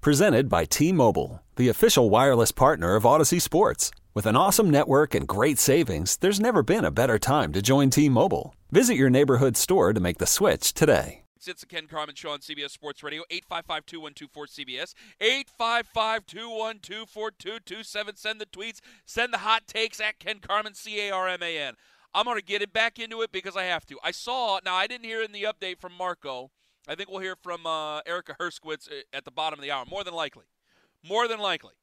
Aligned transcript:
Presented 0.00 0.48
by 0.48 0.64
T 0.64 0.92
Mobile, 0.92 1.42
the 1.56 1.68
official 1.68 2.08
wireless 2.08 2.52
partner 2.52 2.94
of 2.94 3.02
Audacy 3.02 3.42
Sports. 3.42 3.90
With 4.14 4.26
an 4.26 4.36
awesome 4.36 4.70
network 4.70 5.12
and 5.12 5.26
great 5.26 5.58
savings, 5.58 6.16
there's 6.18 6.38
never 6.38 6.62
been 6.62 6.84
a 6.84 6.92
better 6.92 7.18
time 7.18 7.52
to 7.52 7.60
join 7.60 7.90
T 7.90 8.08
Mobile. 8.08 8.54
Visit 8.70 8.94
your 8.94 9.10
neighborhood 9.10 9.56
store 9.56 9.92
to 9.92 9.98
make 9.98 10.18
the 10.18 10.26
switch 10.26 10.72
today. 10.72 11.24
It's 11.44 11.62
the 11.62 11.66
Ken 11.66 11.88
Carman 11.88 12.14
Show 12.14 12.30
on 12.30 12.38
CBS 12.38 12.70
Sports 12.70 13.02
Radio, 13.02 13.24
855 13.28 13.86
2124 13.86 14.46
CBS, 14.46 14.94
855 15.20 16.26
212 16.26 17.10
4227. 17.10 18.16
Send 18.16 18.40
the 18.40 18.46
tweets, 18.46 18.78
send 19.04 19.32
the 19.32 19.38
hot 19.38 19.66
takes 19.66 20.00
at 20.00 20.20
Ken 20.20 20.38
Carman, 20.38 20.74
C 20.74 21.08
A 21.08 21.10
R 21.10 21.26
M 21.26 21.42
A 21.42 21.58
N. 21.58 21.74
I'm 22.14 22.24
going 22.24 22.38
to 22.38 22.44
get 22.44 22.62
it 22.62 22.72
back 22.72 23.00
into 23.00 23.22
it 23.22 23.32
because 23.32 23.56
I 23.56 23.64
have 23.64 23.84
to. 23.86 23.98
I 24.04 24.12
saw, 24.12 24.60
now 24.64 24.76
I 24.76 24.86
didn't 24.86 25.06
hear 25.06 25.22
in 25.22 25.32
the 25.32 25.42
update 25.42 25.80
from 25.80 25.92
Marco. 25.92 26.52
I 26.88 26.94
think 26.94 27.10
we'll 27.10 27.20
hear 27.20 27.36
from 27.36 27.66
uh, 27.66 28.00
Erica 28.06 28.34
Herskowitz 28.40 28.90
uh, 28.90 29.02
at 29.12 29.24
the 29.24 29.30
bottom 29.30 29.58
of 29.58 29.62
the 29.62 29.70
hour, 29.70 29.84
more 29.88 30.02
than 30.02 30.14
likely. 30.14 30.46
More 31.06 31.28
than 31.28 31.38
likely. 31.38 31.74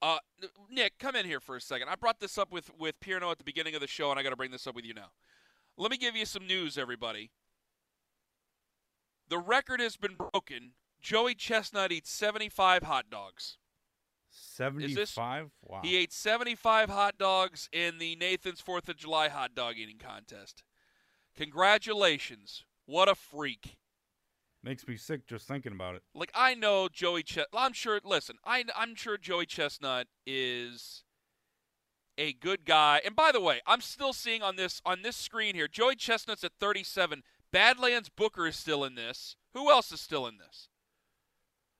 Uh, 0.00 0.18
Nick, 0.70 0.98
come 0.98 1.14
in 1.14 1.26
here 1.26 1.40
for 1.40 1.56
a 1.56 1.60
second. 1.60 1.88
I 1.88 1.94
brought 1.94 2.20
this 2.20 2.38
up 2.38 2.50
with, 2.50 2.70
with 2.78 2.98
Pierno 3.00 3.30
at 3.30 3.38
the 3.38 3.44
beginning 3.44 3.74
of 3.74 3.80
the 3.80 3.86
show, 3.86 4.10
and 4.10 4.18
I 4.18 4.22
got 4.22 4.30
to 4.30 4.36
bring 4.36 4.50
this 4.50 4.66
up 4.66 4.74
with 4.74 4.84
you 4.84 4.94
now. 4.94 5.10
Let 5.76 5.90
me 5.90 5.98
give 5.98 6.16
you 6.16 6.24
some 6.24 6.46
news, 6.46 6.78
everybody. 6.78 7.30
The 9.28 9.38
record 9.38 9.80
has 9.80 9.96
been 9.96 10.14
broken. 10.14 10.72
Joey 11.02 11.34
Chestnut 11.34 11.92
eats 11.92 12.10
75 12.10 12.84
hot 12.84 13.10
dogs. 13.10 13.58
75? 14.30 15.50
Wow. 15.62 15.80
He 15.82 15.96
ate 15.96 16.12
75 16.12 16.90
hot 16.90 17.18
dogs 17.18 17.68
in 17.72 17.98
the 17.98 18.16
Nathan's 18.16 18.62
4th 18.62 18.88
of 18.88 18.96
July 18.96 19.28
hot 19.28 19.54
dog 19.54 19.74
eating 19.76 19.98
contest. 19.98 20.62
Congratulations. 21.36 22.64
What 22.86 23.08
a 23.08 23.14
freak. 23.14 23.76
Makes 24.68 24.86
me 24.86 24.96
sick 24.98 25.26
just 25.26 25.48
thinking 25.48 25.72
about 25.72 25.94
it. 25.94 26.02
Like 26.14 26.30
I 26.34 26.54
know 26.54 26.90
Joey 26.92 27.22
Chestnut. 27.22 27.48
I'm 27.54 27.72
sure 27.72 27.98
listen, 28.04 28.36
I 28.44 28.64
I'm 28.76 28.94
sure 28.94 29.16
Joey 29.16 29.46
Chestnut 29.46 30.08
is 30.26 31.04
a 32.18 32.34
good 32.34 32.66
guy. 32.66 33.00
And 33.02 33.16
by 33.16 33.32
the 33.32 33.40
way, 33.40 33.62
I'm 33.66 33.80
still 33.80 34.12
seeing 34.12 34.42
on 34.42 34.56
this 34.56 34.82
on 34.84 35.00
this 35.00 35.16
screen 35.16 35.54
here, 35.54 35.68
Joey 35.68 35.96
Chestnut's 35.96 36.44
at 36.44 36.52
37. 36.60 37.22
Badlands 37.50 38.10
Booker 38.10 38.46
is 38.46 38.56
still 38.56 38.84
in 38.84 38.94
this. 38.94 39.36
Who 39.54 39.70
else 39.70 39.90
is 39.90 40.02
still 40.02 40.26
in 40.26 40.36
this? 40.36 40.68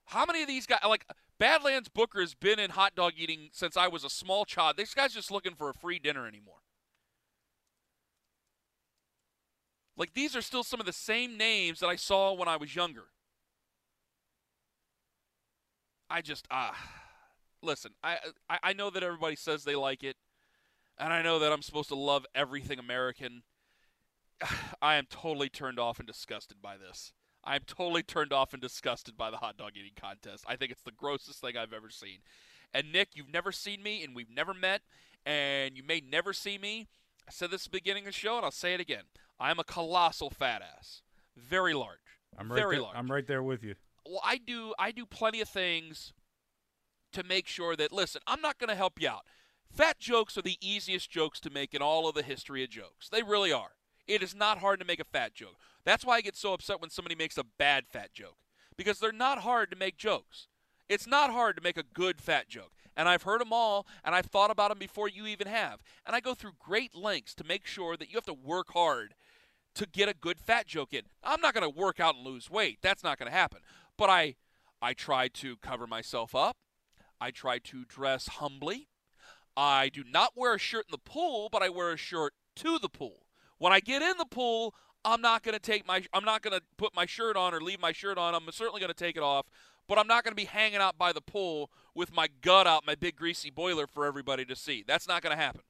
How 0.07 0.25
many 0.25 0.41
of 0.41 0.49
these 0.49 0.65
guys 0.65 0.81
like 0.89 1.05
Badlands 1.39 1.91
Booker 1.91 2.23
has 2.23 2.33
been 2.33 2.59
in 2.59 2.71
hot 2.71 2.95
dog 2.95 3.13
eating 3.19 3.51
since 3.53 3.77
I 3.77 3.89
was 3.89 4.03
a 4.03 4.09
small 4.09 4.47
child. 4.47 4.79
This 4.79 4.95
guy's 4.95 5.13
just 5.13 5.31
looking 5.31 5.55
for 5.55 5.69
a 5.69 5.75
free 5.75 5.99
dinner 5.99 6.27
anymore. 6.27 6.61
Like 9.99 10.15
these 10.15 10.37
are 10.37 10.43
still 10.43 10.63
some 10.63 10.79
of 10.79 10.87
the 10.87 10.93
same 10.93 11.37
names 11.37 11.81
that 11.81 11.89
I 11.89 11.97
saw 11.97 12.33
when 12.33 12.49
I 12.49 12.57
was 12.57 12.75
younger. 12.75 13.05
I 16.09 16.23
just 16.23 16.47
ah 16.51 16.77
listen, 17.61 17.93
I, 18.03 18.19
I 18.49 18.59
I 18.63 18.73
know 18.73 18.91
that 18.91 19.03
everybody 19.03 19.37
says 19.37 19.65
they 19.65 19.75
like 19.75 20.05
it, 20.05 20.17
and 20.97 21.13
I 21.13 21.21
know 21.21 21.41
that 21.41 21.53
I'm 21.53 21.63
supposed 21.63 21.89
to 21.89 21.97
love 21.97 22.25
everything 22.35 22.79
American. 22.79 23.43
I 24.81 24.95
am 24.95 25.07
totally 25.11 25.49
turned 25.49 25.81
off 25.81 25.99
and 25.99 26.07
disgusted 26.07 26.63
by 26.63 26.77
this. 26.77 27.13
I'm 27.45 27.63
totally 27.67 28.03
turned 28.03 28.33
off 28.33 28.53
and 28.53 28.63
disgusted 28.63 29.17
by 29.17 29.31
the 29.31 29.39
hot 29.39 29.57
dog 29.57 29.73
eating 29.75 29.93
contest. 30.01 30.45
I 30.47 30.57
think 30.57 30.71
it's 30.71 30.83
the 30.83 30.93
grossest 30.93 31.41
thing 31.41 31.57
I've 31.57 31.73
ever 31.73 31.91
seen. 31.91 32.19
And 32.73 32.93
Nick, 32.93 33.11
you've 33.15 33.33
never 33.33 33.51
seen 33.51 33.83
me, 33.83 34.05
and 34.05 34.15
we've 34.15 34.31
never 34.31 34.53
met, 34.53 34.83
and 35.25 35.77
you 35.77 35.83
may 35.83 36.01
never 36.01 36.33
see 36.33 36.59
me. 36.59 36.89
I 37.27 37.31
said 37.31 37.51
this 37.51 37.67
at 37.67 37.73
the 37.73 37.79
beginning 37.79 38.05
of 38.05 38.13
the 38.13 38.13
show, 38.13 38.37
and 38.37 38.45
I'll 38.45 38.51
say 38.51 38.75
it 38.75 38.81
again. 38.81 39.05
I'm 39.41 39.59
a 39.59 39.65
colossal 39.65 40.31
fat 40.31 40.63
ass, 40.63 41.03
very 41.37 41.75
large. 41.75 41.99
I'm 42.37 42.51
right 42.51 42.59
very 42.59 42.77
there, 42.77 42.83
large. 42.83 42.97
I'm 42.97 43.11
right 43.11 43.27
there 43.27 43.43
with 43.43 43.63
you. 43.63 43.75
Well, 44.07 44.21
I 44.25 44.39
do. 44.39 44.75
I 44.79 44.91
do 44.91 45.07
plenty 45.07 45.41
of 45.41 45.49
things 45.49 46.13
to 47.13 47.23
make 47.23 47.47
sure 47.47 47.77
that. 47.77 47.93
Listen, 47.93 48.23
I'm 48.27 48.41
not 48.41 48.59
going 48.59 48.69
to 48.69 48.75
help 48.75 49.01
you 49.01 49.09
out. 49.09 49.23
Fat 49.71 49.99
jokes 49.99 50.39
are 50.39 50.43
the 50.43 50.57
easiest 50.61 51.11
jokes 51.11 51.41
to 51.41 51.51
make 51.51 51.75
in 51.75 51.83
all 51.83 52.09
of 52.09 52.15
the 52.15 52.23
history 52.23 52.65
of 52.65 52.71
jokes. 52.71 53.09
They 53.09 53.23
really 53.23 53.53
are. 53.53 53.73
It 54.07 54.23
is 54.23 54.35
not 54.35 54.59
hard 54.59 54.81
to 54.81 54.87
make 54.87 55.01
a 55.01 55.05
fat 55.05 55.35
joke. 55.35 55.57
That's 55.85 56.05
why 56.05 56.17
I 56.17 56.21
get 56.23 56.37
so 56.37 56.55
upset 56.55 56.81
when 56.81 56.91
somebody 56.91 57.15
makes 57.15 57.37
a 57.37 57.45
bad 57.45 57.87
fat 57.87 58.13
joke 58.15 58.39
because 58.77 58.99
they're 58.99 59.13
not 59.13 59.41
hard 59.41 59.71
to 59.71 59.77
make 59.77 59.99
jokes. 59.99 60.49
It's 60.89 61.07
not 61.07 61.31
hard 61.31 61.57
to 61.57 61.63
make 61.63 61.77
a 61.77 61.83
good 61.83 62.21
fat 62.21 62.49
joke. 62.49 62.73
And 62.97 63.09
I've 63.09 63.23
heard 63.23 63.41
them 63.41 63.53
all, 63.53 63.87
and 64.05 64.15
I've 64.15 64.27
thought 64.27 64.51
about 64.51 64.71
them 64.71 64.79
before 64.79 65.09
you 65.09 65.27
even 65.27 65.47
have. 65.47 65.83
And 66.07 66.17
I 66.17 66.21
go 66.21 66.35
through 66.35 66.53
great 66.59 66.97
lengths 66.97 67.35
to 67.37 67.45
make 67.45 67.67
sure 67.67 67.97
that 67.97 68.09
you 68.11 68.17
have 68.17 68.25
to 68.25 68.33
work 68.33 68.73
hard 68.73 69.15
to 69.79 69.87
get 69.87 70.09
a 70.09 70.15
good 70.15 70.41
fat 70.41 70.67
joke 70.67 70.93
in. 70.93 71.03
I'm 71.23 71.41
not 71.41 71.55
going 71.55 71.63
to 71.63 71.79
work 71.79 72.01
out 72.01 72.17
and 72.17 72.25
lose 72.25 72.51
weight. 72.51 72.79
That's 72.83 73.05
not 73.05 73.19
going 73.19 73.31
to 73.31 73.37
happen. 73.37 73.61
But 73.97 74.11
I 74.11 74.35
I 74.81 74.93
try 74.93 75.29
to 75.29 75.57
cover 75.57 75.87
myself 75.87 76.35
up. 76.35 76.57
I 77.21 77.31
try 77.31 77.59
to 77.59 77.85
dress 77.85 78.29
humbly. 78.29 78.89
I 79.57 79.89
do 79.89 80.05
not 80.05 80.33
wear 80.37 80.55
a 80.55 80.59
shirt 80.59 80.87
in 80.89 80.93
the 80.93 80.99
pool, 80.99 81.49
but 81.51 81.63
I 81.63 81.69
wear 81.69 81.93
a 81.93 81.97
shirt 81.97 82.33
to 82.57 82.79
the 82.79 82.89
pool. 82.89 83.27
When 83.59 83.73
I 83.73 83.81
get 83.81 84.03
in 84.03 84.17
the 84.19 84.25
pool, 84.25 84.75
I'm 85.05 85.21
not 85.21 85.43
going 85.43 85.55
to 85.55 85.61
take 85.61 85.87
my 85.87 86.05
I'm 86.13 86.25
not 86.25 86.43
going 86.43 86.57
to 86.57 86.63
put 86.77 86.95
my 86.95 87.07
shirt 87.07 87.37
on 87.37 87.55
or 87.55 87.61
leave 87.61 87.81
my 87.81 87.93
shirt 87.93 88.19
on. 88.19 88.35
I'm 88.35 88.51
certainly 88.53 88.81
going 88.81 88.93
to 88.93 88.95
take 88.95 89.17
it 89.17 89.23
off, 89.23 89.47
but 89.89 89.99
I'm 89.99 90.07
not 90.07 90.25
going 90.25 90.33
to 90.33 90.37
be 90.41 90.45
hanging 90.45 90.79
out 90.79 90.99
by 90.99 91.13
the 91.13 91.21
pool 91.21 91.71
with 91.95 92.13
my 92.13 92.29
gut 92.41 92.67
out, 92.67 92.87
my 92.87 92.95
big 92.95 93.17
greasy 93.17 93.51
boiler 93.51 93.87
for 93.87 94.07
everybody 94.07 94.45
to 94.45 94.57
see. 94.57 94.85
That's 94.87 95.09
not 95.09 95.23
going 95.23 95.37
to 95.37 95.43
happen. 95.43 95.63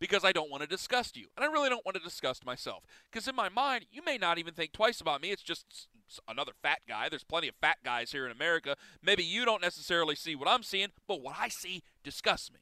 Because 0.00 0.24
I 0.24 0.32
don't 0.32 0.50
want 0.50 0.62
to 0.62 0.68
disgust 0.68 1.16
you. 1.16 1.26
And 1.36 1.44
I 1.44 1.48
really 1.48 1.68
don't 1.68 1.84
want 1.84 1.96
to 1.96 2.02
disgust 2.02 2.46
myself. 2.46 2.84
Because 3.10 3.26
in 3.26 3.34
my 3.34 3.48
mind, 3.48 3.86
you 3.90 4.02
may 4.04 4.16
not 4.16 4.38
even 4.38 4.54
think 4.54 4.72
twice 4.72 5.00
about 5.00 5.20
me. 5.20 5.30
It's 5.30 5.42
just 5.42 5.88
another 6.28 6.52
fat 6.62 6.80
guy. 6.88 7.08
There's 7.08 7.24
plenty 7.24 7.48
of 7.48 7.54
fat 7.60 7.78
guys 7.84 8.12
here 8.12 8.24
in 8.24 8.32
America. 8.32 8.76
Maybe 9.02 9.24
you 9.24 9.44
don't 9.44 9.62
necessarily 9.62 10.14
see 10.14 10.36
what 10.36 10.48
I'm 10.48 10.62
seeing, 10.62 10.88
but 11.06 11.20
what 11.20 11.36
I 11.38 11.48
see 11.48 11.82
disgusts 12.04 12.52
me. 12.52 12.60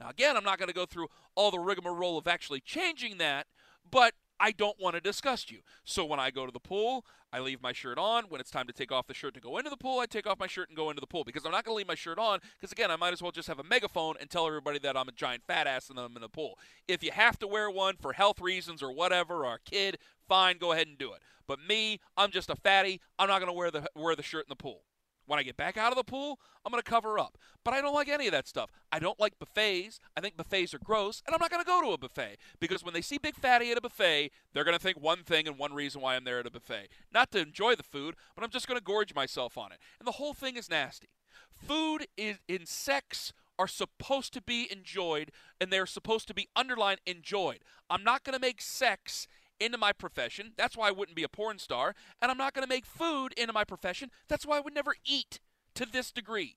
Now, 0.00 0.08
again, 0.08 0.36
I'm 0.36 0.44
not 0.44 0.58
going 0.58 0.68
to 0.68 0.74
go 0.74 0.86
through 0.86 1.08
all 1.34 1.50
the 1.50 1.58
rigmarole 1.58 2.18
of 2.18 2.26
actually 2.26 2.60
changing 2.60 3.18
that, 3.18 3.46
but 3.90 4.14
I 4.40 4.52
don't 4.52 4.78
want 4.80 4.94
to 4.94 5.00
disgust 5.00 5.50
you. 5.50 5.58
So 5.84 6.04
when 6.04 6.20
I 6.20 6.30
go 6.30 6.46
to 6.46 6.52
the 6.52 6.60
pool, 6.60 7.04
I 7.32 7.40
leave 7.40 7.62
my 7.62 7.72
shirt 7.72 7.98
on. 7.98 8.24
When 8.24 8.40
it's 8.40 8.50
time 8.50 8.66
to 8.66 8.72
take 8.72 8.92
off 8.92 9.06
the 9.06 9.14
shirt 9.14 9.34
to 9.34 9.40
go 9.40 9.58
into 9.58 9.70
the 9.70 9.76
pool, 9.76 9.98
I 9.98 10.06
take 10.06 10.26
off 10.26 10.38
my 10.38 10.46
shirt 10.46 10.68
and 10.68 10.76
go 10.76 10.90
into 10.90 11.00
the 11.00 11.06
pool 11.06 11.24
because 11.24 11.44
I'm 11.44 11.52
not 11.52 11.64
going 11.64 11.74
to 11.74 11.78
leave 11.78 11.88
my 11.88 11.94
shirt 11.94 12.18
on 12.18 12.38
because, 12.56 12.72
again, 12.72 12.90
I 12.90 12.96
might 12.96 13.12
as 13.12 13.22
well 13.22 13.32
just 13.32 13.48
have 13.48 13.58
a 13.58 13.64
megaphone 13.64 14.14
and 14.20 14.30
tell 14.30 14.46
everybody 14.46 14.78
that 14.80 14.96
I'm 14.96 15.08
a 15.08 15.12
giant 15.12 15.42
fat 15.46 15.66
ass 15.66 15.90
and 15.90 15.98
I'm 15.98 16.14
in 16.16 16.22
the 16.22 16.28
pool. 16.28 16.58
If 16.86 17.02
you 17.02 17.10
have 17.12 17.38
to 17.40 17.46
wear 17.46 17.70
one 17.70 17.96
for 17.96 18.12
health 18.12 18.40
reasons 18.40 18.82
or 18.82 18.92
whatever, 18.92 19.44
or 19.44 19.54
a 19.54 19.70
kid, 19.70 19.98
fine, 20.28 20.58
go 20.58 20.72
ahead 20.72 20.86
and 20.86 20.98
do 20.98 21.12
it. 21.12 21.20
But 21.46 21.58
me, 21.66 22.00
I'm 22.16 22.30
just 22.30 22.50
a 22.50 22.56
fatty. 22.56 23.00
I'm 23.18 23.28
not 23.28 23.40
going 23.40 23.50
to 23.50 23.56
wear 23.56 23.70
the 23.70 23.88
wear 23.94 24.14
the 24.14 24.22
shirt 24.22 24.44
in 24.44 24.50
the 24.50 24.56
pool. 24.56 24.82
When 25.28 25.38
I 25.38 25.42
get 25.42 25.56
back 25.56 25.76
out 25.76 25.92
of 25.92 25.96
the 25.96 26.04
pool, 26.04 26.40
I'm 26.64 26.72
going 26.72 26.82
to 26.82 26.90
cover 26.90 27.18
up. 27.18 27.36
But 27.64 27.74
I 27.74 27.80
don't 27.80 27.94
like 27.94 28.08
any 28.08 28.26
of 28.26 28.32
that 28.32 28.48
stuff. 28.48 28.70
I 28.90 28.98
don't 28.98 29.20
like 29.20 29.38
buffets. 29.38 30.00
I 30.16 30.20
think 30.20 30.36
buffets 30.36 30.72
are 30.72 30.78
gross, 30.78 31.22
and 31.26 31.34
I'm 31.34 31.40
not 31.40 31.50
going 31.50 31.62
to 31.62 31.66
go 31.66 31.82
to 31.82 31.92
a 31.92 31.98
buffet 31.98 32.38
because 32.58 32.82
when 32.82 32.94
they 32.94 33.02
see 33.02 33.18
Big 33.18 33.36
Fatty 33.36 33.70
at 33.70 33.78
a 33.78 33.82
buffet, 33.82 34.30
they're 34.52 34.64
going 34.64 34.76
to 34.76 34.82
think 34.82 34.98
one 34.98 35.22
thing 35.22 35.46
and 35.46 35.58
one 35.58 35.74
reason 35.74 36.00
why 36.00 36.16
I'm 36.16 36.24
there 36.24 36.40
at 36.40 36.46
a 36.46 36.50
buffet. 36.50 36.88
Not 37.12 37.30
to 37.32 37.40
enjoy 37.40 37.74
the 37.74 37.82
food, 37.82 38.16
but 38.34 38.42
I'm 38.42 38.50
just 38.50 38.66
going 38.66 38.78
to 38.78 38.84
gorge 38.84 39.14
myself 39.14 39.58
on 39.58 39.70
it. 39.70 39.78
And 40.00 40.08
the 40.08 40.12
whole 40.12 40.34
thing 40.34 40.56
is 40.56 40.70
nasty. 40.70 41.10
Food 41.52 42.06
is 42.16 42.38
sex 42.64 43.32
are 43.58 43.68
supposed 43.68 44.32
to 44.32 44.40
be 44.40 44.68
enjoyed 44.70 45.32
and 45.60 45.72
they're 45.72 45.86
supposed 45.86 46.28
to 46.28 46.34
be 46.34 46.48
underlined 46.54 47.00
enjoyed. 47.06 47.58
I'm 47.90 48.04
not 48.04 48.22
going 48.22 48.34
to 48.34 48.40
make 48.40 48.60
sex 48.60 49.26
into 49.60 49.78
my 49.78 49.92
profession. 49.92 50.52
That's 50.56 50.76
why 50.76 50.88
I 50.88 50.92
wouldn't 50.92 51.16
be 51.16 51.22
a 51.22 51.28
porn 51.28 51.58
star. 51.58 51.94
And 52.20 52.30
I'm 52.30 52.38
not 52.38 52.54
going 52.54 52.66
to 52.66 52.74
make 52.74 52.86
food 52.86 53.32
into 53.36 53.52
my 53.52 53.64
profession. 53.64 54.10
That's 54.28 54.46
why 54.46 54.58
I 54.58 54.60
would 54.60 54.74
never 54.74 54.94
eat 55.04 55.40
to 55.74 55.86
this 55.86 56.10
degree. 56.10 56.56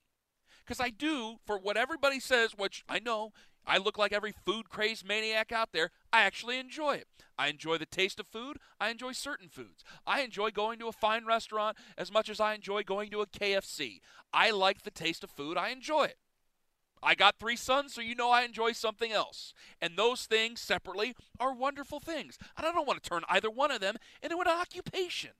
Because 0.65 0.79
I 0.79 0.89
do, 0.89 1.37
for 1.45 1.57
what 1.57 1.77
everybody 1.77 2.19
says, 2.19 2.51
which 2.55 2.83
I 2.87 2.99
know 2.99 3.31
I 3.65 3.77
look 3.77 3.97
like 3.97 4.13
every 4.13 4.31
food 4.31 4.69
crazed 4.69 5.07
maniac 5.07 5.51
out 5.51 5.69
there, 5.73 5.91
I 6.11 6.21
actually 6.21 6.57
enjoy 6.57 6.95
it. 6.95 7.07
I 7.37 7.47
enjoy 7.47 7.77
the 7.77 7.85
taste 7.85 8.19
of 8.19 8.27
food. 8.27 8.57
I 8.79 8.89
enjoy 8.89 9.13
certain 9.13 9.49
foods. 9.49 9.83
I 10.05 10.21
enjoy 10.21 10.51
going 10.51 10.79
to 10.79 10.87
a 10.87 10.91
fine 10.91 11.25
restaurant 11.25 11.77
as 11.97 12.11
much 12.11 12.29
as 12.29 12.39
I 12.39 12.53
enjoy 12.53 12.83
going 12.83 13.09
to 13.11 13.21
a 13.21 13.27
KFC. 13.27 13.99
I 14.33 14.51
like 14.51 14.83
the 14.83 14.91
taste 14.91 15.23
of 15.23 15.31
food. 15.31 15.57
I 15.57 15.69
enjoy 15.69 16.03
it. 16.03 16.17
I 17.03 17.15
got 17.15 17.39
three 17.39 17.55
sons, 17.55 17.93
so 17.93 18.01
you 18.01 18.15
know 18.15 18.29
I 18.29 18.43
enjoy 18.43 18.73
something 18.73 19.11
else. 19.11 19.53
And 19.81 19.97
those 19.97 20.25
things 20.25 20.59
separately 20.61 21.15
are 21.39 21.53
wonderful 21.53 21.99
things. 21.99 22.37
And 22.57 22.65
I 22.65 22.71
don't 22.71 22.87
want 22.87 23.01
to 23.01 23.09
turn 23.09 23.23
either 23.27 23.49
one 23.49 23.71
of 23.71 23.81
them 23.81 23.95
into 24.21 24.37
an 24.39 24.47
occupation. 24.47 25.31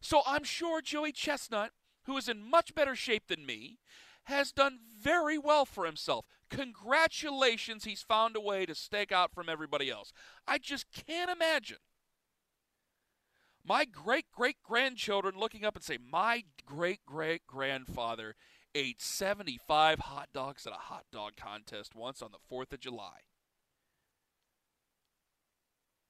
So 0.00 0.22
I'm 0.26 0.44
sure 0.44 0.80
Joey 0.80 1.12
Chestnut, 1.12 1.72
who 2.04 2.16
is 2.16 2.28
in 2.28 2.48
much 2.48 2.74
better 2.74 2.96
shape 2.96 3.26
than 3.28 3.44
me, 3.44 3.78
has 4.24 4.52
done 4.52 4.78
very 5.02 5.38
well 5.38 5.64
for 5.64 5.84
himself. 5.84 6.26
Congratulations, 6.50 7.84
he's 7.84 8.02
found 8.02 8.36
a 8.36 8.40
way 8.40 8.64
to 8.64 8.74
stake 8.74 9.12
out 9.12 9.32
from 9.34 9.48
everybody 9.48 9.90
else. 9.90 10.12
I 10.46 10.58
just 10.58 10.86
can't 10.92 11.30
imagine 11.30 11.78
my 13.68 13.84
great 13.84 14.24
great 14.32 14.56
grandchildren 14.62 15.34
looking 15.36 15.64
up 15.64 15.76
and 15.76 15.84
say, 15.84 15.98
My 15.98 16.44
great 16.64 17.04
great 17.04 17.46
grandfather 17.46 18.34
ate 18.78 19.02
75 19.02 19.98
hot 19.98 20.28
dogs 20.32 20.66
at 20.66 20.72
a 20.72 20.76
hot 20.76 21.04
dog 21.12 21.32
contest 21.36 21.94
once 21.94 22.22
on 22.22 22.30
the 22.30 22.54
4th 22.54 22.72
of 22.72 22.80
July. 22.80 23.20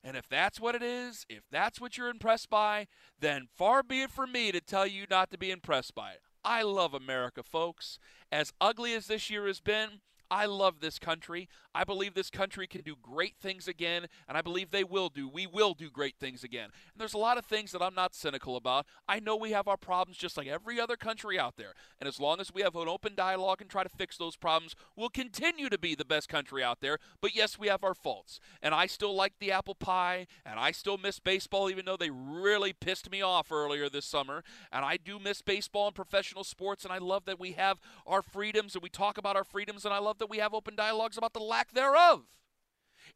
And 0.04 0.16
if 0.16 0.28
that's 0.28 0.60
what 0.60 0.74
it 0.74 0.82
is, 0.82 1.26
if 1.28 1.42
that's 1.50 1.80
what 1.80 1.98
you're 1.98 2.08
impressed 2.08 2.48
by, 2.48 2.86
then 3.18 3.48
far 3.56 3.82
be 3.82 4.02
it 4.02 4.10
from 4.10 4.32
me 4.32 4.52
to 4.52 4.60
tell 4.60 4.86
you 4.86 5.06
not 5.10 5.30
to 5.30 5.38
be 5.38 5.50
impressed 5.50 5.94
by 5.94 6.12
it. 6.12 6.20
I 6.44 6.62
love 6.62 6.94
America, 6.94 7.42
folks. 7.42 7.98
As 8.30 8.52
ugly 8.60 8.94
as 8.94 9.06
this 9.06 9.28
year 9.28 9.46
has 9.46 9.60
been, 9.60 10.00
I 10.30 10.46
love 10.46 10.80
this 10.80 10.98
country. 10.98 11.48
I 11.78 11.84
believe 11.84 12.14
this 12.14 12.28
country 12.28 12.66
can 12.66 12.80
do 12.80 12.96
great 13.00 13.36
things 13.40 13.68
again, 13.68 14.06
and 14.28 14.36
I 14.36 14.42
believe 14.42 14.72
they 14.72 14.82
will 14.82 15.08
do. 15.08 15.28
We 15.28 15.46
will 15.46 15.74
do 15.74 15.90
great 15.90 16.16
things 16.18 16.42
again. 16.42 16.64
And 16.64 16.98
there's 16.98 17.14
a 17.14 17.18
lot 17.18 17.38
of 17.38 17.44
things 17.44 17.70
that 17.70 17.80
I'm 17.80 17.94
not 17.94 18.16
cynical 18.16 18.56
about. 18.56 18.84
I 19.08 19.20
know 19.20 19.36
we 19.36 19.52
have 19.52 19.68
our 19.68 19.76
problems 19.76 20.18
just 20.18 20.36
like 20.36 20.48
every 20.48 20.80
other 20.80 20.96
country 20.96 21.38
out 21.38 21.54
there. 21.56 21.74
And 22.00 22.08
as 22.08 22.18
long 22.18 22.40
as 22.40 22.52
we 22.52 22.62
have 22.62 22.74
an 22.74 22.88
open 22.88 23.14
dialogue 23.14 23.60
and 23.60 23.70
try 23.70 23.84
to 23.84 23.88
fix 23.88 24.16
those 24.18 24.34
problems, 24.34 24.74
we'll 24.96 25.08
continue 25.08 25.68
to 25.68 25.78
be 25.78 25.94
the 25.94 26.04
best 26.04 26.28
country 26.28 26.64
out 26.64 26.80
there. 26.80 26.98
But 27.20 27.36
yes, 27.36 27.60
we 27.60 27.68
have 27.68 27.84
our 27.84 27.94
faults. 27.94 28.40
And 28.60 28.74
I 28.74 28.88
still 28.88 29.14
like 29.14 29.34
the 29.38 29.52
apple 29.52 29.76
pie, 29.76 30.26
and 30.44 30.58
I 30.58 30.72
still 30.72 30.98
miss 30.98 31.20
baseball, 31.20 31.70
even 31.70 31.84
though 31.84 31.96
they 31.96 32.10
really 32.10 32.72
pissed 32.72 33.08
me 33.08 33.22
off 33.22 33.52
earlier 33.52 33.88
this 33.88 34.04
summer. 34.04 34.42
And 34.72 34.84
I 34.84 34.96
do 34.96 35.20
miss 35.20 35.42
baseball 35.42 35.86
and 35.86 35.94
professional 35.94 36.42
sports, 36.42 36.82
and 36.82 36.92
I 36.92 36.98
love 36.98 37.24
that 37.26 37.38
we 37.38 37.52
have 37.52 37.78
our 38.04 38.20
freedoms 38.20 38.74
and 38.74 38.82
we 38.82 38.88
talk 38.88 39.16
about 39.16 39.36
our 39.36 39.44
freedoms, 39.44 39.84
and 39.84 39.94
I 39.94 39.98
love 39.98 40.18
that 40.18 40.28
we 40.28 40.38
have 40.38 40.52
open 40.52 40.74
dialogues 40.74 41.16
about 41.16 41.34
the 41.34 41.38
lack 41.38 41.67
thereof 41.72 42.24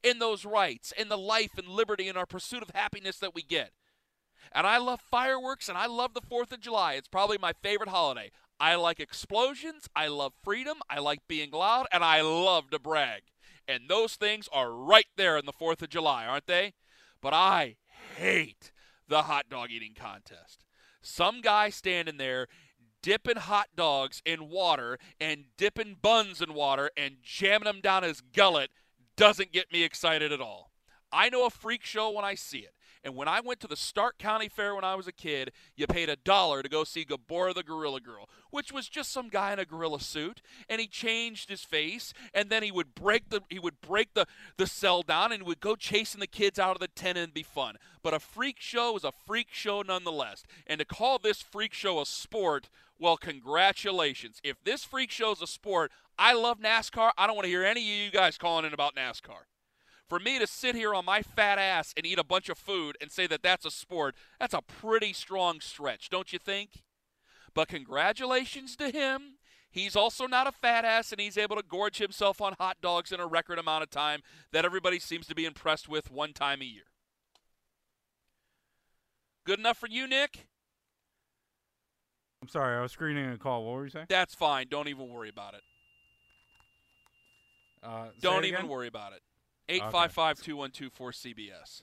in 0.02 0.19
those 0.19 0.44
rights, 0.44 0.93
in 0.96 1.08
the 1.08 1.19
life 1.19 1.56
and 1.56 1.69
liberty 1.69 2.08
in 2.08 2.16
our 2.16 2.26
pursuit 2.26 2.62
of 2.62 2.70
happiness 2.70 3.19
that 3.19 3.34
we 3.34 3.43
get. 3.43 3.72
And 4.52 4.66
I 4.66 4.78
love 4.78 5.00
fireworks 5.00 5.69
and 5.69 5.78
I 5.78 5.87
love 5.87 6.14
the 6.14 6.20
4th 6.20 6.52
of 6.52 6.60
July. 6.60 6.94
It's 6.94 7.08
probably 7.08 7.38
my 7.38 7.52
favorite 7.62 7.88
holiday. 7.88 8.31
I 8.60 8.75
like 8.76 9.00
explosions, 9.00 9.88
I 9.96 10.08
love 10.08 10.34
freedom, 10.44 10.78
I 10.88 11.00
like 11.00 11.26
being 11.26 11.50
loud, 11.50 11.87
and 11.90 12.04
I 12.04 12.20
love 12.20 12.70
to 12.70 12.78
brag. 12.78 13.22
And 13.66 13.88
those 13.88 14.14
things 14.14 14.49
are 14.52 14.72
right 14.72 15.06
there 15.16 15.37
in 15.37 15.46
the 15.46 15.52
4th 15.52 15.82
of 15.82 15.88
July, 15.88 16.26
aren't 16.26 16.46
they? 16.46 16.75
But 17.20 17.34
I 17.34 17.76
hate 18.16 18.72
the 19.08 19.22
hot 19.22 19.48
dog 19.48 19.70
eating 19.70 19.94
contest. 19.98 20.64
Some 21.00 21.40
guy 21.40 21.70
standing 21.70 22.19
there 22.19 22.46
dipping 23.02 23.37
hot 23.37 23.69
dogs 23.76 24.22
in 24.25 24.49
water 24.49 24.99
and 25.20 25.44
dipping 25.56 25.96
buns 26.00 26.40
in 26.40 26.54
water 26.54 26.90
and 26.96 27.16
jamming 27.22 27.64
them 27.64 27.81
down 27.81 28.02
his 28.02 28.20
gullet 28.20 28.70
doesn't 29.16 29.52
get 29.52 29.72
me 29.72 29.82
excited 29.82 30.32
at 30.32 30.40
all. 30.40 30.70
I 31.12 31.28
know 31.28 31.44
a 31.44 31.50
freak 31.50 31.84
show 31.84 32.10
when 32.10 32.25
I 32.25 32.34
see 32.34 32.60
it. 32.60 32.75
And 33.04 33.16
when 33.16 33.26
I 33.28 33.40
went 33.40 33.60
to 33.60 33.66
the 33.66 33.76
Stark 33.76 34.19
County 34.19 34.49
Fair 34.49 34.75
when 34.75 34.84
I 34.84 34.94
was 34.94 35.08
a 35.08 35.12
kid, 35.12 35.52
you 35.76 35.87
paid 35.87 36.08
a 36.08 36.16
dollar 36.16 36.62
to 36.62 36.69
go 36.69 36.84
see 36.84 37.04
Gabora 37.04 37.54
the 37.54 37.62
Gorilla 37.62 38.00
Girl, 38.00 38.28
which 38.50 38.72
was 38.72 38.88
just 38.88 39.10
some 39.10 39.28
guy 39.28 39.52
in 39.52 39.58
a 39.58 39.64
gorilla 39.64 40.00
suit, 40.00 40.40
and 40.69 40.81
he 40.81 40.87
changed 40.87 41.49
his 41.49 41.64
face, 41.64 42.12
and 42.32 42.49
then 42.49 42.62
he 42.62 42.70
would 42.70 42.94
break 42.94 43.31
the 43.31 43.40
he 43.49 43.58
would 43.58 43.81
break 43.81 44.14
the, 44.14 44.26
the 44.56 44.66
cell 44.66 45.02
down 45.02 45.32
and 45.32 45.43
would 45.43 45.60
go 45.60 45.75
chasing 45.75 46.20
the 46.20 46.26
kids 46.26 46.58
out 46.58 46.76
of 46.76 46.81
the 46.81 46.88
tent 46.88 47.19
and 47.19 47.34
be 47.34 47.43
fun. 47.43 47.76
But 48.02 48.14
a 48.14 48.20
freak 48.20 48.60
show 48.60 48.96
is 48.96 49.05
a 49.05 49.12
freak 49.12 49.48
show 49.50 49.82
nonetheless. 49.82 50.44
And 50.66 50.78
to 50.78 50.84
call 50.84 51.19
this 51.19 51.43
freak 51.43 51.72
show 51.72 52.00
a 52.00 52.06
sport 52.06 52.69
well, 53.02 53.16
congratulations. 53.16 54.40
If 54.44 54.62
this 54.62 54.84
freak 54.84 55.10
show's 55.10 55.43
a 55.43 55.46
sport, 55.48 55.90
I 56.16 56.34
love 56.34 56.60
NASCAR. 56.60 57.10
I 57.19 57.26
don't 57.26 57.34
want 57.34 57.46
to 57.46 57.50
hear 57.50 57.64
any 57.64 57.81
of 57.81 58.05
you 58.05 58.12
guys 58.12 58.38
calling 58.38 58.64
in 58.64 58.72
about 58.72 58.94
NASCAR. 58.94 59.43
For 60.08 60.19
me 60.19 60.38
to 60.38 60.46
sit 60.46 60.75
here 60.75 60.94
on 60.94 61.04
my 61.04 61.22
fat 61.22 61.58
ass 61.58 61.94
and 61.96 62.04
eat 62.04 62.19
a 62.19 62.25
bunch 62.25 62.49
of 62.49 62.58
food 62.58 62.96
and 63.00 63.10
say 63.10 63.26
that 63.28 63.43
that's 63.43 63.64
a 63.64 63.70
sport, 63.70 64.14
that's 64.38 64.54
a 64.54 64.60
pretty 64.60 65.12
strong 65.12 65.60
stretch, 65.60 66.10
don't 66.10 66.32
you 66.32 66.38
think? 66.38 66.82
But 67.54 67.69
congratulations 67.69 68.76
to 68.76 68.90
him. 68.90 69.37
He's 69.70 69.96
also 69.96 70.26
not 70.26 70.46
a 70.46 70.52
fat 70.52 70.84
ass 70.84 71.12
and 71.12 71.20
he's 71.20 71.38
able 71.38 71.56
to 71.56 71.62
gorge 71.62 71.96
himself 71.96 72.43
on 72.43 72.54
hot 72.58 72.76
dogs 72.82 73.10
in 73.10 73.20
a 73.20 73.26
record 73.26 73.58
amount 73.58 73.84
of 73.84 73.90
time 73.90 74.20
that 74.52 74.66
everybody 74.66 74.99
seems 74.99 75.26
to 75.28 75.34
be 75.34 75.46
impressed 75.46 75.88
with 75.88 76.10
one 76.10 76.34
time 76.34 76.60
a 76.60 76.66
year. 76.66 76.84
Good 79.44 79.58
enough 79.58 79.78
for 79.78 79.88
you, 79.88 80.06
Nick? 80.06 80.46
I'm 82.43 82.48
sorry, 82.48 82.76
I 82.76 82.82
was 82.82 82.93
screening 82.93 83.31
a 83.31 83.38
call. 83.38 83.64
What 83.64 83.75
were 83.75 83.84
you 83.84 83.90
saying? 83.90 84.06
That's 84.08 84.34
fine. 84.34 84.66
Don't 84.69 84.88
even 84.88 85.08
worry 85.08 85.28
about 85.31 85.55
it. 85.55 85.62
Uh, 87.82 88.06
Don't 88.20 88.44
it 88.44 88.48
even 88.48 88.69
worry 88.69 88.88
about 88.88 89.12
it. 89.12 89.22
855 89.69 90.41
212 90.41 91.12
cbs 91.12 91.82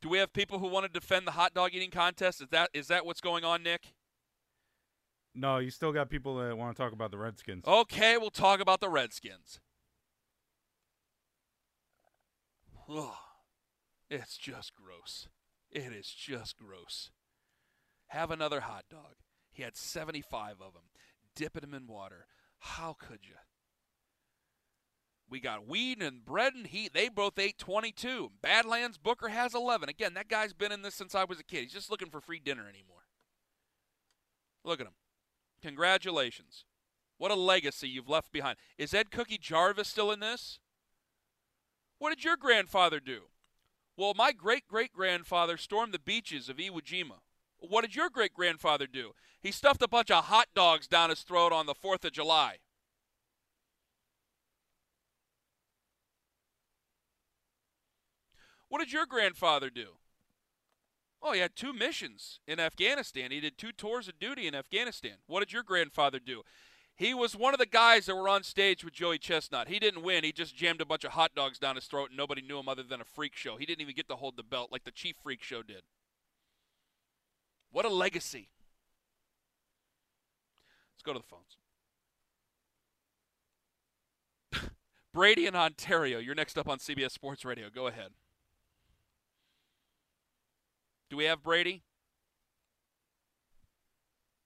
Do 0.00 0.08
we 0.08 0.18
have 0.18 0.32
people 0.32 0.58
who 0.58 0.66
want 0.66 0.86
to 0.86 0.92
defend 0.92 1.26
the 1.26 1.32
hot 1.32 1.54
dog 1.54 1.70
eating 1.72 1.90
contest? 1.90 2.40
Is 2.40 2.48
that 2.50 2.70
is 2.74 2.88
that 2.88 3.06
what's 3.06 3.20
going 3.20 3.44
on, 3.44 3.62
Nick? 3.62 3.92
No, 5.34 5.58
you 5.58 5.70
still 5.70 5.92
got 5.92 6.10
people 6.10 6.36
that 6.36 6.56
want 6.56 6.76
to 6.76 6.82
talk 6.82 6.92
about 6.92 7.12
the 7.12 7.18
Redskins. 7.18 7.64
Okay, 7.66 8.16
we'll 8.16 8.30
talk 8.30 8.60
about 8.60 8.80
the 8.80 8.88
Redskins. 8.88 9.60
Ugh. 12.88 13.14
It's 14.10 14.36
just 14.36 14.72
gross. 14.74 15.28
It 15.70 15.92
is 15.92 16.08
just 16.08 16.56
gross. 16.58 17.10
Have 18.08 18.32
another 18.32 18.62
hot 18.62 18.86
dog. 18.90 19.14
He 19.52 19.62
had 19.62 19.76
75 19.76 20.54
of 20.60 20.72
them, 20.72 20.90
dipping 21.36 21.60
them 21.60 21.74
in 21.74 21.86
water. 21.86 22.26
How 22.58 22.96
could 22.98 23.20
you? 23.22 23.36
We 25.30 25.38
got 25.38 25.66
weed 25.66 26.02
and 26.02 26.24
bread 26.24 26.54
and 26.54 26.66
heat. 26.66 26.92
They 26.92 27.08
both 27.08 27.38
ate 27.38 27.56
22. 27.56 28.32
Badlands 28.42 28.98
Booker 28.98 29.28
has 29.28 29.54
11. 29.54 29.88
Again, 29.88 30.14
that 30.14 30.28
guy's 30.28 30.52
been 30.52 30.72
in 30.72 30.82
this 30.82 30.96
since 30.96 31.14
I 31.14 31.22
was 31.22 31.38
a 31.38 31.44
kid. 31.44 31.62
He's 31.62 31.72
just 31.72 31.90
looking 31.90 32.10
for 32.10 32.20
free 32.20 32.40
dinner 32.40 32.62
anymore. 32.68 33.04
Look 34.64 34.80
at 34.80 34.88
him. 34.88 34.94
Congratulations. 35.62 36.64
What 37.16 37.30
a 37.30 37.36
legacy 37.36 37.88
you've 37.88 38.08
left 38.08 38.32
behind. 38.32 38.56
Is 38.76 38.92
Ed 38.92 39.12
Cookie 39.12 39.38
Jarvis 39.38 39.88
still 39.88 40.10
in 40.10 40.18
this? 40.20 40.58
What 41.98 42.10
did 42.10 42.24
your 42.24 42.36
grandfather 42.36 42.98
do? 42.98 43.24
Well, 43.96 44.14
my 44.16 44.32
great 44.32 44.66
great 44.66 44.92
grandfather 44.92 45.56
stormed 45.58 45.92
the 45.92 45.98
beaches 45.98 46.48
of 46.48 46.56
Iwo 46.56 46.80
Jima. 46.80 47.18
What 47.58 47.82
did 47.82 47.94
your 47.94 48.08
great 48.08 48.32
grandfather 48.32 48.86
do? 48.86 49.12
He 49.42 49.52
stuffed 49.52 49.82
a 49.82 49.88
bunch 49.88 50.10
of 50.10 50.24
hot 50.24 50.48
dogs 50.54 50.88
down 50.88 51.10
his 51.10 51.20
throat 51.20 51.52
on 51.52 51.66
the 51.66 51.74
4th 51.74 52.04
of 52.06 52.12
July. 52.12 52.56
What 58.70 58.78
did 58.78 58.92
your 58.92 59.04
grandfather 59.04 59.68
do? 59.68 59.96
Oh, 61.22 61.32
he 61.32 61.40
had 61.40 61.54
two 61.54 61.74
missions 61.74 62.40
in 62.46 62.58
Afghanistan. 62.58 63.30
He 63.30 63.40
did 63.40 63.58
two 63.58 63.72
tours 63.72 64.08
of 64.08 64.18
duty 64.18 64.46
in 64.46 64.54
Afghanistan. 64.54 65.16
What 65.26 65.40
did 65.40 65.52
your 65.52 65.62
grandfather 65.62 66.18
do? 66.18 66.42
He 66.96 67.12
was 67.12 67.36
one 67.36 67.52
of 67.52 67.60
the 67.60 67.66
guys 67.66 68.06
that 68.06 68.14
were 68.14 68.28
on 68.28 68.42
stage 68.42 68.84
with 68.84 68.94
Joey 68.94 69.18
Chestnut. 69.18 69.68
He 69.68 69.78
didn't 69.78 70.02
win. 70.02 70.24
He 70.24 70.32
just 70.32 70.56
jammed 70.56 70.80
a 70.80 70.86
bunch 70.86 71.04
of 71.04 71.12
hot 71.12 71.34
dogs 71.34 71.58
down 71.58 71.74
his 71.74 71.86
throat, 71.86 72.10
and 72.10 72.16
nobody 72.16 72.42
knew 72.42 72.58
him 72.58 72.68
other 72.68 72.82
than 72.82 73.00
a 73.00 73.04
freak 73.04 73.34
show. 73.34 73.56
He 73.56 73.66
didn't 73.66 73.82
even 73.82 73.94
get 73.94 74.08
to 74.08 74.16
hold 74.16 74.36
the 74.36 74.42
belt 74.42 74.70
like 74.70 74.84
the 74.84 74.90
Chief 74.90 75.16
Freak 75.22 75.42
Show 75.42 75.62
did. 75.62 75.82
What 77.72 77.84
a 77.84 77.88
legacy. 77.88 78.50
Let's 80.94 81.02
go 81.02 81.12
to 81.12 81.18
the 81.18 81.24
phones. 81.24 81.56
Brady 85.14 85.46
in 85.46 85.56
Ontario, 85.56 86.18
you're 86.18 86.34
next 86.34 86.58
up 86.58 86.68
on 86.68 86.78
CBS 86.78 87.12
Sports 87.12 87.44
Radio. 87.44 87.68
Go 87.74 87.86
ahead. 87.86 88.10
Do 91.10 91.16
we 91.16 91.24
have 91.24 91.42
Brady? 91.42 91.82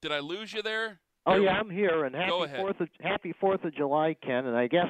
Did 0.00 0.12
I 0.12 0.20
lose 0.20 0.52
you 0.52 0.62
there? 0.62 0.98
Oh 1.26 1.36
yeah, 1.36 1.52
I'm 1.52 1.70
here, 1.70 2.04
and 2.04 2.14
happy 2.14 2.52
Fourth 2.56 2.80
of 2.80 2.88
Happy 3.00 3.34
Fourth 3.38 3.64
of 3.64 3.74
July, 3.74 4.16
Ken. 4.22 4.46
And 4.46 4.56
I 4.56 4.66
guess 4.66 4.86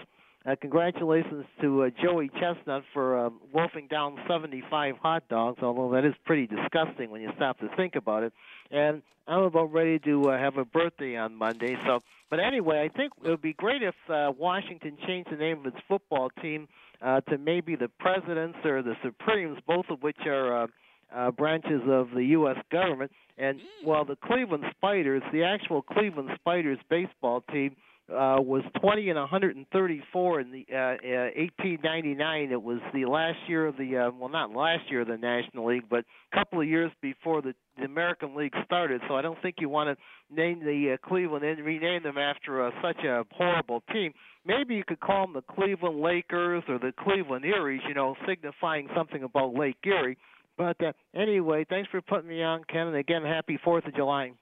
uh, 0.46 0.54
congratulations 0.60 1.44
to 1.60 1.84
uh, 1.84 1.90
Joey 2.00 2.30
Chestnut 2.40 2.84
for 2.92 3.26
uh, 3.26 3.30
wolfing 3.52 3.88
down 3.88 4.18
75 4.28 4.96
hot 4.98 5.28
dogs. 5.28 5.58
Although 5.62 5.92
that 5.94 6.04
is 6.04 6.14
pretty 6.24 6.46
disgusting 6.46 7.10
when 7.10 7.22
you 7.22 7.30
stop 7.36 7.58
to 7.58 7.68
think 7.76 7.96
about 7.96 8.22
it. 8.22 8.32
And 8.70 9.02
I'm 9.26 9.42
about 9.42 9.72
ready 9.72 9.98
to 10.00 10.30
uh, 10.30 10.38
have 10.38 10.56
a 10.58 10.64
birthday 10.64 11.16
on 11.16 11.34
Monday. 11.34 11.76
So, 11.86 12.00
but 12.30 12.38
anyway, 12.38 12.88
I 12.88 12.96
think 12.96 13.12
it 13.24 13.28
would 13.30 13.42
be 13.42 13.54
great 13.54 13.82
if 13.82 13.94
uh, 14.08 14.32
Washington 14.36 14.96
changed 15.06 15.30
the 15.30 15.36
name 15.36 15.60
of 15.60 15.66
its 15.66 15.78
football 15.88 16.30
team 16.40 16.68
uh, 17.02 17.20
to 17.22 17.38
maybe 17.38 17.74
the 17.74 17.88
Presidents 17.98 18.58
or 18.64 18.82
the 18.82 18.94
Supremes, 19.02 19.58
both 19.66 19.86
of 19.90 20.02
which 20.02 20.18
are. 20.26 20.62
Uh, 20.62 20.66
uh, 21.14 21.30
branches 21.30 21.82
of 21.88 22.10
the 22.14 22.24
U.S. 22.26 22.56
government. 22.70 23.10
And 23.36 23.58
while 23.82 24.04
the 24.04 24.16
Cleveland 24.16 24.64
Spiders, 24.76 25.22
the 25.32 25.42
actual 25.42 25.82
Cleveland 25.82 26.30
Spiders 26.36 26.78
baseball 26.88 27.42
team, 27.52 27.76
uh, 28.10 28.36
was 28.38 28.62
20 28.82 29.08
and 29.08 29.18
134 29.18 30.40
in 30.40 30.50
the 30.52 30.66
uh, 30.70 30.76
uh, 30.76 31.30
1899. 31.40 32.52
It 32.52 32.62
was 32.62 32.78
the 32.92 33.06
last 33.06 33.38
year 33.48 33.66
of 33.66 33.78
the 33.78 33.96
uh, 33.96 34.10
well, 34.10 34.28
not 34.28 34.50
last 34.50 34.90
year 34.90 35.00
of 35.00 35.08
the 35.08 35.16
National 35.16 35.68
League, 35.68 35.84
but 35.88 36.04
a 36.32 36.36
couple 36.36 36.60
of 36.60 36.68
years 36.68 36.92
before 37.00 37.40
the 37.40 37.54
the 37.78 37.84
American 37.84 38.36
League 38.36 38.52
started. 38.66 39.00
So 39.08 39.16
I 39.16 39.22
don't 39.22 39.40
think 39.40 39.56
you 39.58 39.70
want 39.70 39.98
to 39.98 40.34
name 40.34 40.60
the 40.60 40.94
uh, 40.94 41.08
Cleveland 41.08 41.44
and 41.44 41.64
rename 41.64 42.02
them 42.02 42.18
after 42.18 42.66
uh, 42.66 42.70
such 42.82 43.02
a 43.04 43.24
horrible 43.32 43.82
team. 43.90 44.12
Maybe 44.44 44.74
you 44.74 44.84
could 44.86 45.00
call 45.00 45.26
them 45.26 45.32
the 45.34 45.54
Cleveland 45.54 46.00
Lakers 46.00 46.62
or 46.68 46.78
the 46.78 46.92
Cleveland 47.02 47.46
Eries, 47.46 47.80
you 47.88 47.94
know, 47.94 48.14
signifying 48.28 48.88
something 48.94 49.22
about 49.22 49.54
Lake 49.54 49.78
Erie. 49.84 50.18
But 50.56 50.82
uh, 50.82 50.92
anyway, 51.14 51.64
thanks 51.68 51.90
for 51.90 52.00
putting 52.00 52.28
me 52.28 52.42
on, 52.42 52.62
Ken, 52.64 52.86
and 52.86 52.96
again, 52.96 53.22
happy 53.22 53.58
Fourth 53.62 53.86
of 53.86 53.94
July. 53.94 54.32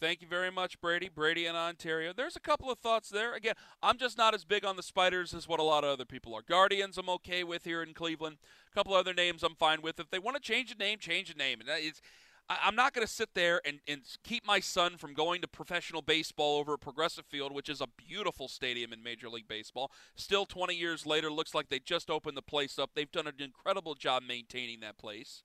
Thank 0.00 0.20
you 0.20 0.26
very 0.26 0.50
much, 0.50 0.80
Brady. 0.80 1.08
Brady 1.08 1.46
in 1.46 1.54
Ontario. 1.54 2.12
There's 2.12 2.34
a 2.34 2.40
couple 2.40 2.68
of 2.68 2.78
thoughts 2.80 3.08
there. 3.08 3.34
Again, 3.34 3.54
I'm 3.84 3.98
just 3.98 4.18
not 4.18 4.34
as 4.34 4.44
big 4.44 4.64
on 4.64 4.74
the 4.74 4.82
Spiders 4.82 5.32
as 5.32 5.46
what 5.46 5.60
a 5.60 5.62
lot 5.62 5.84
of 5.84 5.90
other 5.90 6.04
people 6.04 6.34
are. 6.34 6.42
Guardians, 6.42 6.98
I'm 6.98 7.08
okay 7.08 7.44
with 7.44 7.62
here 7.62 7.84
in 7.84 7.94
Cleveland. 7.94 8.38
A 8.68 8.74
couple 8.74 8.94
other 8.94 9.14
names 9.14 9.44
I'm 9.44 9.54
fine 9.54 9.80
with. 9.80 10.00
If 10.00 10.10
they 10.10 10.18
want 10.18 10.36
to 10.36 10.42
change 10.42 10.72
a 10.72 10.74
name, 10.74 10.98
change 10.98 11.30
a 11.30 11.36
name. 11.38 11.60
And 11.60 11.68
it's, 11.70 12.02
I'm 12.48 12.74
not 12.74 12.92
going 12.92 13.06
to 13.06 13.12
sit 13.12 13.30
there 13.34 13.60
and, 13.64 13.80
and 13.88 14.02
keep 14.24 14.46
my 14.46 14.60
son 14.60 14.96
from 14.96 15.14
going 15.14 15.40
to 15.42 15.48
professional 15.48 16.02
baseball 16.02 16.58
over 16.58 16.74
at 16.74 16.80
Progressive 16.80 17.24
Field, 17.26 17.52
which 17.52 17.68
is 17.68 17.80
a 17.80 17.86
beautiful 17.96 18.48
stadium 18.48 18.92
in 18.92 19.02
Major 19.02 19.28
League 19.28 19.48
Baseball. 19.48 19.90
Still, 20.16 20.44
20 20.44 20.74
years 20.74 21.06
later, 21.06 21.30
looks 21.30 21.54
like 21.54 21.68
they 21.68 21.78
just 21.78 22.10
opened 22.10 22.36
the 22.36 22.42
place 22.42 22.78
up. 22.78 22.90
They've 22.94 23.10
done 23.10 23.26
an 23.26 23.34
incredible 23.38 23.94
job 23.94 24.22
maintaining 24.26 24.80
that 24.80 24.98
place. 24.98 25.44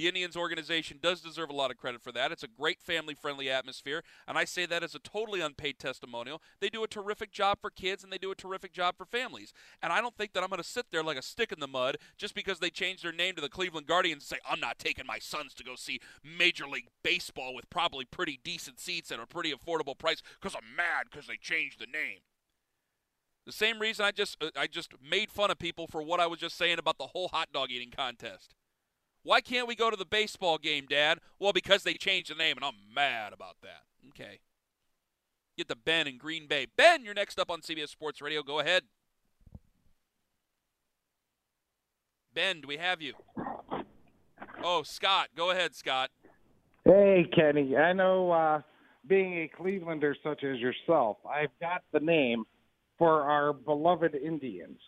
The 0.00 0.08
Indians 0.08 0.34
organization 0.34 0.98
does 1.02 1.20
deserve 1.20 1.50
a 1.50 1.54
lot 1.54 1.70
of 1.70 1.76
credit 1.76 2.00
for 2.00 2.10
that. 2.12 2.32
It's 2.32 2.42
a 2.42 2.48
great 2.48 2.80
family 2.80 3.12
friendly 3.12 3.50
atmosphere, 3.50 4.02
and 4.26 4.38
I 4.38 4.46
say 4.46 4.64
that 4.64 4.82
as 4.82 4.94
a 4.94 4.98
totally 4.98 5.42
unpaid 5.42 5.78
testimonial. 5.78 6.40
They 6.58 6.70
do 6.70 6.82
a 6.82 6.88
terrific 6.88 7.30
job 7.30 7.58
for 7.60 7.68
kids 7.68 8.02
and 8.02 8.10
they 8.10 8.16
do 8.16 8.30
a 8.30 8.34
terrific 8.34 8.72
job 8.72 8.96
for 8.96 9.04
families. 9.04 9.52
And 9.82 9.92
I 9.92 10.00
don't 10.00 10.16
think 10.16 10.32
that 10.32 10.42
I'm 10.42 10.48
going 10.48 10.56
to 10.56 10.66
sit 10.66 10.86
there 10.90 11.02
like 11.02 11.18
a 11.18 11.22
stick 11.22 11.52
in 11.52 11.60
the 11.60 11.68
mud 11.68 11.98
just 12.16 12.34
because 12.34 12.60
they 12.60 12.70
changed 12.70 13.04
their 13.04 13.12
name 13.12 13.34
to 13.34 13.42
the 13.42 13.50
Cleveland 13.50 13.88
Guardians 13.88 14.22
and 14.22 14.38
say, 14.38 14.38
I'm 14.50 14.58
not 14.58 14.78
taking 14.78 15.04
my 15.04 15.18
sons 15.18 15.52
to 15.52 15.64
go 15.64 15.74
see 15.76 16.00
Major 16.24 16.66
League 16.66 16.88
Baseball 17.02 17.54
with 17.54 17.68
probably 17.68 18.06
pretty 18.06 18.40
decent 18.42 18.80
seats 18.80 19.12
at 19.12 19.20
a 19.20 19.26
pretty 19.26 19.52
affordable 19.52 19.98
price 19.98 20.22
because 20.40 20.56
I'm 20.56 20.74
mad 20.74 21.08
because 21.10 21.26
they 21.26 21.36
changed 21.36 21.78
the 21.78 21.84
name. 21.84 22.20
The 23.44 23.52
same 23.52 23.78
reason 23.78 24.06
I 24.06 24.12
just 24.12 24.42
uh, 24.42 24.48
I 24.56 24.66
just 24.66 24.94
made 25.06 25.30
fun 25.30 25.50
of 25.50 25.58
people 25.58 25.86
for 25.86 26.00
what 26.02 26.20
I 26.20 26.26
was 26.26 26.40
just 26.40 26.56
saying 26.56 26.78
about 26.78 26.96
the 26.96 27.08
whole 27.08 27.28
hot 27.28 27.48
dog 27.52 27.70
eating 27.70 27.90
contest. 27.94 28.54
Why 29.22 29.40
can't 29.40 29.68
we 29.68 29.74
go 29.74 29.90
to 29.90 29.96
the 29.96 30.06
baseball 30.06 30.58
game, 30.58 30.86
Dad? 30.88 31.18
Well, 31.38 31.52
because 31.52 31.82
they 31.82 31.94
changed 31.94 32.30
the 32.30 32.34
name, 32.34 32.56
and 32.56 32.64
I'm 32.64 32.94
mad 32.94 33.32
about 33.32 33.56
that. 33.62 33.82
Okay. 34.08 34.40
Get 35.58 35.68
to 35.68 35.76
Ben 35.76 36.06
in 36.06 36.16
Green 36.16 36.46
Bay. 36.46 36.66
Ben, 36.76 37.04
you're 37.04 37.14
next 37.14 37.38
up 37.38 37.50
on 37.50 37.60
CBS 37.60 37.88
Sports 37.88 38.22
Radio. 38.22 38.42
Go 38.42 38.60
ahead. 38.60 38.84
Ben, 42.34 42.60
do 42.62 42.68
we 42.68 42.78
have 42.78 43.02
you? 43.02 43.14
Oh, 44.62 44.82
Scott. 44.82 45.28
Go 45.36 45.50
ahead, 45.50 45.74
Scott. 45.74 46.10
Hey, 46.84 47.28
Kenny. 47.34 47.76
I 47.76 47.92
know 47.92 48.30
uh, 48.30 48.62
being 49.06 49.34
a 49.34 49.62
Clevelander 49.62 50.14
such 50.22 50.44
as 50.44 50.58
yourself, 50.58 51.18
I've 51.28 51.50
got 51.60 51.82
the 51.92 52.00
name 52.00 52.44
for 52.98 53.22
our 53.22 53.52
beloved 53.52 54.14
Indians. 54.14 54.78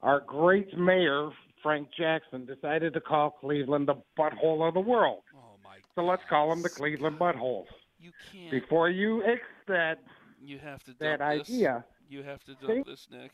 Our 0.00 0.20
great 0.20 0.76
mayor 0.78 1.30
Frank 1.62 1.88
Jackson 1.96 2.44
decided 2.44 2.92
to 2.94 3.00
call 3.00 3.30
Cleveland 3.30 3.88
the 3.88 3.94
butthole 4.18 4.66
of 4.66 4.74
the 4.74 4.80
world. 4.80 5.22
Oh 5.34 5.56
my! 5.64 5.76
So 5.94 6.04
let's 6.04 6.22
call 6.28 6.50
them 6.50 6.62
the 6.62 6.68
Cleveland 6.68 7.18
buttholes. 7.18 7.66
You 8.00 8.10
can't. 8.32 8.50
Before 8.50 8.90
you 8.90 9.22
that 9.68 10.00
you 10.42 10.58
have 10.58 10.82
to 10.84 10.94
that 10.98 11.20
this. 11.20 11.48
idea. 11.48 11.84
You 12.08 12.22
have 12.22 12.42
to 12.44 12.54
dump 12.54 12.86
See? 12.86 12.90
this, 12.90 13.06
Nick. 13.10 13.32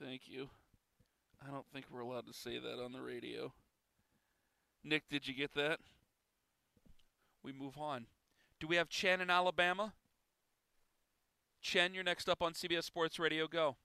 Thank 0.00 0.22
you. 0.26 0.48
I 1.46 1.50
don't 1.50 1.66
think 1.72 1.86
we're 1.90 2.00
allowed 2.00 2.26
to 2.26 2.34
say 2.34 2.58
that 2.58 2.82
on 2.82 2.92
the 2.92 3.00
radio. 3.00 3.52
Nick, 4.84 5.08
did 5.08 5.26
you 5.26 5.34
get 5.34 5.54
that? 5.54 5.80
We 7.42 7.52
move 7.52 7.78
on. 7.78 8.06
Do 8.60 8.66
we 8.66 8.76
have 8.76 8.88
Chen 8.88 9.20
in 9.20 9.30
Alabama? 9.30 9.94
Chen, 11.62 11.94
you're 11.94 12.04
next 12.04 12.28
up 12.28 12.42
on 12.42 12.52
CBS 12.52 12.84
Sports 12.84 13.18
Radio. 13.18 13.46
Go. 13.46 13.76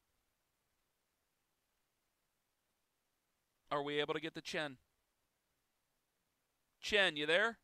Are 3.71 3.83
we 3.83 3.99
able 3.99 4.13
to 4.13 4.19
get 4.19 4.33
the 4.33 4.41
Chen? 4.41 4.77
Chen, 6.81 7.15
you 7.15 7.25
there? 7.25 7.57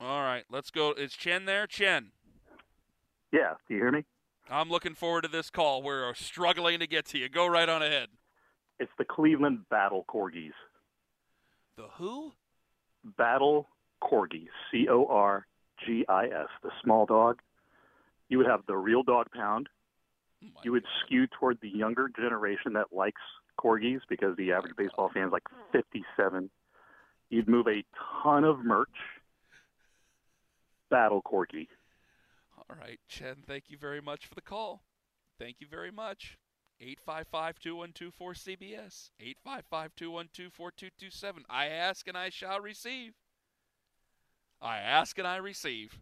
All 0.00 0.22
right, 0.22 0.44
let's 0.50 0.70
go. 0.70 0.92
Is 0.92 1.14
Chen 1.14 1.46
there? 1.46 1.66
Chen. 1.66 2.12
Yeah, 3.32 3.54
do 3.66 3.74
you 3.74 3.80
hear 3.80 3.90
me? 3.90 4.04
I'm 4.50 4.70
looking 4.70 4.94
forward 4.94 5.22
to 5.22 5.28
this 5.28 5.50
call. 5.50 5.82
We're 5.82 6.14
struggling 6.14 6.78
to 6.80 6.86
get 6.86 7.04
to 7.06 7.18
you. 7.18 7.28
Go 7.28 7.46
right 7.46 7.68
on 7.68 7.82
ahead. 7.82 8.08
It's 8.78 8.92
the 8.96 9.04
Cleveland 9.04 9.60
Battle 9.70 10.04
Corgis. 10.08 10.52
The 11.76 11.88
who? 11.96 12.32
Battle 13.16 13.68
Corgis, 14.02 14.48
C 14.70 14.86
O 14.88 15.06
R 15.06 15.46
G 15.84 16.04
I 16.08 16.26
S, 16.26 16.48
the 16.62 16.70
small 16.82 17.06
dog. 17.06 17.40
You 18.28 18.38
would 18.38 18.46
have 18.46 18.60
the 18.66 18.76
real 18.76 19.02
dog 19.02 19.26
pound. 19.32 19.68
You 20.62 20.72
would 20.72 20.84
skew 21.04 21.26
toward 21.26 21.60
the 21.60 21.68
younger 21.68 22.08
generation 22.08 22.72
that 22.74 22.92
likes 22.92 23.20
corgis 23.58 24.00
because 24.08 24.36
the 24.36 24.52
average 24.52 24.76
baseball 24.76 25.10
fan 25.12 25.26
is 25.26 25.32
like 25.32 25.42
57. 25.72 26.48
You'd 27.30 27.48
move 27.48 27.66
a 27.66 27.82
ton 28.22 28.44
of 28.44 28.64
merch. 28.64 28.88
Battle 30.90 31.22
Corgi. 31.22 31.66
All 32.56 32.76
right, 32.80 32.98
Chen, 33.08 33.42
thank 33.46 33.64
you 33.68 33.76
very 33.76 34.00
much 34.00 34.26
for 34.26 34.34
the 34.34 34.40
call. 34.40 34.82
Thank 35.38 35.56
you 35.60 35.66
very 35.70 35.90
much. 35.90 36.38
855-212-4CBS. 37.08 39.10
855-212-4227. 39.46 41.44
I 41.50 41.66
ask 41.66 42.08
and 42.08 42.16
I 42.16 42.30
shall 42.30 42.60
receive. 42.60 43.12
I 44.62 44.78
ask 44.78 45.18
and 45.18 45.26
I 45.26 45.36
receive. 45.36 46.00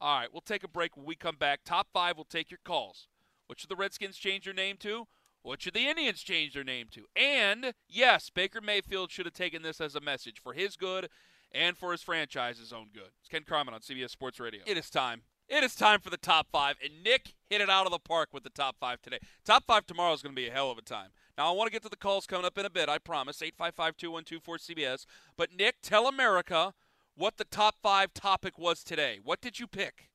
All 0.00 0.18
right, 0.18 0.28
we'll 0.32 0.40
take 0.40 0.64
a 0.64 0.68
break 0.68 0.96
when 0.96 1.06
we 1.06 1.16
come 1.16 1.36
back. 1.36 1.60
Top 1.64 1.88
five 1.92 2.16
will 2.16 2.24
take 2.24 2.50
your 2.50 2.60
calls. 2.64 3.08
What 3.50 3.58
should 3.58 3.68
the 3.68 3.74
Redskins 3.74 4.16
change 4.16 4.44
their 4.44 4.54
name 4.54 4.76
to? 4.76 5.08
What 5.42 5.60
should 5.60 5.74
the 5.74 5.88
Indians 5.88 6.20
change 6.22 6.54
their 6.54 6.62
name 6.62 6.86
to? 6.92 7.06
And 7.16 7.74
yes, 7.88 8.30
Baker 8.30 8.60
Mayfield 8.60 9.10
should 9.10 9.26
have 9.26 9.34
taken 9.34 9.62
this 9.62 9.80
as 9.80 9.96
a 9.96 10.00
message 10.00 10.38
for 10.40 10.52
his 10.52 10.76
good 10.76 11.08
and 11.50 11.76
for 11.76 11.90
his 11.90 12.00
franchise's 12.00 12.72
own 12.72 12.90
good. 12.94 13.10
It's 13.18 13.28
Ken 13.28 13.42
Carman 13.42 13.74
on 13.74 13.80
CBS 13.80 14.10
Sports 14.10 14.38
Radio. 14.38 14.60
It 14.68 14.78
is 14.78 14.88
time. 14.88 15.22
It 15.48 15.64
is 15.64 15.74
time 15.74 15.98
for 15.98 16.10
the 16.10 16.16
top 16.16 16.46
five, 16.52 16.76
and 16.80 17.02
Nick 17.02 17.34
hit 17.48 17.60
it 17.60 17.68
out 17.68 17.86
of 17.86 17.90
the 17.90 17.98
park 17.98 18.28
with 18.32 18.44
the 18.44 18.50
top 18.50 18.76
five 18.78 19.02
today. 19.02 19.18
Top 19.44 19.64
five 19.66 19.84
tomorrow 19.84 20.12
is 20.12 20.22
going 20.22 20.32
to 20.32 20.40
be 20.40 20.46
a 20.46 20.52
hell 20.52 20.70
of 20.70 20.78
a 20.78 20.82
time. 20.82 21.08
Now, 21.36 21.50
I 21.52 21.56
want 21.56 21.66
to 21.66 21.72
get 21.72 21.82
to 21.82 21.88
the 21.88 21.96
calls 21.96 22.28
coming 22.28 22.46
up 22.46 22.56
in 22.56 22.66
a 22.66 22.70
bit, 22.70 22.88
I 22.88 22.98
promise. 22.98 23.42
855 23.42 23.96
212 23.96 24.60
cbs 24.60 25.06
But, 25.36 25.48
Nick, 25.58 25.82
tell 25.82 26.06
America 26.06 26.72
what 27.16 27.36
the 27.36 27.44
top 27.44 27.74
five 27.82 28.14
topic 28.14 28.60
was 28.60 28.84
today. 28.84 29.18
What 29.20 29.40
did 29.40 29.58
you 29.58 29.66
pick? 29.66 30.09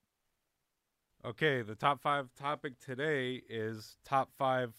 Okay, 1.26 1.64
the 1.64 1.74
top 1.74 2.02
five 2.02 2.30
topic 2.36 2.80
today 2.80 3.42
is 3.50 3.98
top 4.06 4.30
five 4.38 4.76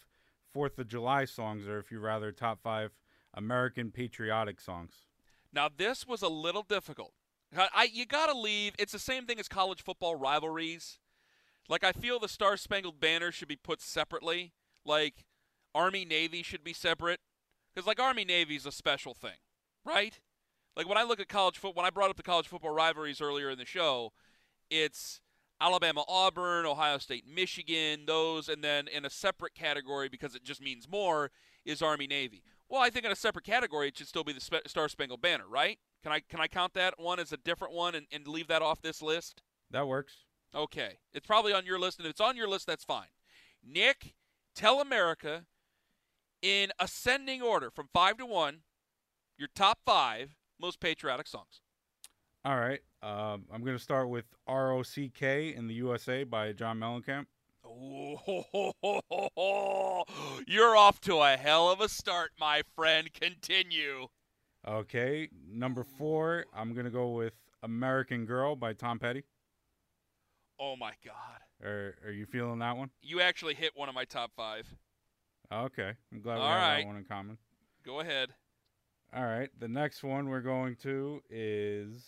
Fourth 0.52 0.78
of 0.78 0.86
July 0.86 1.24
songs, 1.24 1.66
or 1.66 1.80
if 1.80 1.90
you 1.90 1.98
rather, 1.98 2.30
top 2.30 2.60
five 2.62 2.92
American 3.34 3.90
patriotic 3.90 4.60
songs. 4.60 4.92
Now, 5.52 5.68
this 5.74 6.06
was 6.06 6.22
a 6.22 6.28
little 6.28 6.62
difficult. 6.62 7.14
I, 7.56 7.88
you 7.92 8.06
got 8.06 8.26
to 8.26 8.38
leave. 8.38 8.74
It's 8.78 8.92
the 8.92 8.98
same 9.00 9.26
thing 9.26 9.40
as 9.40 9.48
college 9.48 9.82
football 9.82 10.14
rivalries. 10.14 11.00
Like 11.68 11.82
I 11.82 11.90
feel 11.90 12.20
the 12.20 12.28
Star 12.28 12.56
Spangled 12.56 13.00
Banner 13.00 13.32
should 13.32 13.48
be 13.48 13.56
put 13.56 13.80
separately. 13.80 14.52
Like 14.84 15.24
Army 15.74 16.04
Navy 16.04 16.44
should 16.44 16.62
be 16.62 16.72
separate 16.72 17.18
because 17.74 17.88
like 17.88 17.98
Army 17.98 18.24
Navy 18.24 18.54
is 18.54 18.66
a 18.66 18.72
special 18.72 19.14
thing, 19.14 19.38
right? 19.84 20.20
Like 20.76 20.88
when 20.88 20.96
I 20.96 21.02
look 21.02 21.18
at 21.18 21.28
college 21.28 21.58
football, 21.58 21.82
when 21.82 21.86
I 21.86 21.90
brought 21.90 22.10
up 22.10 22.16
the 22.16 22.22
college 22.22 22.46
football 22.46 22.70
rivalries 22.70 23.20
earlier 23.20 23.50
in 23.50 23.58
the 23.58 23.64
show, 23.64 24.12
it's 24.70 25.20
Alabama 25.60 26.04
Auburn, 26.08 26.66
Ohio 26.66 26.98
State 26.98 27.25
Michigan, 27.26 28.04
those, 28.06 28.48
and 28.48 28.62
then 28.62 28.88
in 28.88 29.04
a 29.04 29.10
separate 29.10 29.54
category 29.54 30.08
because 30.08 30.34
it 30.34 30.44
just 30.44 30.60
means 30.60 30.88
more 30.88 31.30
is 31.64 31.82
Army 31.82 32.06
Navy. 32.06 32.42
Well, 32.68 32.82
I 32.82 32.90
think 32.90 33.04
in 33.04 33.12
a 33.12 33.16
separate 33.16 33.44
category 33.44 33.88
it 33.88 33.96
should 33.96 34.08
still 34.08 34.25
be 34.25 34.32
the 34.32 34.60
Star 34.66 34.88
Spangled 34.88 35.22
Banner, 35.22 35.46
right? 35.48 35.78
Can 36.02 36.12
I 36.12 36.20
can 36.20 36.40
I 36.40 36.46
count 36.46 36.75
that 36.75 36.94
one 36.98 37.18
as 37.18 37.32
a 37.32 37.36
different 37.36 37.75
one 37.75 37.94
and, 37.94 38.06
and 38.12 38.26
leave 38.26 38.48
that 38.48 38.62
off 38.62 38.82
this 38.82 39.02
list? 39.02 39.42
That 39.70 39.88
works. 39.88 40.14
Okay. 40.54 40.98
It's 41.12 41.26
probably 41.26 41.52
on 41.52 41.66
your 41.66 41.78
list, 41.78 41.98
and 41.98 42.06
if 42.06 42.10
it's 42.10 42.20
on 42.20 42.36
your 42.36 42.48
list, 42.48 42.66
that's 42.66 42.84
fine. 42.84 43.08
Nick, 43.64 44.14
tell 44.54 44.80
America 44.80 45.46
in 46.42 46.70
ascending 46.78 47.42
order 47.42 47.70
from 47.70 47.88
five 47.92 48.18
to 48.18 48.26
one, 48.26 48.60
your 49.36 49.48
top 49.54 49.78
five 49.84 50.36
most 50.60 50.80
patriotic 50.80 51.26
songs. 51.26 51.60
All 52.46 52.56
right. 52.56 52.80
Um, 53.02 53.44
I'm 53.52 53.64
going 53.64 53.76
to 53.76 53.82
start 53.82 54.08
with 54.08 54.26
ROCK 54.48 55.20
in 55.20 55.66
the 55.66 55.74
USA 55.74 56.22
by 56.22 56.52
John 56.52 56.78
Mellencamp. 56.78 57.26
Oh, 57.66 58.14
you're 60.46 60.76
off 60.76 61.00
to 61.00 61.16
a 61.16 61.36
hell 61.36 61.68
of 61.68 61.80
a 61.80 61.88
start, 61.88 62.30
my 62.38 62.62
friend. 62.76 63.12
Continue. 63.12 64.06
Okay. 64.64 65.28
Number 65.50 65.82
four, 65.82 66.44
I'm 66.54 66.72
going 66.72 66.84
to 66.84 66.90
go 66.92 67.10
with 67.10 67.34
American 67.64 68.26
Girl 68.26 68.54
by 68.54 68.74
Tom 68.74 69.00
Petty. 69.00 69.24
Oh 70.60 70.76
my 70.76 70.92
God. 71.04 71.66
Are, 71.68 71.96
are 72.04 72.12
you 72.12 72.26
feeling 72.26 72.60
that 72.60 72.76
one? 72.76 72.90
You 73.02 73.22
actually 73.22 73.54
hit 73.54 73.72
one 73.74 73.88
of 73.88 73.94
my 73.96 74.04
top 74.04 74.30
five. 74.36 74.72
Okay. 75.52 75.94
I'm 76.12 76.20
glad 76.20 76.36
we 76.36 76.42
All 76.42 76.48
have 76.48 76.60
right. 76.60 76.82
that 76.82 76.86
one 76.86 76.96
in 76.96 77.04
common. 77.06 77.38
Go 77.84 77.98
ahead. 77.98 78.28
All 79.12 79.24
right. 79.24 79.50
The 79.58 79.66
next 79.66 80.04
one 80.04 80.28
we're 80.28 80.42
going 80.42 80.76
to 80.82 81.22
is 81.28 82.04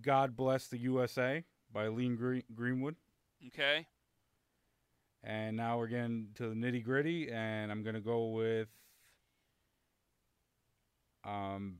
God 0.00 0.36
Bless 0.36 0.68
the 0.68 0.78
USA 0.78 1.44
by 1.72 1.88
Lean 1.88 2.16
Green- 2.16 2.44
Greenwood. 2.54 2.96
Okay. 3.48 3.86
And 5.24 5.56
now 5.56 5.78
we're 5.78 5.86
getting 5.88 6.28
to 6.36 6.48
the 6.48 6.54
nitty 6.54 6.82
gritty, 6.84 7.30
and 7.30 7.70
I'm 7.70 7.82
going 7.82 7.94
to 7.94 8.00
go 8.00 8.28
with 8.30 8.68
um, 11.24 11.76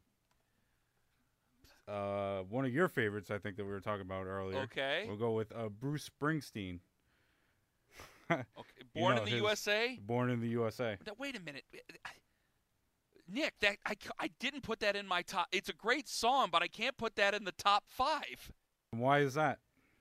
uh, 1.89 2.41
one 2.49 2.65
of 2.65 2.73
your 2.73 2.89
favorites, 2.89 3.31
I 3.31 3.39
think, 3.39 3.57
that 3.57 3.65
we 3.65 3.71
were 3.73 3.81
talking 3.81 4.03
about 4.03 4.27
earlier. 4.27 4.61
Okay. 4.61 5.05
We'll 5.09 5.17
go 5.17 5.33
with 5.33 5.53
uh, 5.55 5.69
Bruce 5.69 6.09
Springsteen, 6.09 6.79
Okay. 8.31 8.45
You 8.95 9.01
Born 9.01 9.17
know, 9.17 9.23
in 9.23 9.25
the 9.27 9.31
his- 9.33 9.41
USA. 9.43 9.99
Born 10.01 10.31
in 10.31 10.41
the 10.41 10.49
USA. 10.49 10.97
Now, 11.07 11.13
wait 11.19 11.37
a 11.37 11.41
minute. 11.41 11.65
Nick, 13.33 13.55
that 13.61 13.77
I, 13.87 13.95
I 14.19 14.31
didn't 14.39 14.63
put 14.63 14.81
that 14.81 14.97
in 14.97 15.07
my 15.07 15.23
top. 15.23 15.47
It's 15.53 15.69
a 15.69 15.75
great 15.75 16.09
song, 16.09 16.49
but 16.53 16.63
I 16.63 16.69
can't 16.69 16.97
put 16.97 17.17
that 17.17 17.35
in 17.35 17.45
the 17.45 17.53
top 17.53 17.85
five. 17.87 18.53
Why 18.91 19.21
is 19.21 19.35
that? 19.35 19.59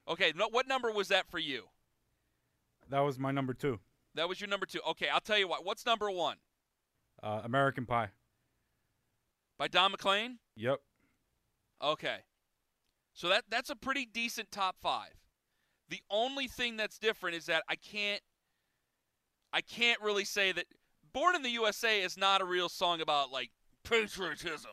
Okay, 0.07 0.33
no, 0.35 0.49
what 0.49 0.67
number 0.67 0.91
was 0.91 1.07
that 1.09 1.29
for 1.29 1.39
you? 1.39 1.63
That 2.89 2.99
was 2.99 3.17
my 3.17 3.31
number 3.31 3.53
two. 3.53 3.79
That 4.15 4.27
was 4.27 4.41
your 4.41 4.49
number 4.49 4.65
two. 4.65 4.79
Okay, 4.89 5.07
I'll 5.07 5.21
tell 5.21 5.37
you 5.37 5.47
what. 5.47 5.65
What's 5.65 5.85
number 5.85 6.11
one? 6.11 6.37
Uh, 7.23 7.41
American 7.43 7.85
Pie. 7.85 8.09
By 9.57 9.67
Don 9.67 9.91
McLean? 9.91 10.39
Yep. 10.57 10.79
Okay. 11.81 12.17
So 13.13 13.29
that 13.29 13.43
that's 13.49 13.69
a 13.69 13.75
pretty 13.75 14.05
decent 14.05 14.51
top 14.51 14.75
five. 14.81 15.13
The 15.89 16.01
only 16.09 16.47
thing 16.47 16.77
that's 16.77 16.97
different 16.97 17.35
is 17.35 17.45
that 17.45 17.63
I 17.69 17.75
can't 17.75 18.21
I 19.53 19.61
can't 19.61 20.01
really 20.01 20.25
say 20.25 20.51
that 20.51 20.65
Born 21.13 21.35
in 21.35 21.41
the 21.41 21.49
USA 21.51 22.01
is 22.01 22.17
not 22.17 22.41
a 22.41 22.45
real 22.45 22.69
song 22.69 23.01
about 23.01 23.31
like 23.31 23.51
patriotism. 23.83 24.71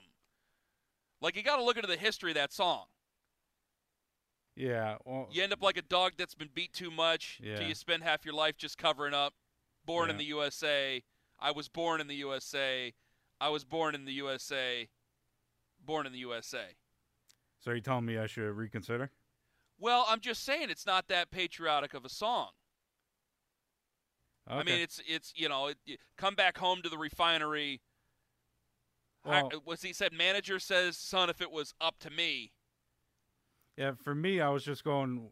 Like 1.21 1.37
you 1.37 1.42
gotta 1.42 1.62
look 1.64 1.76
into 1.76 1.88
the 1.88 1.97
history 1.97 2.30
of 2.30 2.37
that 2.37 2.52
song. 2.52 2.85
Yeah. 4.54 4.97
Well, 5.04 5.28
You 5.30 5.42
end 5.42 5.52
up 5.52 5.62
like 5.62 5.76
a 5.76 5.83
dog 5.83 6.12
that's 6.18 6.35
been 6.35 6.50
beat 6.52 6.73
too 6.73 6.90
much 6.90 7.38
Yeah. 7.42 7.57
till 7.59 7.68
you 7.68 7.75
spend 7.75 8.02
half 8.02 8.25
your 8.25 8.35
life 8.35 8.57
just 8.57 8.76
covering 8.78 9.14
up. 9.14 9.35
Born 9.85 10.11
in 10.11 10.16
the 10.18 10.25
USA. 10.25 11.02
I 11.38 11.50
was 11.52 11.68
born 11.68 12.00
in 12.00 12.09
the 12.09 12.16
USA. 12.16 12.92
I 13.40 13.49
was 13.49 13.64
born 13.64 13.95
in 13.95 14.04
the 14.04 14.12
USA. 14.14 14.88
Born 15.80 16.07
in 16.07 16.12
the 16.12 16.18
USA. 16.18 16.76
so 17.61 17.71
you're 17.71 17.80
telling 17.80 18.04
me 18.04 18.18
I 18.18 18.26
should 18.26 18.54
reconsider? 18.57 19.11
Well, 19.78 20.04
I'm 20.09 20.21
just 20.21 20.42
saying 20.45 20.71
it's 20.71 20.87
not 20.87 21.07
that 21.09 21.30
patriotic 21.30 21.95
of 21.95 22.04
a 22.04 22.09
song. 22.09 22.50
I 24.49 24.62
mean, 24.62 24.81
it's 24.81 25.00
it's 25.07 25.33
you 25.37 25.49
know, 25.49 25.67
it, 25.69 25.78
it- 25.87 26.00
come 26.17 26.35
back 26.35 26.59
home 26.59 26.83
to 26.83 26.88
the 26.88 26.99
refinery. 26.99 27.81
Well- 29.25 29.50
was 29.64 29.83
he 29.83 29.93
said 29.93 30.12
manager 30.12 30.59
says, 30.59 30.97
son, 30.97 31.28
if 31.28 31.40
it 31.40 31.50
was 31.50 31.75
up 31.81 31.99
to 32.00 32.11
me. 32.11 32.52
Yeah, 33.76 33.93
for 34.02 34.14
me, 34.14 34.40
I 34.40 34.49
was 34.49 34.64
just 34.64 34.85
going 34.85 35.31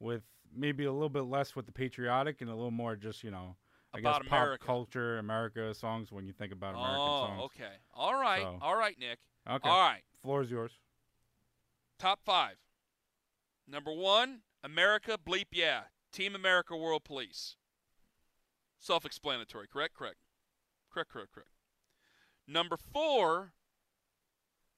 with 0.00 0.22
maybe 0.54 0.84
a 0.84 0.92
little 0.92 1.08
bit 1.08 1.22
less 1.24 1.54
with 1.54 1.66
the 1.66 1.72
patriotic 1.72 2.40
and 2.40 2.50
a 2.50 2.54
little 2.54 2.70
more 2.70 2.96
just 2.96 3.22
you 3.22 3.30
know, 3.30 3.56
I 3.94 3.98
About 3.98 4.22
guess 4.22 4.28
pop 4.30 4.42
America. 4.42 4.64
culture, 4.66 5.18
America 5.18 5.74
songs 5.74 6.10
when 6.10 6.26
you 6.26 6.32
think 6.32 6.52
about 6.52 6.74
American 6.74 6.96
oh, 6.98 7.26
songs. 7.26 7.42
okay, 7.44 7.72
all 7.92 8.14
right, 8.14 8.42
So- 8.42 8.58
all 8.62 8.76
right, 8.76 8.98
Nick. 8.98 9.18
Okay. 9.48 9.68
All 9.68 9.80
right, 9.80 10.02
Floor 10.22 10.40
is 10.42 10.50
yours. 10.50 10.72
top 11.98 12.20
five. 12.24 12.56
Number 13.68 13.92
one, 13.92 14.40
America, 14.62 15.18
bleep 15.22 15.46
yeah, 15.52 15.82
Team 16.12 16.34
America, 16.34 16.76
World 16.76 17.04
Police. 17.04 17.56
Self-explanatory, 18.84 19.66
correct? 19.66 19.94
Correct. 19.94 20.18
Correct. 20.92 21.10
Correct. 21.10 21.32
Correct. 21.32 21.48
Number 22.46 22.76
four, 22.76 23.54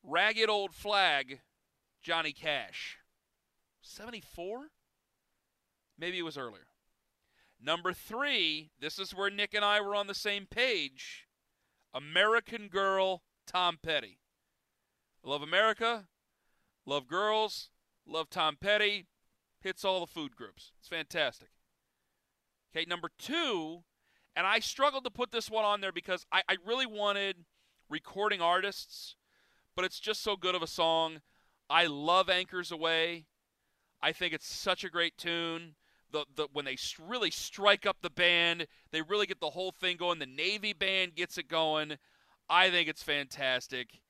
Ragged 0.05 0.49
Old 0.49 0.73
Flag, 0.73 1.41
Johnny 2.05 2.33
Cash. 2.33 2.99
74? 3.81 4.69
Maybe 5.99 6.21
it 6.21 6.23
was 6.23 6.39
earlier. 6.39 6.69
Number 7.61 7.93
three, 7.93 8.71
this 8.79 9.01
is 9.01 9.13
where 9.13 9.29
Nick 9.29 9.55
and 9.55 9.65
I 9.65 9.81
were 9.81 9.97
on 9.97 10.07
the 10.07 10.15
same 10.15 10.47
page 10.47 11.27
American 11.93 12.69
Girl, 12.69 13.25
Tom 13.45 13.77
Petty. 13.83 14.21
Love 15.25 15.43
America, 15.43 16.07
love 16.85 17.09
girls, 17.09 17.71
love 18.07 18.31
Tom 18.31 18.57
Petty, 18.61 19.07
hits 19.61 19.85
all 19.85 19.99
the 19.99 20.07
food 20.07 20.37
groups. 20.37 20.71
It's 20.79 20.87
fantastic. 20.87 21.49
Okay, 22.71 22.85
number 22.89 23.11
two, 23.19 23.83
and 24.37 24.47
I 24.47 24.59
struggled 24.59 25.05
to 25.05 25.11
put 25.11 25.33
this 25.33 25.51
one 25.51 25.65
on 25.65 25.81
there 25.81 25.93
because 25.93 26.27
I, 26.31 26.43
I 26.49 26.57
really 26.65 26.87
wanted 26.87 27.37
recording 27.89 28.43
artists, 28.43 29.17
but 29.75 29.85
it's 29.85 29.99
just 29.99 30.23
so 30.23 30.37
good 30.37 30.55
of 30.55 30.63
a 30.63 30.67
song. 30.67 31.23
I 31.71 31.87
love 31.87 32.29
Anchors 32.29 32.71
Aweigh. 32.71 33.25
I 34.03 34.13
think 34.13 34.35
it's 34.35 34.47
such 34.47 34.85
a 34.85 34.91
great 34.91 35.17
tune. 35.17 35.75
The, 36.13 36.27
the 36.37 36.49
when 36.53 36.67
they 36.67 36.77
really 37.09 37.31
strike 37.31 37.87
up 37.87 37.97
the 38.03 38.11
band, 38.11 38.67
they 38.93 39.03
really 39.03 39.27
get 39.27 39.41
the 39.41 39.51
whole 39.51 39.73
thing 39.73 39.97
going. 39.97 40.19
The 40.19 40.27
Navy 40.27 40.73
band 40.73 41.17
gets 41.17 41.39
it 41.39 41.49
going. 41.49 41.97
I 42.49 42.71
think 42.71 42.89
it's 42.89 43.03
fantastic. 43.03 44.01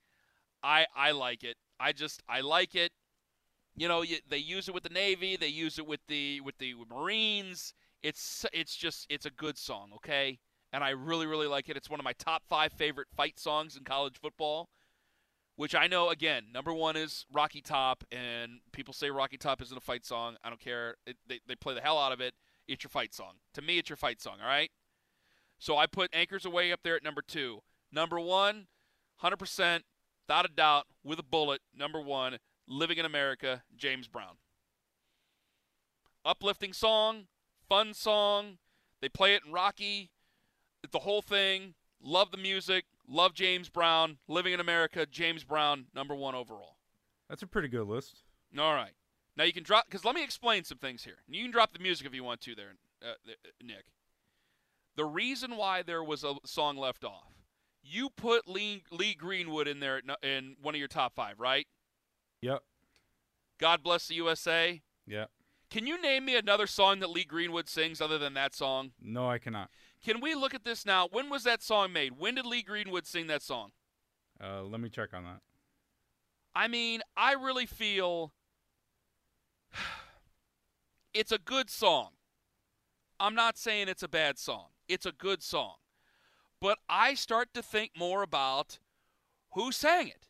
I 0.63 0.87
I 0.95 1.13
like 1.13 1.45
it. 1.45 1.57
I 1.81 1.93
just 1.93 2.23
I 2.29 2.41
like 2.41 2.75
it. 2.75 2.93
You 3.77 3.89
know, 3.89 4.03
you, 4.03 4.19
they 4.29 4.39
use 4.39 4.69
it 4.69 4.75
with 4.75 4.83
the 4.83 4.91
Navy. 4.91 5.37
They 5.37 5.49
use 5.49 5.79
it 5.79 5.87
with 5.87 6.01
the 6.09 6.41
with 6.43 6.59
the 6.59 6.75
Marines. 6.91 7.73
It's 8.07 8.47
it's 8.53 8.77
just 8.77 9.07
it's 9.11 9.27
a 9.27 9.31
good 9.31 9.59
song, 9.59 9.91
okay? 9.97 10.39
And 10.73 10.85
I 10.85 10.91
really 10.91 11.27
really 11.27 11.49
like 11.49 11.69
it. 11.69 11.77
It's 11.77 11.91
one 11.91 11.99
of 11.99 12.05
my 12.05 12.13
top 12.13 12.45
five 12.49 12.73
favorite 12.73 13.09
fight 13.17 13.37
songs 13.37 13.77
in 13.77 13.83
college 13.83 14.17
football. 14.17 14.69
Which 15.57 15.75
I 15.75 15.87
know 15.87 16.11
again, 16.11 16.45
number 16.53 16.73
one 16.73 16.97
is 16.97 17.25
Rocky 17.33 17.63
Top, 17.63 18.05
and 18.13 18.61
people 18.73 18.93
say 18.93 19.11
Rocky 19.11 19.39
Top 19.39 19.61
isn't 19.63 19.77
a 19.77 19.81
fight 19.81 20.05
song. 20.05 20.37
I 20.45 20.51
don't 20.51 20.61
care. 20.61 20.97
It, 21.07 21.17
they 21.27 21.41
they 21.49 21.57
play 21.57 21.75
the 21.75 21.81
hell 21.81 21.99
out 21.99 22.13
of 22.13 22.21
it. 22.21 22.35
It's 22.69 22.85
your 22.85 22.91
fight 22.91 23.13
song. 23.13 23.35
To 23.55 23.63
me, 23.63 23.79
it's 23.79 23.89
your 23.89 23.97
fight 23.97 24.21
song. 24.21 24.37
All 24.41 24.49
right. 24.49 24.71
So 25.59 25.77
I 25.77 25.87
put 25.87 26.11
Anchors 26.13 26.45
Aweigh 26.45 26.73
up 26.73 26.81
there 26.85 26.95
at 26.95 27.03
number 27.03 27.23
two. 27.27 27.63
Number 27.91 28.21
one, 28.21 28.67
100%, 29.23 29.81
without 30.29 30.45
a 30.45 30.49
doubt, 30.49 30.85
with 31.03 31.19
a 31.19 31.23
bullet. 31.23 31.63
Number 31.75 32.01
one, 32.01 32.39
Living 32.69 32.99
in 32.99 33.05
America, 33.05 33.63
James 33.77 34.09
Brown. 34.09 34.39
Uplifting 36.25 36.73
song, 36.73 37.29
fun 37.69 37.95
song. 37.95 38.59
They 39.01 39.09
play 39.09 39.35
it 39.35 39.43
in 39.47 39.53
Rocky. 39.53 40.11
The 40.91 41.01
whole 41.01 41.23
thing. 41.23 41.75
Love 42.03 42.31
the 42.31 42.37
music. 42.37 42.85
Love 43.09 43.35
James 43.35 43.69
Brown. 43.69 44.19
Living 44.29 44.53
in 44.53 44.61
America, 44.61 45.07
James 45.07 45.45
Brown, 45.45 45.87
number 45.95 46.15
one 46.15 46.35
overall. 46.35 46.77
That's 47.29 47.43
a 47.43 47.47
pretty 47.47 47.69
good 47.69 47.87
list. 47.87 48.23
All 48.59 48.75
right. 48.75 48.93
Now 49.37 49.45
you 49.45 49.53
can 49.53 49.63
drop 49.63 49.87
because 49.87 50.05
let 50.05 50.15
me 50.15 50.25
explain 50.25 50.65
some 50.65 50.79
things 50.79 51.05
here. 51.05 51.19
You 51.29 51.43
can 51.43 51.51
drop 51.51 51.73
the 51.73 51.79
music 51.79 52.07
if 52.07 52.15
you 52.15 52.25
want 52.25 52.41
to, 52.43 52.55
there, 52.55 52.77
uh, 53.03 53.11
uh, 53.29 53.33
Nick. 53.63 53.87
The 54.97 55.05
reason 55.05 55.57
why 55.57 55.83
there 55.83 56.03
was 56.03 56.25
a 56.25 56.35
song 56.45 56.79
left 56.79 57.05
off, 57.05 57.35
you 57.83 58.09
put 58.09 58.49
Lee, 58.49 58.83
Lee 58.91 59.15
Greenwood 59.15 59.69
in 59.69 59.81
there 59.81 60.01
in 60.23 60.57
one 60.63 60.75
of 60.75 60.79
your 60.79 60.89
top 60.89 61.15
five, 61.15 61.39
right? 61.39 61.67
Yep. 62.41 62.63
God 63.59 63.83
bless 63.83 64.09
the 64.09 64.15
USA. 64.15 64.81
Yep. 65.07 65.31
Can 65.77 65.87
you 65.87 66.01
name 66.01 66.25
me 66.25 66.37
another 66.37 66.67
song 66.67 67.01
that 67.01 67.11
Lee 67.11 67.25
Greenwood 67.25 67.69
sings 67.69 68.01
other 68.01 68.17
than 68.17 68.33
that 68.33 68.55
song? 68.55 68.93
No, 68.99 69.29
I 69.29 69.37
cannot. 69.37 69.69
Can 70.03 70.23
we 70.23 70.35
look 70.35 70.55
at 70.55 70.65
this 70.65 70.87
now? 70.87 71.07
When 71.13 71.29
was 71.29 71.45
that 71.45 71.63
song 71.63 71.93
made? 71.93 72.15
When 72.17 72.37
did 72.37 72.47
Lee 72.47 72.63
Greenwood 72.63 73.07
sing 73.07 73.27
that 73.27 73.43
song? 73.43 73.73
Uh, 74.43 74.63
let 74.63 74.81
me 74.81 74.89
check 74.89 75.13
on 75.13 75.25
that. 75.25 75.43
I 76.55 76.67
mean, 76.67 77.03
I 77.15 77.35
really 77.35 77.67
feel 77.67 78.33
it's 81.13 81.31
a 81.31 81.37
good 81.37 81.69
song. 81.69 82.13
I'm 83.21 83.35
not 83.35 83.59
saying 83.59 83.89
it's 83.89 84.03
a 84.03 84.09
bad 84.09 84.39
song. 84.39 84.69
It's 84.89 85.05
a 85.05 85.13
good 85.13 85.43
song. 85.43 85.75
But 86.59 86.79
I 86.89 87.13
start 87.13 87.53
to 87.53 87.61
think 87.61 87.91
more 87.95 88.23
about 88.23 88.79
who 89.53 89.71
sang 89.73 90.09
it. 90.09 90.29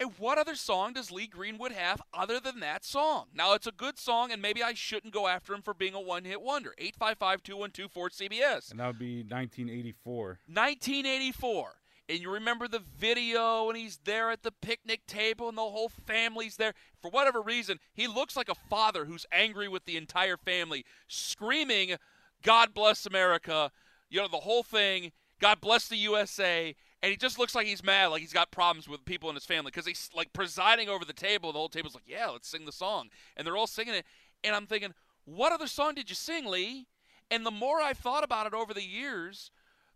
And 0.00 0.10
what 0.18 0.38
other 0.38 0.56
song 0.56 0.92
does 0.92 1.12
Lee 1.12 1.28
Greenwood 1.28 1.72
have 1.72 2.02
other 2.12 2.40
than 2.40 2.60
that 2.60 2.84
song? 2.84 3.26
Now, 3.32 3.54
it's 3.54 3.66
a 3.66 3.72
good 3.72 3.98
song, 3.98 4.32
and 4.32 4.42
maybe 4.42 4.62
I 4.62 4.74
shouldn't 4.74 5.14
go 5.14 5.28
after 5.28 5.54
him 5.54 5.62
for 5.62 5.72
being 5.72 5.94
a 5.94 6.00
one 6.00 6.24
hit 6.24 6.42
wonder. 6.42 6.74
855 6.78 7.42
212 7.42 8.10
cbs 8.12 8.70
And 8.70 8.80
that 8.80 8.88
would 8.88 8.98
be 8.98 9.18
1984. 9.22 10.40
1984. 10.46 11.74
And 12.08 12.18
you 12.18 12.30
remember 12.30 12.68
the 12.68 12.80
video, 12.98 13.68
and 13.68 13.78
he's 13.78 14.00
there 14.04 14.30
at 14.30 14.42
the 14.42 14.52
picnic 14.52 15.06
table, 15.06 15.48
and 15.48 15.56
the 15.56 15.62
whole 15.62 15.88
family's 15.88 16.56
there. 16.56 16.74
For 17.00 17.10
whatever 17.10 17.40
reason, 17.40 17.78
he 17.94 18.06
looks 18.06 18.36
like 18.36 18.48
a 18.48 18.54
father 18.54 19.06
who's 19.06 19.24
angry 19.32 19.68
with 19.68 19.84
the 19.84 19.96
entire 19.96 20.36
family, 20.36 20.84
screaming, 21.08 21.96
God 22.42 22.74
bless 22.74 23.06
America. 23.06 23.70
You 24.10 24.20
know, 24.20 24.28
the 24.28 24.38
whole 24.38 24.62
thing, 24.62 25.12
God 25.40 25.60
bless 25.60 25.88
the 25.88 25.96
USA. 25.96 26.74
And 27.04 27.10
he 27.10 27.18
just 27.18 27.38
looks 27.38 27.54
like 27.54 27.66
he's 27.66 27.84
mad, 27.84 28.06
like 28.06 28.22
he's 28.22 28.32
got 28.32 28.50
problems 28.50 28.88
with 28.88 29.04
people 29.04 29.28
in 29.28 29.34
his 29.34 29.44
family 29.44 29.70
because 29.70 29.86
he's 29.86 30.08
like 30.16 30.32
presiding 30.32 30.88
over 30.88 31.04
the 31.04 31.12
table. 31.12 31.52
The 31.52 31.58
whole 31.58 31.68
table's 31.68 31.94
like, 31.94 32.08
yeah, 32.08 32.28
let's 32.28 32.48
sing 32.48 32.64
the 32.64 32.72
song. 32.72 33.10
And 33.36 33.46
they're 33.46 33.58
all 33.58 33.66
singing 33.66 33.92
it. 33.92 34.06
And 34.42 34.56
I'm 34.56 34.64
thinking, 34.64 34.94
what 35.26 35.52
other 35.52 35.66
song 35.66 35.96
did 35.96 36.08
you 36.08 36.16
sing, 36.16 36.46
Lee? 36.46 36.86
And 37.30 37.44
the 37.44 37.50
more 37.50 37.78
I've 37.78 37.98
thought 37.98 38.24
about 38.24 38.46
it 38.46 38.54
over 38.54 38.72
the 38.72 38.82
years, 38.82 39.50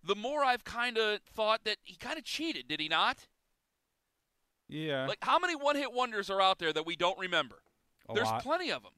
the 0.05 0.15
more 0.15 0.45
I've 0.45 0.65
kind 0.65 0.99
of 0.99 1.21
thought 1.23 1.65
that 1.65 1.79
he 1.83 1.97
kind 1.97 2.19
of 2.19 2.25
cheated, 2.25 2.69
did 2.69 2.79
he 2.79 2.89
not? 2.89 3.27
Yeah. 4.69 5.07
Like, 5.07 5.19
how 5.23 5.39
many 5.39 5.57
one 5.57 5.77
hit 5.77 5.95
wonders 5.95 6.29
are 6.29 6.43
out 6.43 6.59
there 6.59 6.75
that 6.75 6.85
we 6.85 6.95
don't 6.95 7.19
remember? 7.19 7.63
a 8.07 8.13
There's 8.13 8.27
lot. 8.27 8.43
plenty 8.43 8.71
of 8.71 8.83
them. 8.83 8.93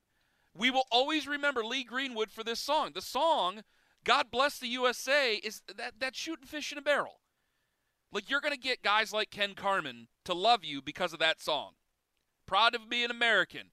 We 0.53 0.73
will 0.73 0.87
always 0.91 1.29
remember 1.29 1.65
Lee 1.65 1.85
Greenwood 1.85 2.33
for 2.33 2.43
this 2.43 2.59
song. 2.59 2.91
The 2.93 3.03
song, 3.03 3.63
God 4.03 4.33
Bless 4.33 4.59
the 4.59 4.67
USA, 4.67 5.37
is 5.37 5.63
that, 5.77 6.01
that 6.01 6.17
shooting 6.17 6.47
fish 6.47 6.73
in 6.73 6.79
a 6.79 6.83
barrel. 6.83 7.21
Like, 8.13 8.29
you're 8.29 8.41
going 8.41 8.55
to 8.55 8.61
get 8.61 8.83
guys 8.83 9.13
like 9.13 9.31
Ken 9.31 9.55
Carman 9.55 10.09
to 10.25 10.35
love 10.35 10.65
you 10.65 10.83
because 10.83 11.13
of 11.13 11.19
that 11.21 11.41
song. 11.41 11.73
Proud 12.47 12.73
to 12.73 12.81
be 12.81 13.05
an 13.05 13.11
American. 13.11 13.71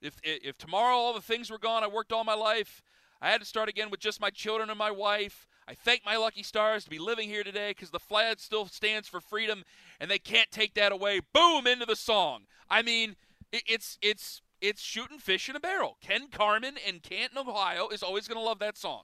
If, 0.00 0.14
if 0.22 0.56
tomorrow 0.56 0.94
all 0.94 1.14
the 1.14 1.20
things 1.20 1.50
were 1.50 1.58
gone, 1.58 1.84
I 1.84 1.88
worked 1.88 2.12
all 2.12 2.24
my 2.24 2.34
life, 2.34 2.82
I 3.20 3.30
had 3.30 3.40
to 3.40 3.46
start 3.46 3.68
again 3.68 3.90
with 3.90 4.00
just 4.00 4.20
my 4.20 4.30
children 4.30 4.70
and 4.70 4.78
my 4.78 4.90
wife. 4.90 5.46
I 5.68 5.74
thank 5.74 6.04
my 6.04 6.16
lucky 6.16 6.42
stars 6.42 6.84
to 6.84 6.90
be 6.90 6.98
living 6.98 7.28
here 7.28 7.42
today 7.42 7.70
because 7.70 7.90
the 7.90 7.98
flag 7.98 8.38
still 8.38 8.66
stands 8.66 9.08
for 9.08 9.20
freedom, 9.20 9.64
and 9.98 10.10
they 10.10 10.18
can't 10.18 10.50
take 10.50 10.74
that 10.74 10.92
away. 10.92 11.20
Boom 11.32 11.66
into 11.66 11.86
the 11.86 11.96
song. 11.96 12.42
I 12.70 12.82
mean, 12.82 13.16
it, 13.52 13.62
it's 13.66 13.98
it's 14.00 14.42
it's 14.60 14.80
shooting 14.80 15.18
fish 15.18 15.48
in 15.48 15.56
a 15.56 15.60
barrel. 15.60 15.96
Ken 16.00 16.28
Carman 16.30 16.76
in 16.86 17.00
Canton, 17.00 17.38
Ohio, 17.38 17.88
is 17.88 18.02
always 18.02 18.28
going 18.28 18.38
to 18.38 18.44
love 18.44 18.60
that 18.60 18.76
song, 18.76 19.02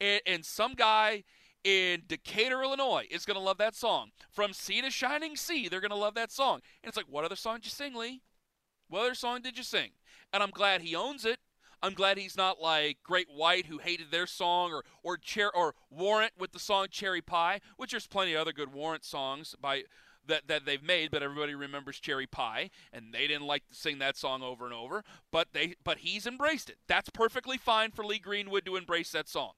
and, 0.00 0.20
and 0.26 0.44
some 0.44 0.74
guy 0.74 1.22
in 1.64 2.02
Decatur, 2.06 2.62
Illinois, 2.62 3.06
is 3.10 3.24
going 3.24 3.38
to 3.38 3.44
love 3.44 3.58
that 3.58 3.74
song. 3.74 4.10
From 4.30 4.52
sea 4.52 4.82
to 4.82 4.90
shining 4.90 5.36
sea, 5.36 5.68
they're 5.68 5.80
going 5.80 5.90
to 5.90 5.96
love 5.96 6.14
that 6.14 6.30
song. 6.30 6.60
And 6.82 6.88
it's 6.88 6.96
like, 6.96 7.06
what 7.08 7.24
other 7.24 7.36
song 7.36 7.56
did 7.56 7.66
you 7.66 7.70
sing, 7.70 7.94
Lee? 7.94 8.20
What 8.88 9.00
other 9.00 9.14
song 9.14 9.40
did 9.42 9.56
you 9.56 9.64
sing? 9.64 9.90
And 10.32 10.42
I'm 10.42 10.50
glad 10.50 10.82
he 10.82 10.94
owns 10.94 11.24
it. 11.24 11.38
I'm 11.82 11.94
glad 11.94 12.16
he's 12.16 12.36
not 12.36 12.60
like 12.60 12.98
Great 13.02 13.28
White 13.28 13.66
who 13.66 13.76
hated 13.76 14.10
their 14.10 14.26
song 14.26 14.72
or 14.72 14.84
or 15.02 15.18
Cher- 15.22 15.54
or 15.54 15.74
Warrant 15.90 16.32
with 16.38 16.52
the 16.52 16.58
song 16.58 16.86
Cherry 16.90 17.20
Pie, 17.20 17.60
which 17.76 17.90
there's 17.90 18.06
plenty 18.06 18.32
of 18.32 18.40
other 18.40 18.54
good 18.54 18.72
Warrant 18.72 19.04
songs 19.04 19.54
by 19.60 19.82
that 20.26 20.48
that 20.48 20.64
they've 20.64 20.82
made, 20.82 21.10
but 21.10 21.22
everybody 21.22 21.54
remembers 21.54 22.00
Cherry 22.00 22.26
Pie, 22.26 22.70
and 22.90 23.12
they 23.12 23.26
didn't 23.26 23.46
like 23.46 23.66
to 23.68 23.74
sing 23.74 23.98
that 23.98 24.16
song 24.16 24.42
over 24.42 24.64
and 24.64 24.72
over. 24.72 25.04
But 25.30 25.48
they 25.52 25.74
but 25.84 25.98
he's 25.98 26.26
embraced 26.26 26.70
it. 26.70 26.78
That's 26.88 27.10
perfectly 27.10 27.58
fine 27.58 27.90
for 27.90 28.02
Lee 28.02 28.18
Greenwood 28.18 28.64
to 28.64 28.76
embrace 28.76 29.12
that 29.12 29.28
song. 29.28 29.52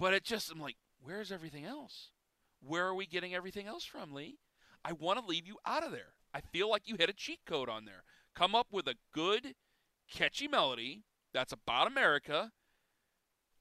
But 0.00 0.14
it 0.14 0.24
just 0.24 0.50
I'm 0.50 0.58
like, 0.58 0.76
where's 1.02 1.30
everything 1.30 1.66
else? 1.66 2.08
Where 2.66 2.86
are 2.86 2.94
we 2.94 3.06
getting 3.06 3.34
everything 3.34 3.66
else 3.66 3.84
from, 3.84 4.14
Lee? 4.14 4.38
I 4.82 4.92
want 4.92 5.20
to 5.20 5.26
leave 5.26 5.46
you 5.46 5.58
out 5.66 5.84
of 5.84 5.92
there. 5.92 6.14
I 6.32 6.40
feel 6.40 6.70
like 6.70 6.88
you 6.88 6.96
hit 6.96 7.10
a 7.10 7.12
cheat 7.12 7.40
code 7.46 7.68
on 7.68 7.84
there. 7.84 8.04
Come 8.34 8.54
up 8.54 8.68
with 8.72 8.88
a 8.88 8.94
good 9.12 9.54
catchy 10.10 10.48
melody 10.48 11.02
that's 11.34 11.52
about 11.52 11.86
America, 11.86 12.50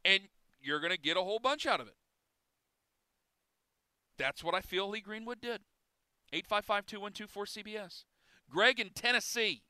and 0.05 0.21
you're 0.61 0.79
going 0.79 0.93
to 0.93 0.97
get 0.97 1.17
a 1.17 1.21
whole 1.21 1.39
bunch 1.39 1.65
out 1.65 1.81
of 1.81 1.87
it. 1.87 1.95
That's 4.17 4.41
what 4.41 4.55
I 4.55 4.61
feel 4.61 4.89
Lee 4.89 5.01
Greenwood 5.01 5.41
did. 5.41 5.61
855 6.31 6.85
2124 6.85 7.45
CBS. 7.45 8.03
Greg 8.49 8.79
in 8.79 8.91
Tennessee. 8.91 9.63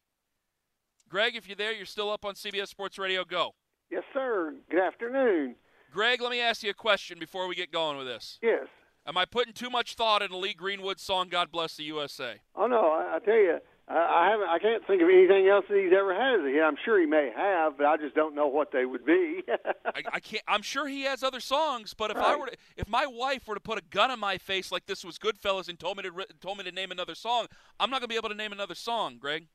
Greg, 1.08 1.36
if 1.36 1.48
you're 1.48 1.56
there, 1.56 1.72
you're 1.72 1.86
still 1.88 2.12
up 2.12 2.26
on 2.26 2.36
CBS 2.36 2.68
Sports 2.68 3.00
Radio. 3.00 3.26
Go. 3.26 3.56
Yes, 3.90 4.04
sir. 4.14 4.54
Good 4.70 4.82
afternoon. 4.82 5.56
Greg, 5.92 6.22
let 6.22 6.32
me 6.32 6.40
ask 6.40 6.64
you 6.64 6.70
a 6.70 6.74
question 6.74 7.20
before 7.20 7.48
we 7.48 7.56
get 7.56 7.72
going 7.72 7.98
with 7.98 8.08
this. 8.08 8.38
Yes. 8.42 8.68
Am 9.06 9.18
I 9.18 9.26
putting 9.26 9.54
too 9.54 9.70
much 9.70 9.96
thought 9.96 10.22
into 10.22 10.38
Lee 10.38 10.54
Greenwood's 10.54 11.02
song 11.02 11.30
"God 11.30 11.52
Bless 11.52 11.76
the 11.78 11.84
USA"? 11.86 12.36
Oh 12.56 12.68
no, 12.68 12.92
I, 12.92 13.16
I 13.16 13.20
tell 13.20 13.34
you, 13.34 13.58
I, 13.88 13.96
I 13.96 14.30
haven't. 14.30 14.50
I 14.50 14.60
can't 14.60 14.86
think 14.86 15.02
of 15.02 15.10
anything 15.10 15.48
else 15.48 15.66
that 15.68 15.78
he's 15.78 15.94
ever 15.98 16.14
had 16.14 16.46
hit. 16.46 16.62
I'm 16.62 16.76
sure 16.86 17.00
he 17.00 17.08
may 17.08 17.32
have, 17.36 17.78
but 17.78 17.88
I 17.88 17.98
just 17.98 18.14
don't 18.14 18.36
know 18.36 18.48
what 18.48 18.72
they 18.72 18.86
would 18.86 19.06
be. 19.06 19.42
I, 19.86 20.04
I 20.14 20.20
can't. 20.20 20.44
I'm 20.48 20.62
sure 20.62 20.88
he 20.88 21.04
has 21.04 21.24
other 21.24 21.40
songs, 21.40 21.96
but 21.96 22.12
if 22.12 22.18
I 22.18 22.36
were, 22.36 22.48
to, 22.48 22.58
if 22.78 22.88
my 22.88 23.08
wife 23.08 23.48
were 23.48 23.56
to 23.56 23.62
put 23.62 23.80
a 23.80 23.84
gun 23.90 24.12
in 24.12 24.20
my 24.20 24.38
face 24.38 24.72
like 24.72 24.86
this 24.86 25.04
was 25.04 25.18
Goodfellas 25.18 25.70
and 25.70 25.80
told 25.80 25.98
me 25.98 26.04
to 26.04 26.12
told 26.40 26.60
me 26.60 26.64
to 26.66 26.72
name 26.72 26.92
another 26.92 27.16
song, 27.16 27.48
I'm 27.80 27.90
not 27.90 28.02
gonna 28.02 28.10
be 28.10 28.16
able 28.16 28.30
to 28.30 28.36
name 28.36 28.52
another 28.52 28.76
song, 28.76 29.18
Greg. 29.20 29.48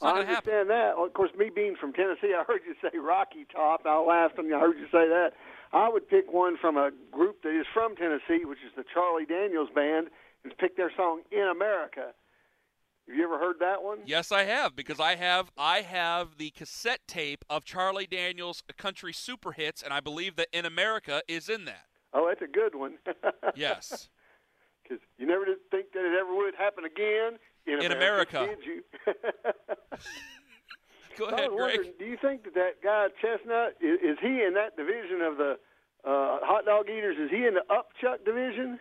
I 0.00 0.12
gonna 0.12 0.26
happen. 0.26 0.52
understand 0.52 0.70
that. 0.70 0.94
Of 0.96 1.12
course, 1.12 1.30
me 1.36 1.50
being 1.54 1.76
from 1.78 1.92
Tennessee, 1.92 2.32
I 2.34 2.42
heard 2.44 2.62
you 2.66 2.74
say 2.80 2.96
Rocky 2.96 3.46
Top. 3.52 3.82
I 3.84 3.98
laughed 3.98 4.38
when 4.38 4.52
I 4.52 4.60
heard 4.60 4.78
you 4.78 4.86
say 4.86 5.08
that. 5.08 5.32
I 5.74 5.88
would 5.88 6.08
pick 6.08 6.32
one 6.32 6.56
from 6.56 6.76
a 6.76 6.90
group 7.10 7.42
that 7.42 7.58
is 7.58 7.66
from 7.74 7.96
Tennessee, 7.96 8.44
which 8.44 8.60
is 8.64 8.72
the 8.76 8.84
Charlie 8.94 9.26
Daniels 9.26 9.68
Band, 9.74 10.06
and 10.44 10.56
pick 10.56 10.76
their 10.76 10.92
song 10.96 11.22
"In 11.32 11.48
America." 11.50 12.14
Have 13.06 13.16
you 13.16 13.24
ever 13.24 13.38
heard 13.38 13.56
that 13.60 13.82
one? 13.82 13.98
Yes, 14.06 14.32
I 14.32 14.44
have 14.44 14.74
because 14.76 14.98
I 15.00 15.16
have 15.16 15.50
I 15.58 15.80
have 15.82 16.38
the 16.38 16.50
cassette 16.50 17.00
tape 17.06 17.44
of 17.50 17.64
Charlie 17.64 18.06
Daniels' 18.06 18.62
country 18.78 19.12
super 19.12 19.52
hits, 19.52 19.82
and 19.82 19.92
I 19.92 20.00
believe 20.00 20.36
that 20.36 20.48
"In 20.52 20.64
America" 20.64 21.22
is 21.28 21.48
in 21.48 21.64
that. 21.64 21.86
Oh, 22.14 22.26
that's 22.28 22.42
a 22.42 22.46
good 22.46 22.74
one. 22.76 22.98
Yes. 23.56 24.08
Because 24.82 25.00
you 25.16 25.26
never 25.26 25.44
did 25.46 25.56
think 25.70 25.92
that 25.92 26.04
it 26.04 26.18
ever 26.20 26.34
would 26.34 26.54
happen 26.56 26.84
again 26.84 27.38
in, 27.66 27.80
In 27.80 27.92
America. 27.92 28.46
did 28.46 28.64
you? 28.66 28.82
Go 31.18 31.26
ahead, 31.26 31.50
Greg. 31.50 31.98
do 31.98 32.04
you 32.04 32.16
think 32.20 32.44
that 32.44 32.54
that 32.54 32.82
guy 32.82 33.08
Chestnut 33.20 33.76
is, 33.80 33.98
is 34.02 34.18
he 34.20 34.42
in 34.42 34.54
that 34.54 34.76
division 34.76 35.20
of 35.22 35.36
the 35.36 35.52
uh, 36.04 36.38
hot 36.42 36.64
dog 36.64 36.88
eaters? 36.88 37.16
Is 37.18 37.30
he 37.30 37.46
in 37.46 37.54
the 37.54 37.64
upchuck 37.70 38.24
division? 38.24 38.78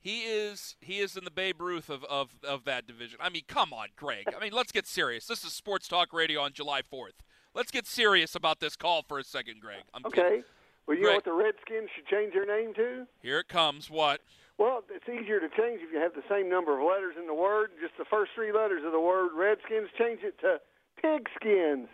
He 0.00 0.20
is 0.22 0.76
he 0.80 0.98
is 1.00 1.16
in 1.16 1.24
the 1.24 1.30
Babe 1.30 1.60
Ruth 1.60 1.90
of, 1.90 2.04
of, 2.04 2.30
of 2.42 2.64
that 2.64 2.86
division. 2.86 3.18
I 3.20 3.28
mean, 3.28 3.42
come 3.46 3.72
on, 3.72 3.88
Greg. 3.96 4.24
I 4.34 4.42
mean, 4.42 4.52
let's 4.52 4.72
get 4.72 4.86
serious. 4.86 5.26
This 5.26 5.44
is 5.44 5.52
Sports 5.52 5.88
Talk 5.88 6.12
Radio 6.12 6.40
on 6.40 6.52
July 6.52 6.80
4th. 6.82 7.20
Let's 7.54 7.70
get 7.70 7.86
serious 7.86 8.34
about 8.34 8.60
this 8.60 8.76
call 8.76 9.02
for 9.02 9.18
a 9.18 9.24
second, 9.24 9.60
Greg. 9.60 9.82
I'm 9.92 10.06
Okay. 10.06 10.42
Well, 10.86 10.96
you 10.96 11.02
know 11.04 11.08
Right. 11.10 11.14
what 11.16 11.24
the 11.24 11.32
Redskins 11.32 11.90
should 11.94 12.06
change 12.06 12.32
their 12.32 12.46
name 12.46 12.72
to? 12.74 13.06
Here 13.20 13.38
it 13.40 13.48
comes. 13.48 13.90
What? 13.90 14.22
Well, 14.56 14.84
it's 14.90 15.08
easier 15.08 15.38
to 15.40 15.48
change 15.50 15.82
if 15.82 15.92
you 15.92 15.98
have 15.98 16.14
the 16.14 16.24
same 16.28 16.48
number 16.48 16.78
of 16.78 16.84
letters 16.86 17.16
in 17.18 17.26
the 17.26 17.34
word. 17.34 17.70
Just 17.80 17.96
the 17.98 18.04
first 18.04 18.32
three 18.34 18.52
letters 18.52 18.82
of 18.84 18.92
the 18.92 19.00
word 19.00 19.30
Redskins. 19.34 19.88
Change 19.98 20.20
it 20.22 20.38
to 20.40 20.60
Pigskins. 21.02 21.88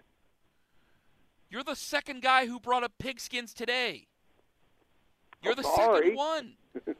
You're 1.48 1.62
the 1.64 1.76
second 1.76 2.22
guy 2.22 2.46
who 2.46 2.58
brought 2.58 2.82
up 2.82 2.92
pigskins 2.98 3.54
today. 3.54 4.08
You're 5.42 5.52
Oh, 5.52 5.56
the 5.56 5.62
sorry. 5.62 6.00
second 6.08 6.16
one. 6.16 6.56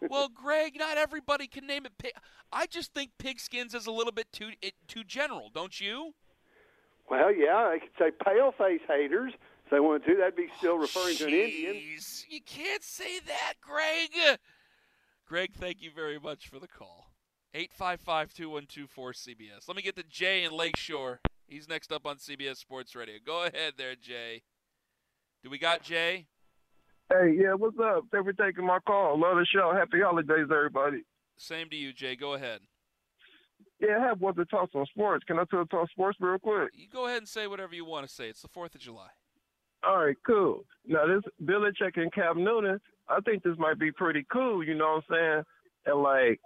well, 0.08 0.28
Greg, 0.34 0.76
not 0.78 0.98
everybody 0.98 1.46
can 1.46 1.66
name 1.66 1.84
it 1.86 1.92
pig. 1.98 2.12
I 2.52 2.66
just 2.66 2.92
think 2.94 3.10
pigskins 3.18 3.74
is 3.74 3.86
a 3.86 3.90
little 3.90 4.12
bit 4.12 4.30
too 4.32 4.50
it, 4.62 4.74
too 4.86 5.02
general, 5.04 5.50
don't 5.52 5.80
you? 5.80 6.14
Well, 7.10 7.32
yeah, 7.34 7.56
I 7.56 7.78
could 7.78 7.90
say 7.98 8.10
paleface 8.24 8.80
haters 8.86 9.32
if 9.64 9.70
they 9.70 9.80
wanted 9.80 10.04
to. 10.06 10.16
That'd 10.16 10.36
be 10.36 10.48
still 10.58 10.74
oh, 10.74 10.78
referring 10.78 11.16
to 11.16 11.26
an 11.26 11.32
Indian. 11.34 11.76
You 12.28 12.40
can't 12.44 12.82
say 12.82 13.18
that, 13.20 13.54
Greg. 13.60 14.38
Greg, 15.26 15.52
thank 15.54 15.82
you 15.82 15.90
very 15.94 16.18
much 16.20 16.48
for 16.48 16.58
the 16.60 16.68
call. 16.68 17.10
855-2124-CBS. 17.54 19.66
Let 19.66 19.76
me 19.76 19.82
get 19.82 19.96
to 19.96 20.02
Jay 20.04 20.44
in 20.44 20.52
Lakeshore. 20.52 21.20
He's 21.48 21.68
next 21.68 21.92
up 21.92 22.06
on 22.06 22.16
CBS 22.16 22.56
Sports 22.56 22.96
Radio. 22.96 23.16
Go 23.24 23.44
ahead 23.44 23.74
there, 23.76 23.94
Jay. 23.94 24.42
Do 25.42 25.50
we 25.50 25.58
got 25.58 25.82
Jay? 25.82 26.26
Hey, 27.08 27.36
yeah, 27.38 27.54
what's 27.54 27.78
up? 27.78 28.04
Thanks 28.10 28.24
for 28.24 28.32
taking 28.32 28.66
my 28.66 28.78
call. 28.84 29.20
Love 29.20 29.36
the 29.36 29.46
show. 29.46 29.72
Happy 29.72 30.00
holidays, 30.02 30.48
everybody. 30.50 31.04
Same 31.36 31.68
to 31.70 31.76
you, 31.76 31.92
Jay. 31.92 32.16
Go 32.16 32.34
ahead. 32.34 32.60
Yeah, 33.80 33.98
I 34.00 34.06
have 34.08 34.20
one 34.20 34.34
to 34.36 34.44
talk 34.46 34.70
on 34.74 34.86
sports. 34.86 35.24
Can 35.24 35.38
I 35.38 35.44
talk 35.44 35.70
talk 35.70 35.88
sports 35.90 36.18
real 36.20 36.38
quick? 36.38 36.70
You 36.74 36.88
go 36.92 37.06
ahead 37.06 37.18
and 37.18 37.28
say 37.28 37.46
whatever 37.46 37.74
you 37.74 37.84
want 37.84 38.08
to 38.08 38.12
say. 38.12 38.28
It's 38.28 38.42
the 38.42 38.48
4th 38.48 38.74
of 38.74 38.80
July. 38.80 39.08
All 39.86 40.04
right, 40.04 40.16
cool. 40.26 40.64
Now 40.86 41.06
this 41.06 41.22
Belichick 41.44 41.96
and 41.96 42.12
Cam 42.12 42.42
Newton, 42.42 42.80
I 43.08 43.20
think 43.20 43.42
this 43.44 43.56
might 43.58 43.78
be 43.78 43.92
pretty 43.92 44.26
cool. 44.32 44.64
You 44.64 44.74
know 44.74 45.00
what 45.08 45.16
I'm 45.16 45.44
saying? 45.44 45.94
And 45.94 46.02
like, 46.02 46.40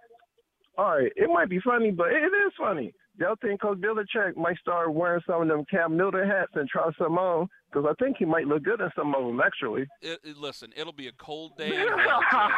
all 0.77 0.97
right, 0.97 1.13
it 1.17 1.31
might 1.33 1.49
be 1.49 1.61
funny, 1.61 1.91
but 1.91 2.09
it 2.09 2.33
is 2.47 2.53
funny. 2.59 2.93
Y'all 3.21 3.37
think 3.43 3.61
Coach 3.61 3.79
Belichick 3.79 4.35
might 4.37 4.57
start 4.59 4.93
wearing 4.95 5.21
some 5.27 5.43
of 5.43 5.49
them 5.49 5.65
Cam 5.71 5.95
Newton 5.97 6.27
hats 6.27 6.53
and 6.55 6.67
try 6.69 6.89
some 6.99 7.19
on? 7.19 7.47
Because 7.71 7.87
I 7.89 8.03
think 8.03 8.17
he 8.19 8.25
might 8.25 8.47
look 8.47 8.63
good 8.65 8.81
in 8.81 8.89
some 8.97 9.15
of 9.15 9.23
them, 9.25 9.41
actually. 9.41 9.83
It, 10.01 10.19
it- 10.25 10.37
listen, 10.39 10.73
it'll 10.75 10.93
be 10.95 11.07
a 11.09 11.13
cold 11.13 11.57
day 11.59 11.69
in 11.69 11.87
hell, 11.99 12.23
Jay. 12.33 12.49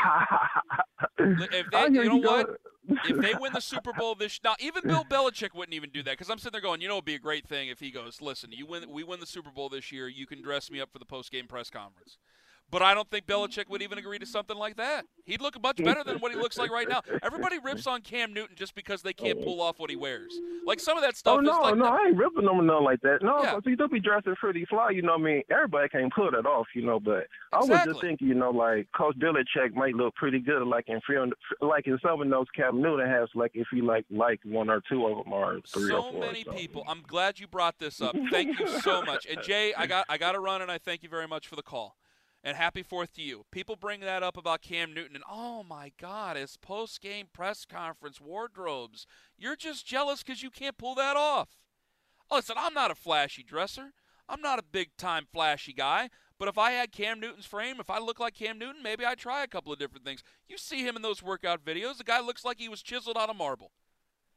If 1.19 1.71
they, 1.71 1.83
you 1.85 1.91
know 1.91 2.03
you 2.03 2.17
what? 2.23 2.47
go- 2.47 2.57
if 3.05 3.17
they 3.21 3.35
win 3.39 3.53
the 3.53 3.61
Super 3.73 3.93
Bowl 3.93 4.15
this 4.15 4.41
now, 4.43 4.55
even 4.61 4.83
Bill 4.85 5.05
Belichick 5.05 5.55
wouldn't 5.55 5.75
even 5.75 5.91
do 5.91 6.03
that 6.05 6.13
because 6.13 6.31
I'm 6.31 6.39
sitting 6.39 6.53
there 6.53 6.61
going, 6.61 6.81
you 6.81 6.89
know, 6.89 6.95
it'd 6.95 7.05
be 7.05 7.15
a 7.15 7.19
great 7.21 7.47
thing 7.47 7.69
if 7.69 7.79
he 7.81 7.91
goes, 7.91 8.21
listen, 8.21 8.51
you 8.53 8.67
win, 8.67 8.85
we 8.91 9.05
win 9.05 9.21
the 9.21 9.27
Super 9.27 9.51
Bowl 9.51 9.69
this 9.69 9.93
year, 9.93 10.09
you 10.09 10.27
can 10.27 10.43
dress 10.43 10.71
me 10.71 10.81
up 10.81 10.91
for 10.93 10.99
the 10.99 11.05
post 11.05 11.31
game 11.31 11.47
press 11.47 11.71
conference. 11.71 12.19
But 12.73 12.81
I 12.81 12.95
don't 12.95 13.09
think 13.11 13.27
Belichick 13.27 13.69
would 13.69 13.83
even 13.83 13.99
agree 13.99 14.19
to 14.19 14.25
something 14.25 14.57
like 14.57 14.77
that. 14.77 15.05
He'd 15.27 15.43
look 15.43 15.63
much 15.63 15.77
better 15.77 16.03
than 16.03 16.19
what 16.21 16.33
he 16.33 16.39
looks 16.39 16.57
like 16.57 16.71
right 16.71 16.89
now. 16.89 17.03
Everybody 17.23 17.59
rips 17.59 17.87
on 17.87 18.01
Cam 18.01 18.33
Newton 18.33 18.57
just 18.57 18.75
because 18.75 19.03
they 19.03 19.13
can't 19.13 19.45
pull 19.45 19.61
off 19.61 19.79
what 19.79 19.91
he 19.91 19.95
wears. 19.97 20.33
Like 20.67 20.81
some 20.81 20.97
of 20.97 21.03
that 21.03 21.13
oh, 21.13 21.19
stuff 21.19 21.37
Oh 21.37 21.41
is 21.41 21.47
no, 21.47 21.61
like 21.61 21.77
no, 21.77 21.85
I 21.85 22.07
ain't 22.07 22.17
ripping 22.17 22.47
them 22.47 22.61
or 22.61 22.63
nothing 22.63 22.85
like 22.85 23.01
that. 23.03 23.19
No, 23.23 23.43
Yeah. 23.43 23.61
he 23.63 23.77
do 23.77 23.89
be 23.89 24.01
dressing 24.01 24.35
pretty 24.37 24.65
fly. 24.65 24.89
You 24.91 25.03
know, 25.03 25.13
what 25.13 25.21
I 25.21 25.25
mean, 25.25 25.43
everybody 25.51 25.91
can't 25.91 26.13
pull 26.15 26.31
that 26.31 26.47
off. 26.47 26.67
You 26.75 26.87
know, 26.87 26.99
but 26.99 27.27
I 27.53 27.59
was 27.59 27.69
just 27.69 28.01
thinking, 28.01 28.29
you 28.29 28.35
know, 28.35 28.51
like 28.51 28.89
Coach 28.97 29.19
Belichick 29.19 29.75
might 29.75 29.95
look 29.95 30.15
pretty 30.15 30.39
good, 30.39 30.67
like 30.67 30.89
in 30.89 31.01
film, 31.07 31.33
like 31.61 31.87
in 31.87 31.99
some 32.03 32.23
of 32.23 32.31
those 32.31 32.47
Cam 32.57 32.81
Newton 32.81 33.07
has, 33.07 33.29
like 33.35 33.51
if 33.53 33.67
he 33.71 33.83
like 33.83 34.07
like 34.11 34.41
one 34.45 34.71
or 34.71 34.81
two 34.89 35.05
of 35.07 35.25
them 35.25 35.33
or 35.35 35.61
three 35.69 35.93
or 35.93 36.01
four. 36.01 36.13
so 36.13 36.19
many 36.19 36.45
people. 36.45 36.85
I'm 36.89 37.03
glad 37.07 37.39
you 37.39 37.47
brought 37.47 37.79
this 37.79 38.01
up. 38.01 38.17
Thank 38.31 38.59
you 38.59 38.67
so 38.81 39.03
much. 39.03 39.27
And 39.27 39.43
Jay, 39.43 39.75
I 39.77 39.87
got 39.87 40.07
I 40.09 40.17
got 40.17 40.33
to 40.33 40.41
run, 40.41 40.63
and 40.63 40.71
I 40.71 40.79
thank 40.79 41.03
you 41.03 41.11
very 41.11 41.29
much 41.29 41.47
for 41.47 41.57
the 41.57 41.63
call. 41.63 41.97
And 42.45 42.57
happy 42.57 42.83
fourth 42.83 43.13
to 43.15 43.23
you. 43.23 43.45
People 43.53 43.77
bring 43.77 44.01
that 44.01 44.25
up 44.25 44.37
about 44.37 44.63
Cam 44.63 44.93
Newton, 44.93 45.15
and 45.15 45.25
oh 45.31 45.63
my 45.63 45.93
God, 45.97 46.37
his 46.37 46.57
post 46.57 47.01
game 47.01 47.27
press 47.33 47.65
conference 47.65 48.21
wardrobes. 48.21 49.07
You're 49.39 49.55
just 49.55 49.87
jealous 49.87 50.25
because 50.25 50.43
you 50.43 50.51
can't 50.51 50.77
pull 50.77 50.97
that 50.97 51.17
off. 51.17 51.51
Listen, 52.31 52.57
I'm 52.59 52.75
not 52.75 52.91
a 52.91 52.97
flashy 52.97 53.45
dresser. 53.45 53.93
I'm 54.29 54.41
not 54.41 54.59
a 54.59 54.65
big 54.65 54.97
time 54.97 55.27
flashy 55.33 55.73
guy. 55.73 56.11
But 56.39 56.49
if 56.49 56.59
I 56.59 56.73
had 56.73 56.91
Cam 56.91 57.21
Newton's 57.21 57.47
frame, 57.47 57.77
if 57.79 57.91
I 57.91 58.01
look 58.01 58.19
like 58.19 58.35
Cam 58.35 58.59
Newton, 58.59 58.83
maybe 58.83 59.05
I'd 59.05 59.19
try 59.19 59.45
a 59.45 59.49
couple 59.49 59.73
of 59.73 59.79
different 59.79 60.05
things. 60.05 60.25
You 60.49 60.59
see 60.59 60.85
him 60.85 60.97
in 60.97 61.03
those 61.03 61.23
workout 61.23 61.65
videos. 61.65 61.99
The 61.99 62.05
guy 62.05 62.21
looks 62.21 62.45
like 62.45 62.59
he 62.59 62.69
was 62.69 62.83
chiseled 62.83 63.17
out 63.17 63.31
of 63.31 63.37
marble. 63.37 63.71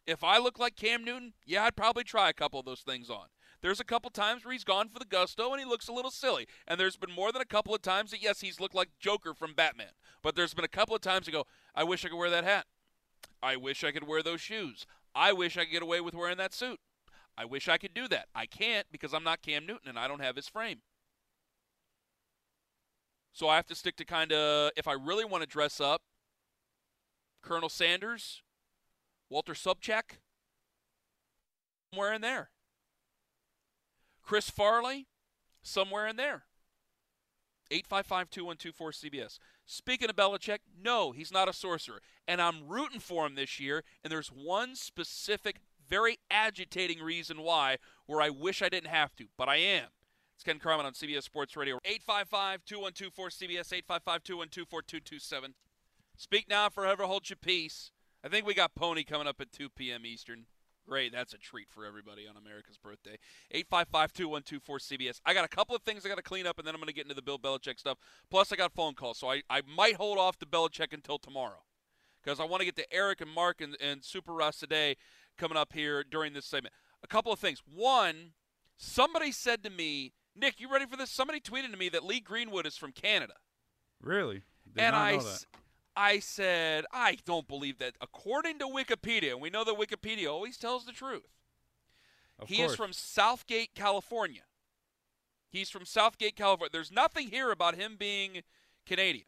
If 0.05 0.23
I 0.23 0.37
look 0.37 0.59
like 0.59 0.75
Cam 0.75 1.03
Newton, 1.03 1.33
yeah, 1.45 1.63
I'd 1.63 1.75
probably 1.75 2.03
try 2.03 2.29
a 2.29 2.33
couple 2.33 2.59
of 2.59 2.65
those 2.65 2.81
things 2.81 3.09
on. 3.09 3.25
There's 3.65 3.79
a 3.79 3.83
couple 3.83 4.11
times 4.11 4.45
where 4.45 4.51
he's 4.51 4.63
gone 4.63 4.89
for 4.89 4.99
the 4.99 5.05
gusto 5.05 5.51
and 5.51 5.59
he 5.59 5.65
looks 5.65 5.87
a 5.87 5.91
little 5.91 6.11
silly. 6.11 6.45
And 6.67 6.79
there's 6.79 6.97
been 6.97 7.11
more 7.11 7.31
than 7.31 7.41
a 7.41 7.45
couple 7.45 7.73
of 7.73 7.81
times 7.81 8.11
that, 8.11 8.21
yes, 8.21 8.41
he's 8.41 8.59
looked 8.59 8.75
like 8.75 8.89
Joker 8.99 9.33
from 9.33 9.55
Batman. 9.55 9.89
But 10.21 10.35
there's 10.35 10.53
been 10.53 10.63
a 10.63 10.67
couple 10.67 10.95
of 10.95 11.01
times 11.01 11.25
to 11.25 11.31
go, 11.31 11.47
I 11.73 11.83
wish 11.83 12.05
I 12.05 12.09
could 12.09 12.17
wear 12.19 12.29
that 12.29 12.43
hat. 12.43 12.67
I 13.41 13.55
wish 13.55 13.83
I 13.83 13.91
could 13.91 14.07
wear 14.07 14.21
those 14.21 14.39
shoes. 14.39 14.85
I 15.15 15.33
wish 15.33 15.57
I 15.57 15.63
could 15.63 15.71
get 15.71 15.81
away 15.81 15.99
with 15.99 16.13
wearing 16.13 16.37
that 16.37 16.53
suit. 16.53 16.79
I 17.35 17.45
wish 17.45 17.67
I 17.67 17.79
could 17.79 17.95
do 17.95 18.07
that. 18.09 18.27
I 18.35 18.45
can't 18.45 18.85
because 18.91 19.15
I'm 19.15 19.23
not 19.23 19.41
Cam 19.41 19.65
Newton 19.65 19.89
and 19.89 19.97
I 19.97 20.07
don't 20.07 20.21
have 20.21 20.35
his 20.35 20.47
frame. 20.47 20.83
So 23.33 23.49
I 23.49 23.55
have 23.55 23.65
to 23.65 23.75
stick 23.75 23.95
to 23.95 24.05
kind 24.05 24.31
of, 24.31 24.73
if 24.77 24.87
I 24.87 24.93
really 24.93 25.25
want 25.25 25.41
to 25.41 25.49
dress 25.49 25.81
up, 25.81 26.03
Colonel 27.41 27.69
Sanders, 27.69 28.43
Walter 29.27 29.53
Sobchak, 29.53 30.19
somewhere 31.91 32.13
in 32.13 32.21
there. 32.21 32.51
Chris 34.25 34.49
Farley, 34.49 35.07
somewhere 35.61 36.07
in 36.07 36.15
there. 36.15 36.43
855 37.71 38.29
2124 38.29 38.91
CBS. 38.91 39.39
Speaking 39.65 40.09
of 40.09 40.15
Belichick, 40.15 40.59
no, 40.79 41.11
he's 41.11 41.31
not 41.31 41.49
a 41.49 41.53
sorcerer. 41.53 42.01
And 42.27 42.41
I'm 42.41 42.67
rooting 42.67 42.99
for 42.99 43.25
him 43.25 43.35
this 43.35 43.59
year. 43.59 43.83
And 44.03 44.11
there's 44.11 44.27
one 44.27 44.75
specific, 44.75 45.57
very 45.87 46.19
agitating 46.29 47.01
reason 47.01 47.41
why, 47.41 47.77
where 48.05 48.21
I 48.21 48.29
wish 48.29 48.61
I 48.61 48.69
didn't 48.69 48.89
have 48.89 49.15
to, 49.15 49.25
but 49.37 49.49
I 49.49 49.57
am. 49.57 49.87
It's 50.35 50.43
Ken 50.43 50.59
Carman 50.59 50.85
on 50.85 50.93
CBS 50.93 51.23
Sports 51.23 51.55
Radio. 51.55 51.79
855 51.85 52.65
2124 52.65 53.29
CBS, 53.29 53.73
855 53.73 54.23
2124 54.23 54.65
4227. 54.69 55.53
Speak 56.17 56.49
now, 56.49 56.69
forever 56.69 57.03
hold 57.03 57.29
your 57.29 57.37
peace. 57.37 57.91
I 58.23 58.27
think 58.27 58.45
we 58.45 58.53
got 58.53 58.75
Pony 58.75 59.03
coming 59.03 59.27
up 59.27 59.39
at 59.39 59.51
2 59.51 59.69
p.m. 59.69 60.05
Eastern. 60.05 60.45
Great, 60.87 61.11
that's 61.11 61.33
a 61.33 61.37
treat 61.37 61.67
for 61.69 61.83
everybody 61.83 62.27
on 62.27 62.37
America's 62.37 62.77
birthday. 62.77 63.17
855-2124-CBS. 63.55 65.19
I 65.25 65.33
got 65.33 65.43
a 65.43 65.47
couple 65.47 65.75
of 65.75 65.81
things 65.81 66.05
I 66.05 66.09
got 66.09 66.17
to 66.17 66.21
clean 66.21 66.45
up, 66.45 66.59
and 66.59 66.67
then 66.67 66.75
I'm 66.75 66.79
going 66.79 66.89
to 66.89 66.93
get 66.93 67.05
into 67.05 67.15
the 67.15 67.23
Bill 67.23 67.39
Belichick 67.39 67.79
stuff. 67.79 67.97
Plus, 68.29 68.51
I 68.51 68.55
got 68.55 68.71
phone 68.73 68.93
calls, 68.93 69.17
so 69.17 69.31
I, 69.31 69.41
I 69.49 69.61
might 69.67 69.95
hold 69.95 70.19
off 70.19 70.37
the 70.37 70.45
Belichick 70.45 70.93
until 70.93 71.17
tomorrow 71.17 71.63
because 72.23 72.39
I 72.39 72.43
want 72.45 72.61
to 72.61 72.65
get 72.65 72.75
to 72.75 72.93
Eric 72.93 73.21
and 73.21 73.31
Mark 73.31 73.61
and, 73.61 73.75
and 73.81 74.03
Super 74.03 74.33
Russ 74.33 74.57
today 74.57 74.95
coming 75.37 75.57
up 75.57 75.73
here 75.73 76.03
during 76.03 76.33
this 76.33 76.45
segment. 76.45 76.73
A 77.03 77.07
couple 77.07 77.31
of 77.31 77.39
things. 77.39 77.63
One, 77.65 78.33
somebody 78.77 79.31
said 79.31 79.63
to 79.63 79.69
me, 79.69 80.13
Nick, 80.35 80.59
you 80.59 80.71
ready 80.71 80.85
for 80.85 80.97
this? 80.97 81.09
Somebody 81.09 81.39
tweeted 81.39 81.71
to 81.71 81.77
me 81.77 81.89
that 81.89 82.03
Lee 82.03 82.19
Greenwood 82.19 82.65
is 82.65 82.77
from 82.77 82.91
Canada. 82.91 83.35
Really? 84.01 84.43
Did 84.73 84.83
and 84.83 84.93
not 84.93 85.01
I. 85.01 85.19
I 85.95 86.19
said, 86.19 86.85
I 86.91 87.17
don't 87.25 87.47
believe 87.47 87.79
that. 87.79 87.93
According 88.01 88.59
to 88.59 88.65
Wikipedia, 88.65 89.31
and 89.31 89.41
we 89.41 89.49
know 89.49 89.63
that 89.63 89.77
Wikipedia 89.77 90.29
always 90.29 90.57
tells 90.57 90.85
the 90.85 90.91
truth. 90.91 91.23
Of 92.37 92.49
he 92.49 92.57
course. 92.57 92.71
is 92.71 92.77
from 92.77 92.93
South 92.93 93.47
Gate, 93.47 93.71
California. 93.75 94.41
He's 95.49 95.69
from 95.69 95.85
South 95.85 96.17
Gate, 96.17 96.35
California. 96.35 96.69
There's 96.71 96.91
nothing 96.91 97.29
here 97.29 97.49
about 97.51 97.75
him 97.75 97.95
being 97.97 98.41
Canadian. 98.85 99.25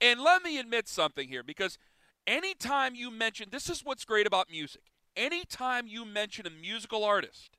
And 0.00 0.20
let 0.20 0.42
me 0.42 0.58
admit 0.58 0.88
something 0.88 1.28
here 1.28 1.42
because 1.42 1.76
anytime 2.26 2.94
you 2.94 3.10
mention 3.10 3.48
this 3.50 3.68
is 3.68 3.84
what's 3.84 4.04
great 4.04 4.26
about 4.26 4.50
music. 4.50 4.82
Anytime 5.14 5.86
you 5.86 6.04
mention 6.04 6.46
a 6.46 6.50
musical 6.50 7.04
artist, 7.04 7.56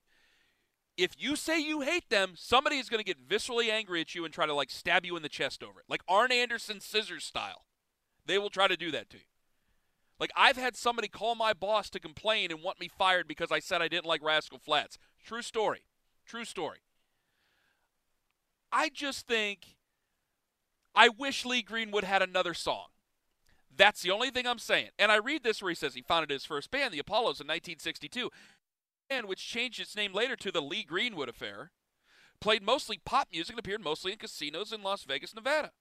if 0.98 1.12
you 1.18 1.36
say 1.36 1.60
you 1.60 1.82
hate 1.82 2.10
them, 2.10 2.34
somebody 2.36 2.78
is 2.78 2.90
going 2.90 3.00
to 3.00 3.06
get 3.06 3.28
viscerally 3.28 3.70
angry 3.70 4.02
at 4.02 4.16
you 4.16 4.26
and 4.26 4.34
try 4.34 4.48
to 4.48 4.54
like 4.54 4.72
stab 4.72 5.06
you 5.06 5.16
in 5.16 5.24
the 5.24 5.30
chest 5.30 5.64
over 5.64 5.80
it. 5.80 5.86
Like 5.88 6.02
Arn 6.08 6.32
Anderson 6.32 6.80
scissors 6.80 7.24
style. 7.24 7.67
They 8.28 8.38
will 8.38 8.50
try 8.50 8.68
to 8.68 8.78
do 8.78 8.92
that 8.92 9.10
to 9.12 9.18
you. 9.18 9.24
Like 10.20 10.32
I've 10.36 10.58
had 10.58 10.76
somebody 10.76 11.08
call 11.08 11.36
my 11.36 11.54
boss 11.54 11.90
to 11.92 12.00
complain 12.00 12.52
and 12.52 12.62
want 12.62 12.80
me 12.80 12.88
fired 12.88 13.28
because 13.28 13.52
I 13.52 13.60
said 13.60 13.82
I 13.82 13.88
didn't 13.88 14.06
like 14.06 14.24
Rascal 14.24 14.60
Flatts. 14.60 14.98
True 15.24 15.42
story. 15.42 15.82
True 16.26 16.46
story. 16.46 16.80
I 18.72 18.90
just 18.90 19.28
think 19.28 19.78
I 20.94 21.10
wish 21.10 21.46
Lee 21.46 21.62
Greenwood 21.62 22.04
had 22.04 22.22
another 22.22 22.54
song. 22.54 22.88
That's 23.76 24.02
the 24.02 24.12
only 24.12 24.32
thing 24.32 24.48
I'm 24.48 24.60
saying. 24.60 24.90
And 24.98 25.12
I 25.12 25.18
read 25.18 25.44
this 25.44 25.62
where 25.62 25.70
he 25.70 25.76
says 25.76 25.94
he 25.94 26.02
founded 26.02 26.32
his 26.32 26.46
first 26.46 26.72
band, 26.72 26.94
the 26.94 27.00
Apollos, 27.00 27.40
in 27.40 27.46
1962, 27.46 28.32
and 29.10 29.28
which 29.28 29.48
changed 29.48 29.80
its 29.80 29.96
name 29.96 30.14
later 30.14 30.36
to 30.36 30.52
the 30.52 30.62
Lee 30.62 30.84
Greenwood 30.84 31.30
Affair. 31.30 31.72
Played 32.42 32.64
mostly 32.64 33.00
pop 33.06 33.28
music 33.32 33.54
and 33.54 33.60
appeared 33.60 33.84
mostly 33.84 34.12
in 34.12 34.18
casinos 34.18 34.74
in 34.74 34.82
Las 34.82 35.04
Vegas, 35.04 35.36
Nevada. 35.36 35.72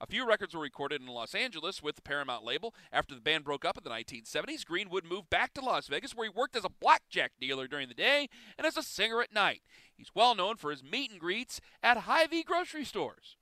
A 0.00 0.06
few 0.06 0.26
records 0.26 0.54
were 0.54 0.60
recorded 0.60 1.00
in 1.00 1.06
Los 1.06 1.34
Angeles 1.34 1.82
with 1.82 1.96
the 1.96 2.02
Paramount 2.02 2.44
label. 2.44 2.74
After 2.92 3.14
the 3.14 3.20
band 3.20 3.44
broke 3.44 3.64
up 3.64 3.78
in 3.78 3.84
the 3.84 3.90
1970s, 3.90 4.64
Greenwood 4.64 5.04
moved 5.04 5.30
back 5.30 5.54
to 5.54 5.60
Las 5.60 5.88
Vegas 5.88 6.14
where 6.14 6.28
he 6.28 6.34
worked 6.34 6.56
as 6.56 6.64
a 6.64 6.70
blackjack 6.70 7.32
dealer 7.40 7.66
during 7.66 7.88
the 7.88 7.94
day 7.94 8.28
and 8.58 8.66
as 8.66 8.76
a 8.76 8.82
singer 8.82 9.22
at 9.22 9.32
night. 9.32 9.62
He's 9.94 10.14
well 10.14 10.34
known 10.34 10.56
for 10.56 10.70
his 10.70 10.82
meet 10.82 11.10
and 11.10 11.20
greets 11.20 11.60
at 11.82 11.98
Hy-Vee 11.98 12.42
grocery 12.42 12.84
stores. 12.84 13.36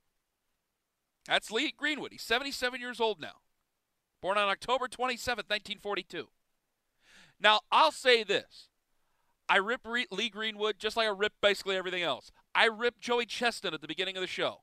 That's 1.27 1.51
Lee 1.51 1.73
Greenwood. 1.75 2.11
He's 2.11 2.21
77 2.21 2.79
years 2.79 2.99
old 2.99 3.19
now. 3.19 3.41
Born 4.21 4.37
on 4.37 4.47
October 4.47 4.87
27, 4.87 5.45
1942. 5.47 6.27
Now, 7.39 7.61
I'll 7.71 7.91
say 7.91 8.23
this. 8.23 8.69
I 9.47 9.57
rip 9.57 9.85
Lee 10.11 10.29
Greenwood 10.29 10.79
just 10.79 10.97
like 10.97 11.07
I 11.07 11.11
rip 11.11 11.33
basically 11.41 11.75
everything 11.75 12.03
else. 12.03 12.31
I 12.53 12.65
ripped 12.65 13.01
Joey 13.01 13.25
Chestnut 13.25 13.73
at 13.73 13.81
the 13.81 13.87
beginning 13.87 14.17
of 14.17 14.21
the 14.21 14.27
show. 14.27 14.61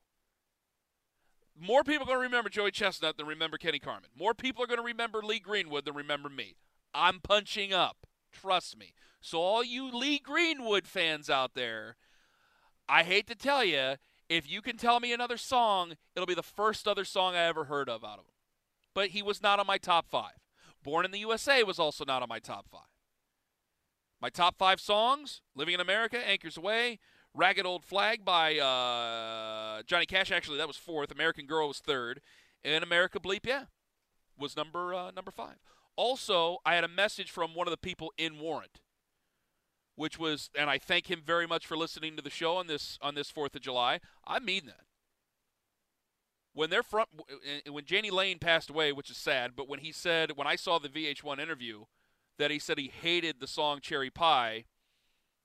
More 1.59 1.83
people 1.83 2.03
are 2.03 2.07
going 2.07 2.17
to 2.17 2.23
remember 2.23 2.49
Joey 2.49 2.71
Chestnut 2.71 3.17
than 3.17 3.27
remember 3.27 3.57
Kenny 3.57 3.79
Carman. 3.79 4.09
More 4.17 4.33
people 4.33 4.63
are 4.63 4.67
going 4.67 4.79
to 4.79 4.85
remember 4.85 5.21
Lee 5.21 5.39
Greenwood 5.39 5.85
than 5.85 5.93
remember 5.93 6.29
me. 6.29 6.55
I'm 6.93 7.19
punching 7.19 7.73
up. 7.73 8.07
Trust 8.31 8.77
me. 8.77 8.93
So, 9.21 9.39
all 9.39 9.63
you 9.63 9.95
Lee 9.95 10.19
Greenwood 10.19 10.87
fans 10.87 11.29
out 11.29 11.53
there, 11.53 11.95
I 12.89 13.03
hate 13.03 13.27
to 13.27 13.35
tell 13.35 13.63
you, 13.63 13.95
if 14.27 14.49
you 14.49 14.61
can 14.61 14.77
tell 14.77 14.99
me 14.99 15.13
another 15.13 15.37
song, 15.37 15.93
it'll 16.15 16.25
be 16.25 16.33
the 16.33 16.43
first 16.43 16.87
other 16.87 17.05
song 17.05 17.35
I 17.35 17.43
ever 17.43 17.65
heard 17.65 17.87
of 17.87 18.03
out 18.03 18.19
of 18.19 18.25
him. 18.25 18.33
But 18.93 19.09
he 19.09 19.21
was 19.21 19.41
not 19.41 19.59
on 19.59 19.67
my 19.67 19.77
top 19.77 20.07
five. 20.09 20.33
Born 20.83 21.05
in 21.05 21.11
the 21.11 21.19
USA 21.19 21.63
was 21.63 21.79
also 21.79 22.03
not 22.03 22.21
on 22.21 22.29
my 22.29 22.39
top 22.39 22.67
five. 22.69 22.81
My 24.21 24.29
top 24.29 24.57
five 24.57 24.79
songs 24.79 25.41
Living 25.55 25.73
in 25.73 25.79
America, 25.79 26.17
Anchors 26.27 26.57
Aweigh, 26.57 26.99
Ragged 27.35 27.65
Old 27.65 27.83
Flag 27.83 28.23
by 28.23 28.57
uh, 28.59 29.81
Johnny 29.83 30.05
Cash. 30.05 30.31
Actually, 30.31 30.57
that 30.57 30.67
was 30.67 30.77
fourth. 30.77 31.11
American 31.11 31.45
Girl 31.45 31.67
was 31.67 31.79
third. 31.79 32.21
And 32.63 32.83
America 32.83 33.19
Bleep, 33.19 33.45
yeah, 33.45 33.65
was 34.37 34.55
number 34.55 34.93
uh, 34.93 35.11
number 35.11 35.31
five. 35.31 35.57
Also, 35.95 36.57
I 36.65 36.75
had 36.75 36.83
a 36.83 36.89
message 36.89 37.29
from 37.29 37.53
one 37.53 37.67
of 37.67 37.71
the 37.71 37.77
people 37.77 38.13
in 38.17 38.39
Warrant, 38.39 38.81
which 39.95 40.17
was, 40.17 40.49
and 40.57 40.69
I 40.69 40.77
thank 40.77 41.09
him 41.09 41.21
very 41.23 41.45
much 41.45 41.67
for 41.67 41.77
listening 41.77 42.15
to 42.15 42.21
the 42.21 42.29
show 42.29 42.55
on 42.55 42.67
this 42.67 42.97
on 43.01 43.15
this 43.15 43.29
Fourth 43.29 43.55
of 43.55 43.61
July. 43.61 43.99
I 44.25 44.39
mean 44.39 44.65
that. 44.67 44.85
When 46.53 46.69
they're 46.69 46.83
front, 46.83 47.09
when 47.69 47.83
Jani 47.87 48.11
Lane 48.11 48.37
passed 48.37 48.69
away, 48.69 48.91
which 48.91 49.09
is 49.09 49.17
sad, 49.17 49.51
but 49.55 49.67
when 49.67 49.79
he 49.79 49.91
said, 49.91 50.37
when 50.37 50.45
I 50.45 50.55
saw 50.55 50.77
the 50.77 50.87
VH1 50.87 51.39
interview, 51.39 51.85
that 52.37 52.51
he 52.51 52.59
said 52.59 52.77
he 52.77 52.91
hated 53.01 53.39
the 53.39 53.47
song 53.47 53.79
Cherry 53.81 54.11
Pie, 54.11 54.65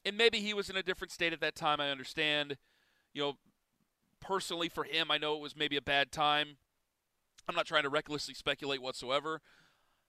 and 0.09 0.17
maybe 0.17 0.41
he 0.41 0.55
was 0.55 0.71
in 0.71 0.77
a 0.77 0.83
different 0.83 1.13
state 1.13 1.33
at 1.33 1.41
that 1.41 1.55
time. 1.55 1.81
I 1.81 1.91
understand. 1.91 2.57
You 3.13 3.23
know, 3.23 3.33
personally 4.21 4.69
for 4.69 4.85
him, 4.85 5.11
I 5.11 5.19
know 5.19 5.37
it 5.37 5.43
was 5.43 5.55
maybe 5.55 5.77
a 5.77 5.83
bad 5.83 6.11
time. 6.11 6.57
I'm 7.49 7.55
not 7.55 7.67
trying 7.67 7.83
to 7.83 7.89
recklessly 7.89 8.35
speculate 8.35 8.83
whatsoever. 8.83 9.41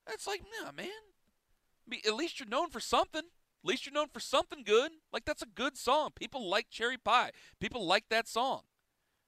It's 0.09 0.25
like, 0.25 0.41
nah, 0.41 0.71
man. 0.71 0.87
I 0.87 1.89
mean, 1.89 2.01
at 2.07 2.15
least 2.15 2.39
you're 2.39 2.49
known 2.49 2.69
for 2.69 2.79
something. 2.79 3.21
At 3.21 3.67
least 3.67 3.85
you're 3.85 3.93
known 3.93 4.07
for 4.13 4.19
something 4.21 4.63
good. 4.63 4.91
Like 5.11 5.25
that's 5.25 5.41
a 5.41 5.47
good 5.47 5.77
song. 5.77 6.11
People 6.15 6.49
like 6.49 6.69
Cherry 6.69 6.97
Pie. 6.97 7.31
People 7.59 7.85
like 7.85 8.05
that 8.09 8.27
song. 8.27 8.61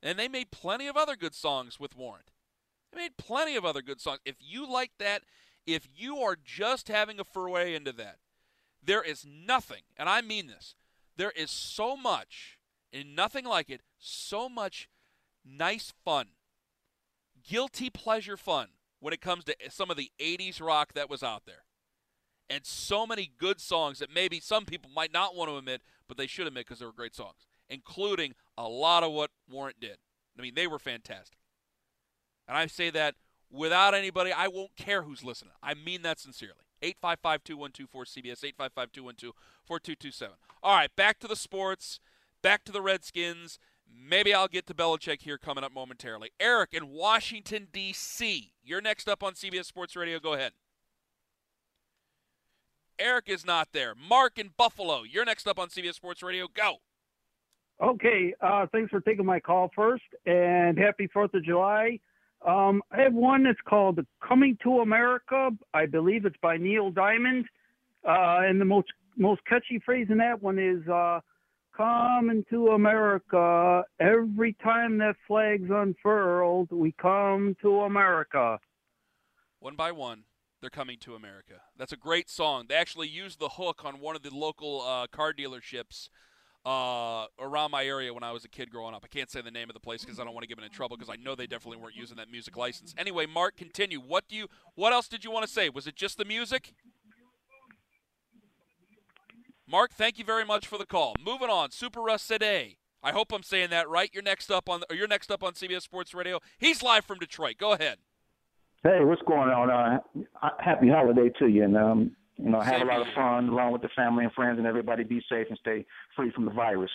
And 0.01 0.17
they 0.17 0.27
made 0.27 0.51
plenty 0.51 0.87
of 0.87 0.97
other 0.97 1.15
good 1.15 1.35
songs 1.35 1.79
with 1.79 1.97
Warrant. 1.97 2.31
They 2.91 2.99
made 2.99 3.17
plenty 3.17 3.55
of 3.55 3.65
other 3.65 3.81
good 3.81 4.01
songs. 4.01 4.19
If 4.25 4.37
you 4.39 4.69
like 4.69 4.91
that, 4.99 5.23
if 5.67 5.87
you 5.93 6.17
are 6.17 6.37
just 6.41 6.87
having 6.87 7.19
a 7.19 7.23
foray 7.23 7.75
into 7.75 7.91
that, 7.93 8.17
there 8.83 9.03
is 9.03 9.25
nothing, 9.25 9.83
and 9.97 10.09
I 10.09 10.21
mean 10.21 10.47
this, 10.47 10.75
there 11.17 11.31
is 11.35 11.51
so 11.51 11.95
much, 11.95 12.57
and 12.91 13.15
nothing 13.15 13.45
like 13.45 13.69
it, 13.69 13.81
so 13.97 14.49
much 14.49 14.89
nice 15.45 15.93
fun, 16.03 16.27
guilty 17.47 17.89
pleasure 17.89 18.37
fun 18.37 18.69
when 18.99 19.13
it 19.13 19.21
comes 19.21 19.43
to 19.45 19.55
some 19.69 19.89
of 19.91 19.97
the 19.97 20.11
80s 20.19 20.61
rock 20.61 20.93
that 20.93 21.09
was 21.09 21.23
out 21.23 21.43
there. 21.45 21.63
And 22.49 22.65
so 22.65 23.07
many 23.07 23.31
good 23.37 23.61
songs 23.61 23.99
that 23.99 24.13
maybe 24.13 24.39
some 24.39 24.65
people 24.65 24.91
might 24.93 25.13
not 25.13 25.35
want 25.35 25.49
to 25.49 25.57
admit, 25.57 25.81
but 26.07 26.17
they 26.17 26.27
should 26.27 26.47
admit 26.47 26.65
because 26.65 26.79
they 26.79 26.85
were 26.85 26.91
great 26.91 27.15
songs, 27.15 27.47
including 27.69 28.33
a 28.57 28.67
lot 28.67 29.03
of 29.03 29.11
what 29.13 29.31
Warrant 29.49 29.79
did. 29.79 29.97
I 30.37 30.41
mean, 30.41 30.53
they 30.55 30.67
were 30.67 30.79
fantastic. 30.79 31.37
And 32.47 32.57
I 32.57 32.67
say 32.67 32.89
that 32.89 33.15
without 33.49 33.93
anybody, 33.93 34.33
I 34.33 34.47
won't 34.47 34.75
care 34.75 35.03
who's 35.03 35.23
listening. 35.23 35.53
I 35.63 35.73
mean 35.73 36.01
that 36.01 36.19
sincerely. 36.19 36.65
855 36.81 37.43
212 37.43 38.05
cbs 38.05 38.43
855 38.43 38.91
212 38.91 39.33
4227. 39.65 40.35
All 40.63 40.75
right, 40.75 40.95
back 40.95 41.19
to 41.19 41.27
the 41.27 41.35
sports, 41.35 41.99
back 42.41 42.63
to 42.65 42.71
the 42.71 42.81
Redskins. 42.81 43.59
Maybe 43.93 44.33
I'll 44.33 44.47
get 44.47 44.67
to 44.67 44.73
Belichick 44.73 45.21
here 45.21 45.37
coming 45.37 45.63
up 45.63 45.73
momentarily. 45.73 46.31
Eric 46.39 46.73
in 46.73 46.89
Washington, 46.91 47.67
D.C., 47.71 48.53
you're 48.63 48.81
next 48.81 49.09
up 49.09 49.21
on 49.21 49.33
CBS 49.33 49.65
Sports 49.65 49.95
Radio. 49.95 50.19
Go 50.19 50.33
ahead. 50.33 50.53
Eric 52.97 53.25
is 53.27 53.45
not 53.45 53.69
there. 53.73 53.95
Mark 53.95 54.37
in 54.37 54.51
Buffalo, 54.55 55.03
you're 55.03 55.25
next 55.25 55.47
up 55.47 55.59
on 55.59 55.69
CBS 55.69 55.95
Sports 55.95 56.21
Radio. 56.21 56.47
Go. 56.53 56.77
Okay, 57.81 58.33
uh, 58.41 58.67
thanks 58.71 58.91
for 58.91 59.01
taking 59.01 59.25
my 59.25 59.39
call 59.39 59.71
first, 59.75 60.03
and 60.27 60.77
happy 60.77 61.07
Fourth 61.07 61.33
of 61.33 61.43
July. 61.43 61.99
Um, 62.45 62.81
I 62.91 63.01
have 63.01 63.13
one 63.13 63.43
that's 63.43 63.61
called 63.65 63.99
"Coming 64.27 64.57
to 64.63 64.79
America." 64.79 65.51
I 65.73 65.85
believe 65.85 66.25
it's 66.25 66.37
by 66.41 66.57
Neil 66.57 66.89
Diamond, 66.89 67.45
uh, 68.03 68.41
and 68.41 68.59
the 68.59 68.65
most 68.65 68.87
most 69.15 69.45
catchy 69.45 69.79
phrase 69.79 70.07
in 70.09 70.17
that 70.17 70.41
one 70.41 70.57
is 70.57 70.87
uh, 70.87 71.19
"Coming 71.75 72.43
to 72.49 72.69
America." 72.69 73.83
Every 73.99 74.53
time 74.53 74.97
that 74.99 75.15
flag's 75.27 75.69
unfurled, 75.69 76.71
we 76.71 76.93
come 76.93 77.55
to 77.61 77.81
America. 77.81 78.59
One 79.59 79.75
by 79.75 79.91
one, 79.91 80.23
they're 80.61 80.71
coming 80.71 80.97
to 81.01 81.13
America. 81.13 81.61
That's 81.77 81.93
a 81.93 81.97
great 81.97 82.29
song. 82.29 82.65
They 82.67 82.75
actually 82.75 83.07
used 83.09 83.39
the 83.39 83.49
hook 83.49 83.85
on 83.85 83.99
one 83.99 84.15
of 84.15 84.23
the 84.23 84.33
local 84.33 84.81
uh, 84.81 85.05
car 85.07 85.33
dealerships 85.33 86.09
uh, 86.65 87.25
around 87.39 87.71
my 87.71 87.83
area 87.83 88.13
when 88.13 88.23
I 88.23 88.31
was 88.31 88.45
a 88.45 88.49
kid 88.49 88.69
growing 88.69 88.93
up. 88.93 89.03
I 89.03 89.07
can't 89.07 89.29
say 89.29 89.41
the 89.41 89.51
name 89.51 89.69
of 89.69 89.73
the 89.73 89.79
place 89.79 90.03
because 90.03 90.19
I 90.19 90.23
don't 90.23 90.33
want 90.33 90.47
to 90.47 90.53
get 90.53 90.63
in 90.63 90.69
trouble 90.69 90.97
because 90.97 91.09
I 91.09 91.15
know 91.21 91.35
they 91.35 91.47
definitely 91.47 91.81
weren't 91.81 91.95
using 91.95 92.17
that 92.17 92.29
music 92.29 92.55
license. 92.55 92.93
Anyway, 92.97 93.25
Mark, 93.25 93.57
continue. 93.57 93.99
What 93.99 94.27
do 94.27 94.35
you? 94.35 94.47
What 94.75 94.93
else 94.93 95.07
did 95.07 95.23
you 95.23 95.31
want 95.31 95.45
to 95.45 95.51
say? 95.51 95.69
Was 95.69 95.87
it 95.87 95.95
just 95.95 96.17
the 96.17 96.25
music? 96.25 96.73
Mark, 99.67 99.91
thank 99.93 100.19
you 100.19 100.25
very 100.25 100.45
much 100.45 100.67
for 100.67 100.77
the 100.77 100.85
call. 100.85 101.15
Moving 101.23 101.49
on, 101.49 101.71
Super 101.71 102.01
Russ 102.01 102.27
today. 102.27 102.77
I 103.01 103.11
hope 103.11 103.31
I'm 103.31 103.41
saying 103.41 103.69
that 103.71 103.89
right. 103.89 104.11
You're 104.13 104.23
next 104.23 104.51
up 104.51 104.69
on. 104.69 104.83
You're 104.91 105.07
next 105.07 105.31
up 105.31 105.43
on 105.43 105.53
CBS 105.53 105.81
Sports 105.81 106.13
Radio. 106.13 106.39
He's 106.59 106.83
live 106.83 107.05
from 107.05 107.17
Detroit. 107.17 107.55
Go 107.57 107.71
ahead. 107.71 107.97
Hey, 108.83 108.99
what's 109.01 109.21
going 109.23 109.49
on? 109.49 109.99
Uh, 110.41 110.49
happy 110.59 110.89
holiday 110.89 111.29
to 111.39 111.47
you, 111.47 111.63
and 111.63 111.77
um, 111.77 112.15
you 112.41 112.49
know, 112.49 112.61
have 112.61 112.81
a 112.81 112.85
lot 112.85 113.01
of 113.01 113.07
fun 113.13 113.49
along 113.49 113.73
with 113.73 113.81
the 113.81 113.89
family 113.95 114.23
and 114.23 114.33
friends, 114.33 114.57
and 114.57 114.67
everybody 114.67 115.03
be 115.03 115.23
safe 115.29 115.47
and 115.49 115.57
stay 115.59 115.85
free 116.15 116.31
from 116.31 116.45
the 116.45 116.51
virus. 116.51 116.91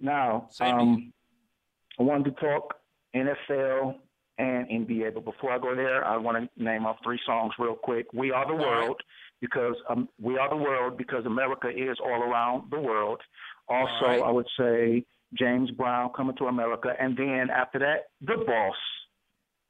Now, 0.00 0.48
um, 0.60 1.12
I 1.98 2.02
wanted 2.02 2.34
to 2.34 2.40
talk 2.40 2.74
NFL 3.14 3.96
and 4.38 4.68
NBA, 4.68 5.14
but 5.14 5.24
before 5.24 5.52
I 5.52 5.58
go 5.58 5.74
there, 5.74 6.04
I 6.04 6.16
want 6.16 6.50
to 6.56 6.62
name 6.62 6.86
off 6.86 6.96
three 7.04 7.20
songs 7.26 7.52
real 7.58 7.74
quick. 7.74 8.06
We 8.12 8.32
are 8.32 8.46
the 8.46 8.54
world 8.54 9.00
because 9.40 9.74
um, 9.90 10.08
we 10.20 10.38
are 10.38 10.48
the 10.48 10.56
world 10.56 10.96
because 10.96 11.26
America 11.26 11.68
is 11.68 11.98
all 12.02 12.22
around 12.22 12.70
the 12.70 12.80
world. 12.80 13.20
Also, 13.68 14.06
right. 14.06 14.22
I 14.22 14.30
would 14.30 14.48
say 14.58 15.04
James 15.38 15.70
Brown 15.70 16.10
coming 16.16 16.36
to 16.36 16.46
America, 16.46 16.90
and 16.98 17.16
then 17.16 17.48
after 17.54 17.78
that, 17.80 18.06
the 18.20 18.42
boss. 18.46 18.74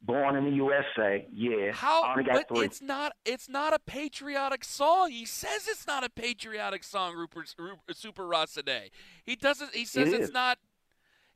Born 0.05 0.35
in 0.35 0.45
the 0.45 0.51
USA, 0.57 1.27
yeah. 1.33 1.71
How? 1.73 2.17
But 2.17 2.49
three. 2.49 2.65
it's 2.67 2.83
not. 2.83 3.13
It's 3.25 3.49
not 3.49 3.73
a 3.73 3.79
patriotic 3.79 4.65
song. 4.65 5.11
He 5.11 5.25
says 5.25 5.69
it's 5.69 5.87
not 5.87 6.03
a 6.03 6.11
patriotic 6.11 6.83
song. 6.83 7.15
Rupert, 7.15 7.55
Rupert 7.57 7.97
Super 7.97 8.27
Ross 8.27 8.53
today. 8.53 8.91
He 9.25 9.37
doesn't. 9.37 9.75
He 9.75 9.85
says 9.85 10.13
It 10.13 10.21
it's 10.21 10.33
not. 10.33 10.59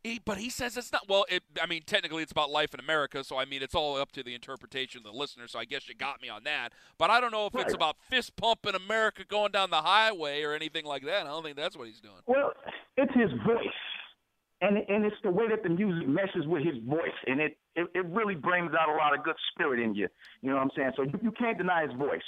He, 0.02 0.20
but 0.24 0.38
he 0.38 0.50
says 0.50 0.76
it's 0.76 0.92
not. 0.92 1.08
Well, 1.08 1.26
it, 1.28 1.42
I 1.60 1.66
mean, 1.66 1.82
technically, 1.84 2.22
it's 2.22 2.32
about 2.32 2.50
life 2.50 2.72
in 2.74 2.80
America. 2.80 3.24
So 3.24 3.38
I 3.38 3.44
mean, 3.44 3.62
it's 3.62 3.74
all 3.74 3.96
up 3.96 4.12
to 4.12 4.22
the 4.22 4.34
interpretation 4.34 4.98
of 4.98 5.04
the 5.04 5.16
listener. 5.16 5.48
So 5.48 5.58
I 5.58 5.64
guess 5.64 5.88
you 5.88 5.94
got 5.94 6.20
me 6.20 6.28
on 6.28 6.44
that. 6.44 6.72
But 6.98 7.10
I 7.10 7.20
don't 7.20 7.32
know 7.32 7.46
if 7.46 7.54
it's 7.54 7.74
about 7.74 7.96
fist 8.08 8.36
pumping 8.36 8.74
America 8.74 9.24
going 9.26 9.52
down 9.52 9.70
the 9.70 9.82
highway 9.82 10.42
or 10.42 10.54
anything 10.54 10.84
like 10.84 11.04
that. 11.04 11.26
I 11.26 11.30
don't 11.30 11.42
think 11.42 11.56
that's 11.56 11.76
what 11.76 11.88
he's 11.88 12.00
doing. 12.00 12.14
Well, 12.26 12.52
it's 12.96 13.12
his 13.14 13.30
voice, 13.44 13.66
and 14.60 14.76
and 14.88 15.04
it's 15.04 15.16
the 15.22 15.30
way 15.30 15.48
that 15.48 15.62
the 15.62 15.68
music 15.68 16.08
meshes 16.08 16.46
with 16.46 16.64
his 16.64 16.76
voice, 16.86 17.18
and 17.26 17.40
it 17.40 17.58
it, 17.74 17.88
it 17.94 18.06
really 18.06 18.34
brings 18.34 18.72
out 18.78 18.88
a 18.88 18.96
lot 18.96 19.16
of 19.16 19.22
good 19.22 19.36
spirit 19.52 19.80
in 19.80 19.94
you. 19.94 20.08
You 20.40 20.50
know 20.50 20.56
what 20.56 20.62
I'm 20.62 20.70
saying? 20.76 20.92
So 20.96 21.02
you, 21.02 21.18
you 21.22 21.32
can't 21.32 21.58
deny 21.58 21.86
his 21.86 21.92
voice. 21.96 22.22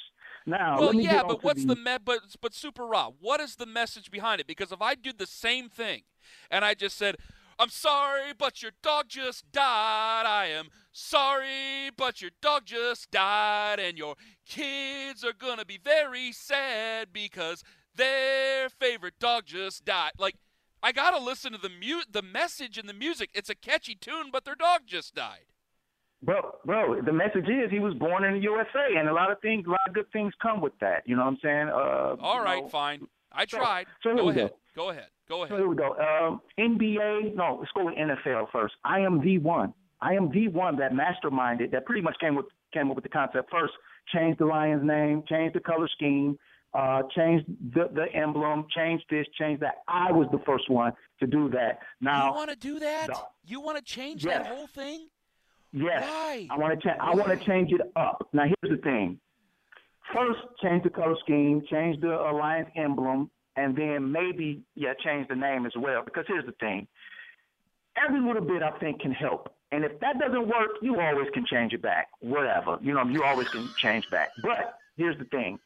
Now, 0.46 0.78
Well, 0.78 0.94
yeah, 0.94 1.22
but 1.26 1.42
what's 1.42 1.64
the, 1.64 1.74
the 1.74 1.80
me- 1.80 1.98
but 2.02 2.20
but 2.40 2.54
Super 2.54 2.86
Raw? 2.86 3.10
What 3.20 3.40
is 3.40 3.56
the 3.56 3.66
message 3.66 4.10
behind 4.10 4.40
it? 4.40 4.46
Because 4.46 4.72
if 4.72 4.80
I 4.80 4.94
did 4.94 5.18
the 5.18 5.26
same 5.26 5.68
thing, 5.68 6.02
and 6.50 6.64
I 6.64 6.74
just 6.74 6.96
said, 6.96 7.16
"I'm 7.58 7.68
sorry, 7.70 8.32
but 8.36 8.62
your 8.62 8.72
dog 8.82 9.08
just 9.08 9.50
died. 9.52 10.24
I 10.26 10.46
am 10.46 10.68
sorry, 10.92 11.90
but 11.96 12.20
your 12.22 12.30
dog 12.40 12.64
just 12.66 13.10
died, 13.10 13.78
and 13.80 13.98
your 13.98 14.14
kids 14.46 15.24
are 15.24 15.34
gonna 15.34 15.64
be 15.64 15.78
very 15.82 16.32
sad 16.32 17.08
because 17.12 17.62
their 17.94 18.68
favorite 18.68 19.18
dog 19.18 19.44
just 19.46 19.84
died." 19.84 20.12
Like, 20.18 20.36
I 20.82 20.92
gotta 20.92 21.18
listen 21.22 21.52
to 21.52 21.58
the 21.58 21.68
mu- 21.70 22.02
the 22.10 22.22
message 22.22 22.78
and 22.78 22.88
the 22.88 22.92
music. 22.94 23.30
It's 23.34 23.50
a 23.50 23.54
catchy 23.54 23.94
tune, 23.94 24.30
but 24.32 24.44
their 24.44 24.54
dog 24.54 24.82
just 24.86 25.14
died. 25.14 25.46
Bro, 26.22 26.52
bro, 26.64 27.00
the 27.02 27.12
message 27.12 27.48
is 27.48 27.70
he 27.70 27.78
was 27.78 27.94
born 27.94 28.24
in 28.24 28.34
the 28.34 28.40
USA, 28.40 28.96
and 28.96 29.08
a 29.08 29.12
lot 29.12 29.30
of 29.30 29.40
things, 29.40 29.66
a 29.66 29.70
lot 29.70 29.80
of 29.88 29.94
good 29.94 30.10
things 30.12 30.32
come 30.42 30.60
with 30.60 30.72
that. 30.80 31.02
You 31.06 31.14
know 31.16 31.22
what 31.22 31.28
I'm 31.30 31.38
saying? 31.42 31.68
Uh, 31.68 32.16
All 32.20 32.42
right, 32.42 32.62
know, 32.64 32.68
fine. 32.68 33.06
I 33.32 33.44
tried. 33.44 33.86
so 34.02 34.10
here 34.10 34.16
go 34.18 34.28
ahead. 34.30 34.50
go. 34.74 34.82
Go 34.84 34.90
ahead. 34.90 35.06
Go 35.28 35.36
So 35.36 35.42
ahead. 35.44 35.58
here 35.58 35.68
we 35.68 35.76
go. 35.76 35.94
Um, 35.96 36.40
NBA, 36.58 37.34
no, 37.36 37.56
let's 37.60 37.70
go 37.72 37.84
with 37.84 37.94
NFL 37.94 38.50
first. 38.50 38.74
I 38.84 39.00
am 39.00 39.20
the 39.20 39.38
one. 39.38 39.74
I 40.00 40.14
am 40.14 40.30
the 40.30 40.48
one 40.48 40.76
that 40.78 40.92
masterminded, 40.92 41.70
that 41.72 41.84
pretty 41.86 42.00
much 42.02 42.16
came 42.20 42.34
with 42.34 42.46
came 42.72 42.88
up 42.90 42.96
with 42.96 43.02
the 43.04 43.08
concept 43.10 43.50
first. 43.50 43.72
Changed 44.14 44.38
the 44.40 44.46
Lions 44.46 44.82
name, 44.84 45.22
changed 45.28 45.54
the 45.54 45.60
color 45.60 45.88
scheme, 45.88 46.38
uh, 46.74 47.02
changed 47.16 47.46
the 47.74 47.88
the 47.92 48.06
emblem, 48.14 48.66
changed 48.74 49.04
this, 49.10 49.26
changed 49.38 49.62
that. 49.62 49.76
I 49.88 50.12
was 50.12 50.28
the 50.32 50.38
first 50.46 50.68
one 50.70 50.92
to 51.20 51.26
do 51.26 51.48
that. 51.50 51.80
Now, 52.00 52.28
you 52.28 52.34
want 52.34 52.50
to 52.50 52.56
do 52.56 52.78
that? 52.80 53.08
no. 53.08 53.22
You 53.44 53.60
want 53.60 53.78
to 53.78 53.84
change 53.84 54.24
Yes. 54.24 54.44
that 54.46 54.54
whole 54.54 54.66
thing? 54.66 55.08
Yes. 55.72 56.02
Why? 56.02 56.46
I 56.50 56.56
want 56.58 56.80
to. 56.80 56.88
Cha- 56.88 56.96
I 57.00 57.14
want 57.14 57.28
to 57.38 57.44
change 57.46 57.72
it 57.72 57.80
up. 57.96 58.28
Now 58.32 58.44
here's 58.44 58.76
the 58.76 58.82
thing. 58.82 59.18
First, 60.14 60.40
change 60.62 60.82
the 60.84 60.90
color 60.90 61.16
scheme, 61.22 61.62
change 61.70 62.00
the 62.00 62.08
Lions 62.08 62.68
emblem, 62.76 63.30
and 63.56 63.76
then 63.76 64.10
maybe 64.10 64.62
yeah, 64.74 64.94
change 65.04 65.28
the 65.28 65.36
name 65.36 65.66
as 65.66 65.72
well. 65.76 66.02
Because 66.04 66.24
here's 66.28 66.46
the 66.46 66.52
thing. 66.52 66.86
Every 68.06 68.20
little 68.20 68.42
bit 68.42 68.62
I 68.62 68.70
think 68.78 69.00
can 69.00 69.12
help. 69.12 69.52
And 69.70 69.84
if 69.84 69.98
that 70.00 70.18
doesn't 70.18 70.46
work, 70.48 70.70
you 70.80 70.98
always 71.00 71.28
can 71.34 71.44
change 71.44 71.72
it 71.74 71.82
back. 71.82 72.08
Whatever. 72.20 72.78
You 72.80 72.94
know, 72.94 73.04
you 73.04 73.22
always 73.24 73.48
can 73.48 73.68
change 73.76 74.08
back. 74.10 74.30
But 74.42 74.78
here's 74.96 75.18
the 75.18 75.24
thing. 75.26 75.58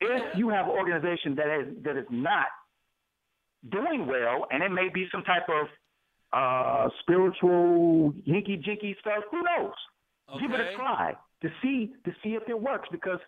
If 0.00 0.36
you 0.36 0.48
have 0.48 0.66
an 0.66 0.72
organization 0.72 1.34
that 1.36 1.60
is 1.60 1.84
that 1.84 1.96
is 1.96 2.06
not 2.10 2.46
doing 3.70 4.06
well, 4.06 4.46
and 4.50 4.62
it 4.62 4.70
may 4.70 4.88
be 4.92 5.06
some 5.12 5.22
type 5.22 5.48
of 5.48 5.66
uh, 6.32 6.88
spiritual 7.00 8.12
hinky 8.26 8.62
jinky 8.62 8.96
stuff. 9.00 9.24
Who 9.30 9.42
knows? 9.42 9.74
Give 10.40 10.52
it 10.52 10.60
a 10.60 10.76
try 10.76 11.14
to 11.42 11.48
see 11.60 11.92
to 12.04 12.12
see 12.22 12.30
if 12.30 12.48
it 12.48 12.60
works 12.60 12.88
because 12.92 13.18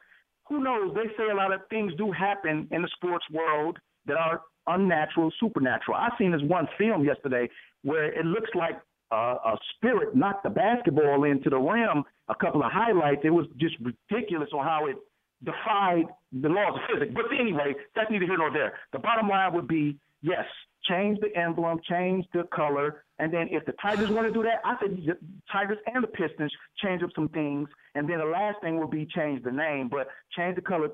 who 0.48 0.62
knows? 0.62 0.94
They 0.94 1.08
say 1.16 1.30
a 1.30 1.34
lot 1.34 1.52
of 1.52 1.60
things 1.70 1.92
do 1.96 2.12
happen 2.12 2.68
in 2.70 2.82
the 2.82 2.88
sports 2.96 3.24
world 3.32 3.78
that 4.06 4.16
are 4.16 4.42
unnatural, 4.66 5.32
supernatural. 5.40 5.96
I 5.96 6.10
seen 6.18 6.32
this 6.32 6.42
one 6.42 6.68
film 6.78 7.04
yesterday 7.04 7.48
where 7.82 8.12
it 8.12 8.24
looks 8.24 8.50
like 8.54 8.80
uh, 9.10 9.36
a 9.44 9.56
spirit 9.76 10.14
knocked 10.14 10.44
the 10.44 10.50
basketball 10.50 11.24
into 11.24 11.50
the 11.50 11.58
rim. 11.58 12.04
A 12.28 12.34
couple 12.34 12.62
of 12.62 12.70
highlights. 12.72 13.22
It 13.24 13.30
was 13.30 13.46
just 13.58 13.74
ridiculous 13.80 14.48
on 14.52 14.64
how 14.64 14.86
it 14.86 14.96
defied 15.44 16.06
the 16.32 16.48
laws 16.48 16.74
of 16.74 16.80
physics. 16.92 17.12
But 17.14 17.26
anyway, 17.38 17.74
that's 17.94 18.10
neither 18.10 18.26
here 18.26 18.38
nor 18.38 18.52
there. 18.52 18.74
The 18.92 18.98
bottom 18.98 19.28
line 19.28 19.52
would 19.54 19.68
be 19.68 19.98
yes, 20.22 20.44
change 20.88 21.18
the 21.20 21.36
emblem, 21.38 21.80
change 21.88 22.24
the 22.32 22.44
color, 22.54 23.04
and 23.18 23.32
then 23.32 23.48
if 23.50 23.64
the 23.66 23.72
Tigers 23.80 24.10
want 24.10 24.26
to 24.26 24.32
do 24.32 24.42
that, 24.42 24.60
I 24.64 24.76
said 24.80 24.96
the 24.96 25.16
Tigers 25.50 25.78
and 25.92 26.02
the 26.02 26.08
Pistons 26.08 26.52
change 26.82 27.02
up 27.02 27.10
some 27.14 27.28
things, 27.28 27.68
and 27.94 28.08
then 28.08 28.18
the 28.18 28.24
last 28.24 28.60
thing 28.62 28.78
will 28.78 28.88
be 28.88 29.06
change 29.06 29.42
the 29.44 29.52
name, 29.52 29.88
but 29.88 30.08
change 30.36 30.56
the 30.56 30.62
color, 30.62 30.88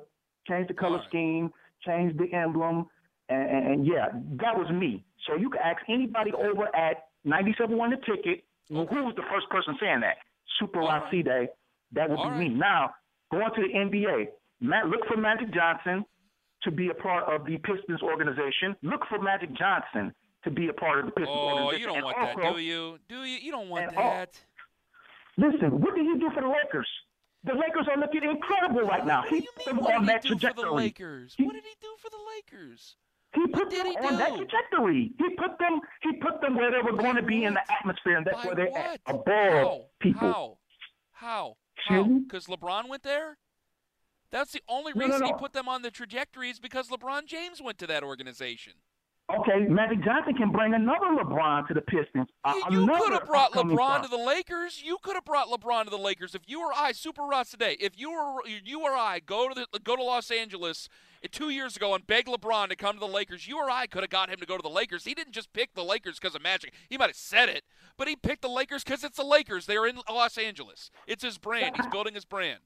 change 0.47 0.69
the 0.69 0.75
color 0.75 0.97
Alright. 0.97 1.09
scheme, 1.09 1.51
change 1.87 2.17
the 2.19 2.33
emblem, 2.37 2.87
and, 3.29 3.51
and, 3.51 3.67
and 3.67 3.87
yeah, 3.87 4.09
that 4.41 4.57
was 4.57 4.71
me. 4.71 5.05
So 5.27 5.37
you 5.37 5.51
can 5.51 5.61
ask 5.63 5.83
anybody 5.89 6.33
over 6.33 6.75
at 6.75 7.09
97 7.25 7.77
the 7.77 7.97
ticket 8.07 8.45
who 8.69 8.77
was 8.77 9.15
the 9.17 9.23
first 9.31 9.49
person 9.51 9.77
saying 9.81 10.01
that. 10.01 10.17
Super 10.59 10.83
Alright. 10.83 11.13
Racide, 11.13 11.49
that 11.93 12.11
would 12.11 12.17
be 12.17 12.23
Alright. 12.23 12.39
me. 12.39 12.49
Now, 12.49 12.95
going 13.31 13.51
to 13.55 13.63
the 13.63 13.75
NBA, 13.75 14.27
Matt, 14.61 14.87
look 14.89 15.01
for 15.07 15.17
Magic 15.17 15.53
Johnson 15.55 16.05
to 16.63 16.71
be 16.71 16.89
a 16.89 16.95
part 16.95 17.25
of 17.33 17.47
the 17.47 17.57
Pistons 17.59 18.03
organization. 18.03 18.75
Look 18.83 19.01
for 19.09 19.21
Magic 19.21 19.51
Johnson 19.57 20.13
to 20.45 20.51
be 20.51 20.69
a 20.69 20.73
part 20.73 21.01
of 21.01 21.07
the 21.07 21.13
Pistons 21.13 21.37
Oh, 21.39 21.49
organization. 21.67 21.81
you 21.81 21.87
don't 21.95 22.05
want 22.05 22.19
also, 22.19 22.41
that, 22.41 22.55
do 22.55 22.61
you? 22.61 22.99
Do 23.09 23.25
you? 23.25 23.39
You 23.39 23.53
don't 23.53 23.69
want 23.69 23.95
that. 23.95 24.41
Listen, 25.37 25.81
what 25.81 25.95
did 25.95 26.05
he 26.05 26.19
do 26.19 26.31
for 26.35 26.43
the 26.43 26.49
Lakers? 26.49 26.89
The 27.45 27.53
Lakers 27.55 27.87
are 27.89 27.97
looking 28.01 28.25
incredible 28.25 28.81
right 28.83 29.07
now. 29.07 29.21
What 29.23 29.31
do 29.31 29.37
He 29.37 29.49
put 29.57 29.65
them 29.67 29.77
What 29.79 29.95
on 29.95 30.01
did 30.07 30.23
he 30.25 30.31
that 30.35 30.41
do 30.41 30.49
for 30.55 30.63
the. 30.67 30.73
Lakers? 30.73 31.35
He- 31.37 31.45
What 31.45 31.53
did 31.55 31.63
he 31.65 31.75
do 31.81 31.89
for 32.03 32.11
the 32.11 32.19
Lakers? 32.35 32.97
He 33.35 33.47
put 33.47 33.71
them 33.71 33.87
he 33.87 33.97
on 33.99 34.17
that 34.19 34.37
trajectory. 34.37 35.13
He 35.19 35.31
put 35.37 35.59
them. 35.59 35.81
He 36.03 36.15
put 36.15 36.41
them 36.41 36.57
where 36.57 36.73
they 36.73 36.79
were 36.83 36.97
going 36.97 37.15
to 37.15 37.23
be 37.23 37.45
in 37.45 37.55
the 37.55 37.61
atmosphere, 37.73 38.17
and 38.17 38.27
that's 38.27 38.39
By 38.39 38.47
where 38.47 38.55
they're 38.57 38.71
what? 38.71 38.81
at, 38.81 39.01
above 39.07 39.27
How? 39.53 39.81
people. 40.01 40.29
How? 40.33 40.59
How? 41.13 41.57
How? 41.87 42.05
Because 42.05 42.47
LeBron 42.47 42.89
went 42.89 43.03
there? 43.03 43.39
That's 44.31 44.53
the 44.53 44.63
only 44.69 44.93
No, 44.95 45.07
no, 45.07 45.13
reason 45.13 45.27
he 45.27 45.33
put 45.35 45.53
them 45.53 45.69
on 45.69 45.83
the 45.83 45.91
trajectory 45.91 46.51
is 46.51 46.61
because 46.61 46.89
LeBron 46.89 47.27
James 47.27 47.63
went 47.63 47.79
to 47.79 47.87
that 47.87 48.03
organization. 48.03 48.75
Okay, 49.31 49.59
Magic 49.69 50.03
Johnson 50.03 50.35
can 50.35 50.51
bring 50.51 50.73
another 50.73 51.07
LeBron 51.23 51.69
to 51.69 51.75
the 51.75 51.83
Pistons. 51.83 52.29
Uh, 52.45 52.55
You 52.71 52.87
could 52.87 53.13
have 53.13 53.27
brought 53.27 53.53
LeBron 53.53 54.03
to 54.03 54.09
the 54.09 54.17
Lakers. 54.17 54.83
You 54.83 54.97
could 55.03 55.15
have 55.17 55.25
brought 55.27 55.49
LeBron 55.49 55.85
to 55.85 55.91
the 55.91 55.99
Lakers 55.99 56.35
if 56.35 56.43
you 56.47 56.63
or 56.63 56.73
I, 56.75 56.93
Super 56.93 57.23
Ross 57.25 57.51
today. 57.51 57.77
If 57.79 57.99
you 57.99 58.11
were 58.11 58.41
you 58.47 58.81
or 58.83 58.93
I 58.93 59.21
go 59.21 59.49
to 59.49 59.55
the 59.55 59.79
go 59.81 59.97
to 59.97 60.03
Los 60.03 60.31
Angeles 60.31 60.89
two 61.31 61.51
years 61.51 61.77
ago 61.77 61.95
and 61.95 62.07
beg 62.07 62.25
LeBron 62.25 62.71
to 62.71 62.77
come 62.77 62.95
to 62.95 63.01
the 63.01 63.07
Lakers, 63.07 63.47
you 63.47 63.59
or 63.59 63.69
I 63.71 63.87
could 63.87 64.03
have 64.03 64.09
got 64.11 64.31
him 64.31 64.39
to 64.39 64.47
go 64.47 64.57
to 64.57 64.63
the 64.63 64.71
Lakers. 64.71 65.05
He 65.05 65.13
didn't 65.13 65.33
just 65.35 65.53
pick 65.53 65.75
the 65.75 65.85
Lakers 65.85 66.19
because 66.19 66.35
of 66.35 66.41
Magic. 66.43 66.73
He 66.89 66.97
might 66.97 67.11
have 67.11 67.17
said 67.17 67.51
it, 67.51 67.65
but 67.99 68.09
he 68.09 68.17
picked 68.17 68.41
the 68.41 68.49
Lakers 68.49 68.83
because 68.83 69.05
it's 69.05 69.19
the 69.19 69.25
Lakers. 69.25 69.67
They're 69.67 69.87
in 69.87 70.01
Los 70.09 70.39
Angeles. 70.39 70.91
It's 71.07 71.23
his 71.23 71.37
brand. 71.37 71.77
He's 71.77 71.87
building 71.93 72.15
his 72.15 72.25
brand. 72.25 72.61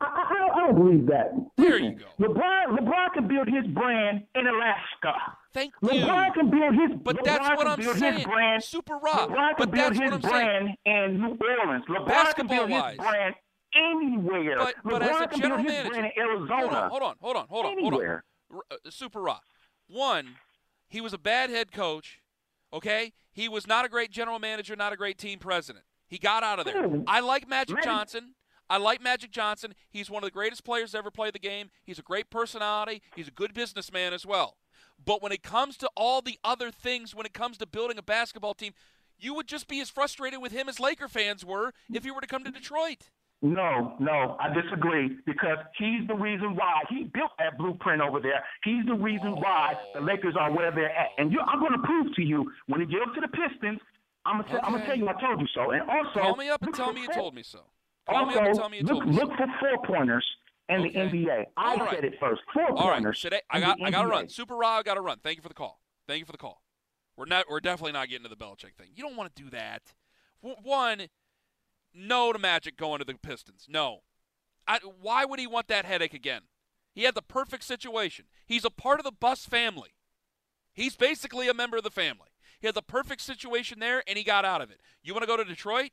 I, 0.00 0.04
I, 0.04 0.34
don't- 0.38 0.50
I 0.52 0.66
don't 0.66 0.76
believe 0.76 1.06
that. 1.06 1.32
There 1.56 1.78
you 1.78 1.96
Listen, 2.18 2.34
LeBron, 2.34 2.78
LeBron 2.78 3.12
can 3.14 3.28
build 3.28 3.48
his 3.48 3.66
brand 3.74 4.24
in 4.34 4.46
Alaska. 4.46 5.14
Thank 5.54 5.72
LeBron 5.82 6.26
you. 6.26 6.32
can 6.34 6.50
build 6.50 6.74
his. 6.74 7.00
But 7.02 7.16
LeBron 7.16 7.24
that's 7.24 7.48
what 7.48 7.58
can 7.58 7.66
I'm 7.68 7.78
build 7.80 7.96
saying. 7.98 8.14
His 8.16 8.24
brand, 8.24 8.62
Super 8.64 8.98
Rob. 8.98 9.30
LeBron 9.30 9.50
But 9.56 9.56
can 9.56 9.70
build 9.70 9.94
that's 9.94 10.00
his 10.00 10.10
what 10.12 10.24
I'm 10.24 10.30
saying. 10.30 10.76
brand 10.84 11.14
in 11.14 11.20
New 11.20 11.38
Orleans. 11.60 11.84
LeBron 11.88 12.34
can 12.34 12.46
build 12.46 12.68
Basketball-wise. 12.68 12.90
his 12.90 12.98
brand 12.98 13.34
anywhere. 13.74 14.56
But, 14.58 14.74
but 14.84 15.02
LeBron 15.02 15.10
as 15.10 15.20
a 15.20 15.26
can 15.28 15.40
general 15.40 15.56
build 15.62 15.68
his 15.68 15.72
manager, 15.84 15.90
brand 15.90 16.12
in 16.16 16.22
Arizona. 16.22 16.58
hold 16.58 16.72
on, 16.72 16.90
hold 16.90 17.02
on, 17.02 17.14
hold 17.20 17.36
on, 17.36 17.46
hold 17.48 17.66
on, 17.66 17.78
hold 17.80 17.94
on. 17.94 18.00
R- 18.02 18.22
uh, 18.70 18.76
Super 18.90 19.22
Rock. 19.22 19.44
One, 19.88 20.36
he 20.88 21.00
was 21.00 21.12
a 21.12 21.18
bad 21.18 21.50
head 21.50 21.72
coach. 21.72 22.20
Okay, 22.72 23.12
he 23.32 23.48
was 23.48 23.66
not 23.66 23.84
a 23.84 23.88
great 23.88 24.10
general 24.10 24.38
manager, 24.38 24.76
not 24.76 24.92
a 24.92 24.96
great 24.96 25.16
team 25.18 25.38
president. 25.38 25.84
He 26.08 26.18
got 26.18 26.42
out 26.42 26.58
of 26.58 26.66
there. 26.66 26.86
I 27.06 27.20
like 27.20 27.48
Magic- 27.48 27.82
Johnson. 27.82 28.34
I 28.68 28.78
like 28.78 29.02
Magic 29.02 29.30
Johnson. 29.30 29.74
He's 29.90 30.10
one 30.10 30.22
of 30.22 30.26
the 30.26 30.32
greatest 30.32 30.64
players 30.64 30.92
to 30.92 30.98
ever 30.98 31.10
play 31.10 31.30
the 31.30 31.38
game. 31.38 31.70
He's 31.84 31.98
a 31.98 32.02
great 32.02 32.30
personality. 32.30 33.02
He's 33.14 33.28
a 33.28 33.32
good 33.32 33.54
businessman 33.54 34.12
as 34.12 34.26
well. 34.26 34.56
But 35.04 35.22
when 35.22 35.32
it 35.32 35.42
comes 35.42 35.76
to 35.78 35.90
all 35.94 36.22
the 36.22 36.38
other 36.42 36.70
things, 36.70 37.14
when 37.14 37.26
it 37.26 37.34
comes 37.34 37.58
to 37.58 37.66
building 37.66 37.98
a 37.98 38.02
basketball 38.02 38.54
team, 38.54 38.72
you 39.18 39.34
would 39.34 39.46
just 39.46 39.68
be 39.68 39.80
as 39.80 39.90
frustrated 39.90 40.40
with 40.40 40.52
him 40.52 40.68
as 40.68 40.80
Laker 40.80 41.08
fans 41.08 41.44
were 41.44 41.72
if 41.92 42.04
he 42.04 42.10
were 42.10 42.20
to 42.20 42.26
come 42.26 42.44
to 42.44 42.50
Detroit. 42.50 43.10
No, 43.42 43.94
no, 44.00 44.36
I 44.40 44.52
disagree 44.52 45.18
because 45.26 45.58
he's 45.78 46.06
the 46.08 46.14
reason 46.14 46.56
why 46.56 46.82
he 46.88 47.04
built 47.04 47.32
that 47.38 47.58
blueprint 47.58 48.00
over 48.00 48.18
there. 48.18 48.42
He's 48.64 48.84
the 48.86 48.94
reason 48.94 49.32
why 49.32 49.74
the 49.94 50.00
Lakers 50.00 50.34
are 50.40 50.50
where 50.50 50.70
they're 50.72 50.90
at. 50.90 51.08
And 51.18 51.30
you, 51.30 51.40
I'm 51.46 51.60
going 51.60 51.72
to 51.72 51.86
prove 51.86 52.14
to 52.16 52.22
you 52.22 52.50
when 52.66 52.80
he 52.80 52.86
gets 52.86 53.04
to 53.14 53.20
the 53.20 53.28
Pistons, 53.28 53.78
I'm 54.24 54.40
going 54.40 54.60
going 54.62 54.80
to 54.80 54.86
tell 54.86 54.96
you 54.96 55.08
I 55.08 55.20
told 55.20 55.40
you 55.40 55.46
so. 55.54 55.70
And 55.70 55.82
also, 55.82 56.20
Call 56.20 56.36
me 56.36 56.48
up 56.48 56.62
and 56.62 56.74
tell 56.74 56.92
me 56.92 57.02
you 57.02 57.08
told 57.12 57.34
me 57.34 57.42
so. 57.42 57.60
Call 58.08 58.24
also, 58.24 58.40
me 58.40 58.52
tell 58.54 58.68
me 58.68 58.78
you 58.78 58.84
look, 58.84 59.04
look 59.04 59.30
for 59.36 59.46
four 59.60 59.86
pointers 59.86 60.24
in 60.68 60.82
the 60.82 60.90
NBA. 60.90 61.44
I 61.56 61.70
All 61.70 61.76
right. 61.78 61.94
said 61.94 62.04
it 62.04 62.14
first. 62.20 62.42
Four 62.52 62.70
All 62.70 62.88
right, 62.88 62.94
pointers. 62.96 63.20
today 63.20 63.40
I 63.50 63.60
got 63.60 63.78
I 63.82 63.90
got 63.90 64.02
to 64.02 64.08
run. 64.08 64.28
Super 64.28 64.56
Raw, 64.56 64.78
I 64.78 64.82
got 64.82 64.94
to 64.94 65.00
run. 65.00 65.18
Thank 65.22 65.36
you 65.36 65.42
for 65.42 65.48
the 65.48 65.54
call. 65.54 65.80
Thank 66.06 66.20
you 66.20 66.26
for 66.26 66.32
the 66.32 66.38
call. 66.38 66.62
We're 67.16 67.26
not 67.26 67.46
we're 67.50 67.60
definitely 67.60 67.92
not 67.92 68.08
getting 68.08 68.24
to 68.24 68.28
the 68.28 68.36
Belichick 68.36 68.74
thing. 68.76 68.88
You 68.94 69.02
don't 69.02 69.16
want 69.16 69.34
to 69.34 69.42
do 69.42 69.50
that. 69.50 69.82
One, 70.40 71.06
no 71.94 72.32
to 72.32 72.38
Magic 72.38 72.76
going 72.76 72.98
to 73.00 73.04
the 73.04 73.14
Pistons. 73.14 73.66
No. 73.68 74.00
I, 74.68 74.80
why 75.00 75.24
would 75.24 75.38
he 75.38 75.46
want 75.46 75.68
that 75.68 75.84
headache 75.84 76.14
again? 76.14 76.42
He 76.92 77.04
had 77.04 77.14
the 77.14 77.22
perfect 77.22 77.62
situation. 77.64 78.26
He's 78.46 78.64
a 78.64 78.70
part 78.70 78.98
of 79.00 79.04
the 79.04 79.12
Buss 79.12 79.46
family. 79.46 79.90
He's 80.72 80.96
basically 80.96 81.48
a 81.48 81.54
member 81.54 81.76
of 81.76 81.84
the 81.84 81.90
family. 81.90 82.28
He 82.60 82.66
had 82.66 82.74
the 82.74 82.82
perfect 82.82 83.20
situation 83.20 83.78
there, 83.78 84.02
and 84.06 84.18
he 84.18 84.24
got 84.24 84.44
out 84.44 84.60
of 84.60 84.70
it. 84.70 84.80
You 85.02 85.12
want 85.12 85.22
to 85.22 85.26
go 85.26 85.36
to 85.36 85.44
Detroit, 85.44 85.90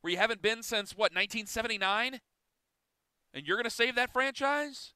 where 0.00 0.10
you 0.10 0.18
haven't 0.18 0.42
been 0.42 0.62
since 0.62 0.92
what 0.92 1.12
1979, 1.12 2.20
and 3.34 3.46
you're 3.46 3.56
going 3.56 3.64
to 3.64 3.70
save 3.70 3.94
that 3.96 4.12
franchise? 4.12 4.92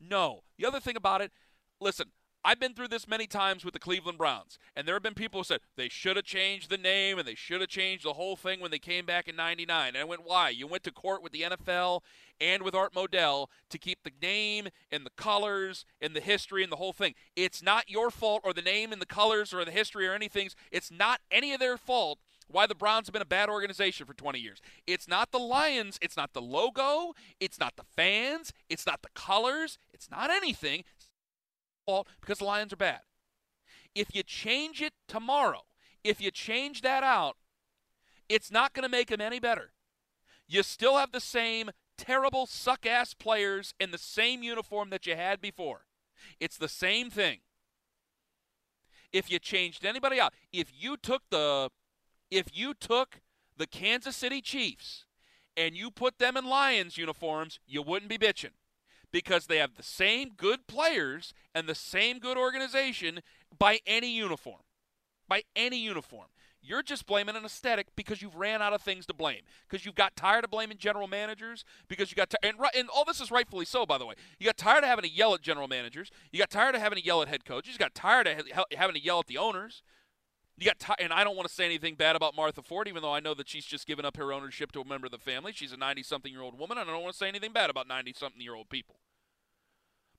No. 0.00 0.40
The 0.58 0.66
other 0.66 0.80
thing 0.80 0.96
about 0.96 1.20
it, 1.20 1.32
listen, 1.80 2.12
I've 2.44 2.60
been 2.60 2.72
through 2.72 2.88
this 2.88 3.08
many 3.08 3.26
times 3.26 3.64
with 3.64 3.74
the 3.74 3.80
Cleveland 3.80 4.16
Browns, 4.16 4.58
and 4.76 4.86
there 4.86 4.94
have 4.94 5.02
been 5.02 5.14
people 5.14 5.40
who 5.40 5.44
said 5.44 5.60
they 5.76 5.88
should 5.88 6.16
have 6.16 6.24
changed 6.24 6.70
the 6.70 6.78
name 6.78 7.18
and 7.18 7.26
they 7.26 7.34
should 7.34 7.60
have 7.60 7.68
changed 7.68 8.04
the 8.04 8.12
whole 8.12 8.36
thing 8.36 8.60
when 8.60 8.70
they 8.70 8.78
came 8.78 9.04
back 9.04 9.26
in 9.28 9.34
99. 9.36 9.88
And 9.88 9.98
I 9.98 10.04
went, 10.04 10.24
why? 10.24 10.50
You 10.50 10.66
went 10.66 10.84
to 10.84 10.92
court 10.92 11.22
with 11.22 11.32
the 11.32 11.42
NFL 11.42 12.02
and 12.40 12.62
with 12.62 12.74
Art 12.74 12.94
Modell 12.94 13.48
to 13.70 13.78
keep 13.78 14.04
the 14.04 14.12
name 14.22 14.68
and 14.90 15.04
the 15.04 15.10
colors 15.10 15.84
and 16.00 16.14
the 16.14 16.20
history 16.20 16.62
and 16.62 16.70
the 16.70 16.76
whole 16.76 16.92
thing. 16.92 17.14
It's 17.34 17.62
not 17.62 17.90
your 17.90 18.10
fault 18.10 18.42
or 18.44 18.52
the 18.52 18.62
name 18.62 18.92
and 18.92 19.02
the 19.02 19.06
colors 19.06 19.52
or 19.52 19.64
the 19.64 19.72
history 19.72 20.06
or 20.06 20.14
anything. 20.14 20.48
It's 20.70 20.92
not 20.92 21.20
any 21.30 21.52
of 21.52 21.60
their 21.60 21.76
fault 21.76 22.20
why 22.48 22.66
the 22.66 22.74
Browns 22.74 23.06
have 23.06 23.12
been 23.12 23.22
a 23.22 23.26
bad 23.26 23.48
organization 23.48 24.06
for 24.06 24.14
20 24.14 24.38
years. 24.38 24.60
It's 24.86 25.06
not 25.06 25.30
the 25.30 25.38
Lions, 25.38 25.98
it's 26.00 26.16
not 26.16 26.32
the 26.32 26.40
logo, 26.40 27.14
it's 27.40 27.60
not 27.60 27.76
the 27.76 27.84
fans, 27.84 28.52
it's 28.68 28.86
not 28.86 29.02
the 29.02 29.10
colors, 29.14 29.78
it's 29.92 30.10
not 30.10 30.30
anything. 30.30 30.84
Fault 31.86 32.08
because 32.20 32.38
the 32.38 32.44
Lions 32.44 32.72
are 32.72 32.76
bad. 32.76 33.00
If 33.94 34.14
you 34.14 34.22
change 34.22 34.80
it 34.82 34.92
tomorrow, 35.06 35.62
if 36.04 36.20
you 36.20 36.30
change 36.30 36.82
that 36.82 37.02
out, 37.02 37.36
it's 38.28 38.50
not 38.50 38.72
going 38.72 38.82
to 38.82 38.88
make 38.88 39.08
them 39.08 39.20
any 39.20 39.40
better. 39.40 39.72
You 40.46 40.62
still 40.62 40.96
have 40.96 41.12
the 41.12 41.20
same 41.20 41.70
terrible 41.96 42.46
suck 42.46 42.86
ass 42.86 43.12
players 43.12 43.74
in 43.78 43.90
the 43.90 43.98
same 43.98 44.42
uniform 44.42 44.90
that 44.90 45.06
you 45.06 45.16
had 45.16 45.40
before. 45.40 45.86
It's 46.40 46.56
the 46.56 46.68
same 46.68 47.10
thing. 47.10 47.40
If 49.12 49.30
you 49.30 49.38
changed 49.38 49.84
anybody 49.84 50.20
out, 50.20 50.34
if 50.52 50.70
you 50.74 50.96
took 50.96 51.22
the 51.30 51.70
if 52.30 52.46
you 52.52 52.74
took 52.74 53.20
the 53.56 53.66
Kansas 53.66 54.16
City 54.16 54.40
Chiefs 54.40 55.04
and 55.56 55.76
you 55.76 55.90
put 55.90 56.18
them 56.18 56.36
in 56.36 56.46
Lions 56.46 56.96
uniforms, 56.96 57.58
you 57.66 57.82
wouldn't 57.82 58.08
be 58.08 58.18
bitching 58.18 58.52
because 59.10 59.46
they 59.46 59.58
have 59.58 59.74
the 59.74 59.82
same 59.82 60.30
good 60.36 60.66
players 60.66 61.32
and 61.54 61.66
the 61.66 61.74
same 61.74 62.18
good 62.18 62.36
organization 62.36 63.20
by 63.58 63.80
any 63.86 64.10
uniform. 64.10 64.60
By 65.28 65.42
any 65.56 65.78
uniform. 65.78 66.28
You're 66.60 66.82
just 66.82 67.06
blaming 67.06 67.36
an 67.36 67.44
aesthetic 67.44 67.86
because 67.96 68.20
you've 68.20 68.34
ran 68.34 68.60
out 68.60 68.72
of 68.72 68.82
things 68.82 69.06
to 69.06 69.14
blame. 69.14 69.42
Because 69.68 69.86
you've 69.86 69.94
got 69.94 70.16
tired 70.16 70.44
of 70.44 70.50
blaming 70.50 70.76
general 70.76 71.06
managers. 71.06 71.64
Because 71.86 72.10
you 72.10 72.16
got 72.16 72.34
and 72.42 72.56
and 72.74 72.88
all 72.88 73.04
this 73.04 73.20
is 73.20 73.30
rightfully 73.30 73.64
so, 73.64 73.86
by 73.86 73.96
the 73.96 74.04
way. 74.04 74.14
You 74.38 74.46
got 74.46 74.56
tired 74.56 74.82
of 74.82 74.90
having 74.90 75.04
to 75.04 75.10
yell 75.10 75.34
at 75.34 75.40
general 75.40 75.68
managers. 75.68 76.10
You 76.32 76.38
got 76.38 76.50
tired 76.50 76.74
of 76.74 76.80
having 76.80 76.98
to 76.98 77.04
yell 77.04 77.22
at 77.22 77.28
head 77.28 77.44
coaches. 77.44 77.74
You 77.74 77.78
got 77.78 77.94
tired 77.94 78.26
of 78.26 78.50
ha- 78.54 78.64
having 78.76 78.94
to 78.94 79.02
yell 79.02 79.20
at 79.20 79.26
the 79.26 79.38
owners. 79.38 79.82
You 80.58 80.66
got 80.66 80.98
and 80.98 81.12
I 81.12 81.22
don't 81.22 81.36
want 81.36 81.48
to 81.48 81.54
say 81.54 81.64
anything 81.64 81.94
bad 81.94 82.16
about 82.16 82.34
Martha 82.34 82.62
Ford, 82.62 82.88
even 82.88 83.02
though 83.02 83.14
I 83.14 83.20
know 83.20 83.34
that 83.34 83.48
she's 83.48 83.64
just 83.64 83.86
given 83.86 84.04
up 84.04 84.16
her 84.16 84.32
ownership 84.32 84.72
to 84.72 84.80
a 84.80 84.84
member 84.84 85.06
of 85.06 85.12
the 85.12 85.18
family. 85.18 85.52
She's 85.52 85.72
a 85.72 85.76
90-something-year-old 85.76 86.58
woman, 86.58 86.78
and 86.78 86.90
I 86.90 86.92
don't 86.92 87.02
want 87.02 87.12
to 87.12 87.18
say 87.18 87.28
anything 87.28 87.52
bad 87.52 87.70
about 87.70 87.88
90-something-year-old 87.88 88.68
people. 88.68 88.96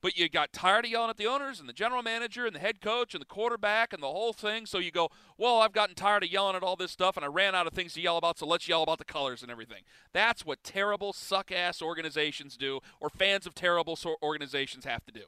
But 0.02 0.16
you 0.16 0.30
got 0.30 0.52
tired 0.52 0.86
of 0.86 0.90
yelling 0.90 1.10
at 1.10 1.18
the 1.18 1.26
owners 1.26 1.60
and 1.60 1.68
the 1.68 1.74
general 1.74 2.02
manager 2.02 2.46
and 2.46 2.56
the 2.56 2.60
head 2.60 2.80
coach 2.80 3.14
and 3.14 3.20
the 3.20 3.26
quarterback 3.26 3.92
and 3.92 4.02
the 4.02 4.06
whole 4.06 4.32
thing. 4.32 4.64
So 4.64 4.78
you 4.78 4.90
go, 4.90 5.10
well, 5.36 5.60
I've 5.60 5.74
gotten 5.74 5.94
tired 5.94 6.24
of 6.24 6.30
yelling 6.30 6.56
at 6.56 6.62
all 6.62 6.76
this 6.76 6.90
stuff 6.90 7.18
and 7.18 7.24
I 7.24 7.28
ran 7.28 7.54
out 7.54 7.66
of 7.66 7.74
things 7.74 7.92
to 7.94 8.00
yell 8.00 8.16
about, 8.16 8.38
so 8.38 8.46
let's 8.46 8.66
yell 8.66 8.82
about 8.82 8.96
the 8.96 9.04
colors 9.04 9.42
and 9.42 9.50
everything. 9.50 9.82
That's 10.14 10.46
what 10.46 10.64
terrible, 10.64 11.12
suck 11.12 11.52
ass 11.52 11.82
organizations 11.82 12.56
do, 12.56 12.80
or 12.98 13.10
fans 13.10 13.46
of 13.46 13.54
terrible 13.54 13.98
organizations 14.22 14.86
have 14.86 15.04
to 15.04 15.12
do. 15.12 15.24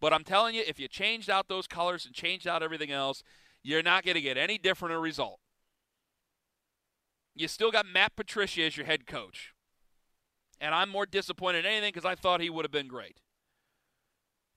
But 0.00 0.12
I'm 0.12 0.24
telling 0.24 0.54
you, 0.54 0.64
if 0.66 0.78
you 0.78 0.86
changed 0.86 1.30
out 1.30 1.48
those 1.48 1.66
colors 1.66 2.04
and 2.04 2.14
changed 2.14 2.46
out 2.46 2.62
everything 2.62 2.90
else, 2.90 3.22
you're 3.62 3.82
not 3.82 4.04
going 4.04 4.14
to 4.14 4.20
get 4.20 4.36
any 4.36 4.58
different 4.58 4.94
a 4.94 4.98
result. 4.98 5.40
You 7.34 7.48
still 7.48 7.70
got 7.70 7.86
Matt 7.86 8.16
Patricia 8.16 8.62
as 8.62 8.76
your 8.76 8.86
head 8.86 9.06
coach. 9.06 9.54
And 10.60 10.74
I'm 10.74 10.90
more 10.90 11.06
disappointed 11.06 11.64
than 11.64 11.72
anything 11.72 11.92
because 11.94 12.04
I 12.04 12.14
thought 12.14 12.40
he 12.40 12.50
would 12.50 12.64
have 12.64 12.72
been 12.72 12.88
great. 12.88 13.20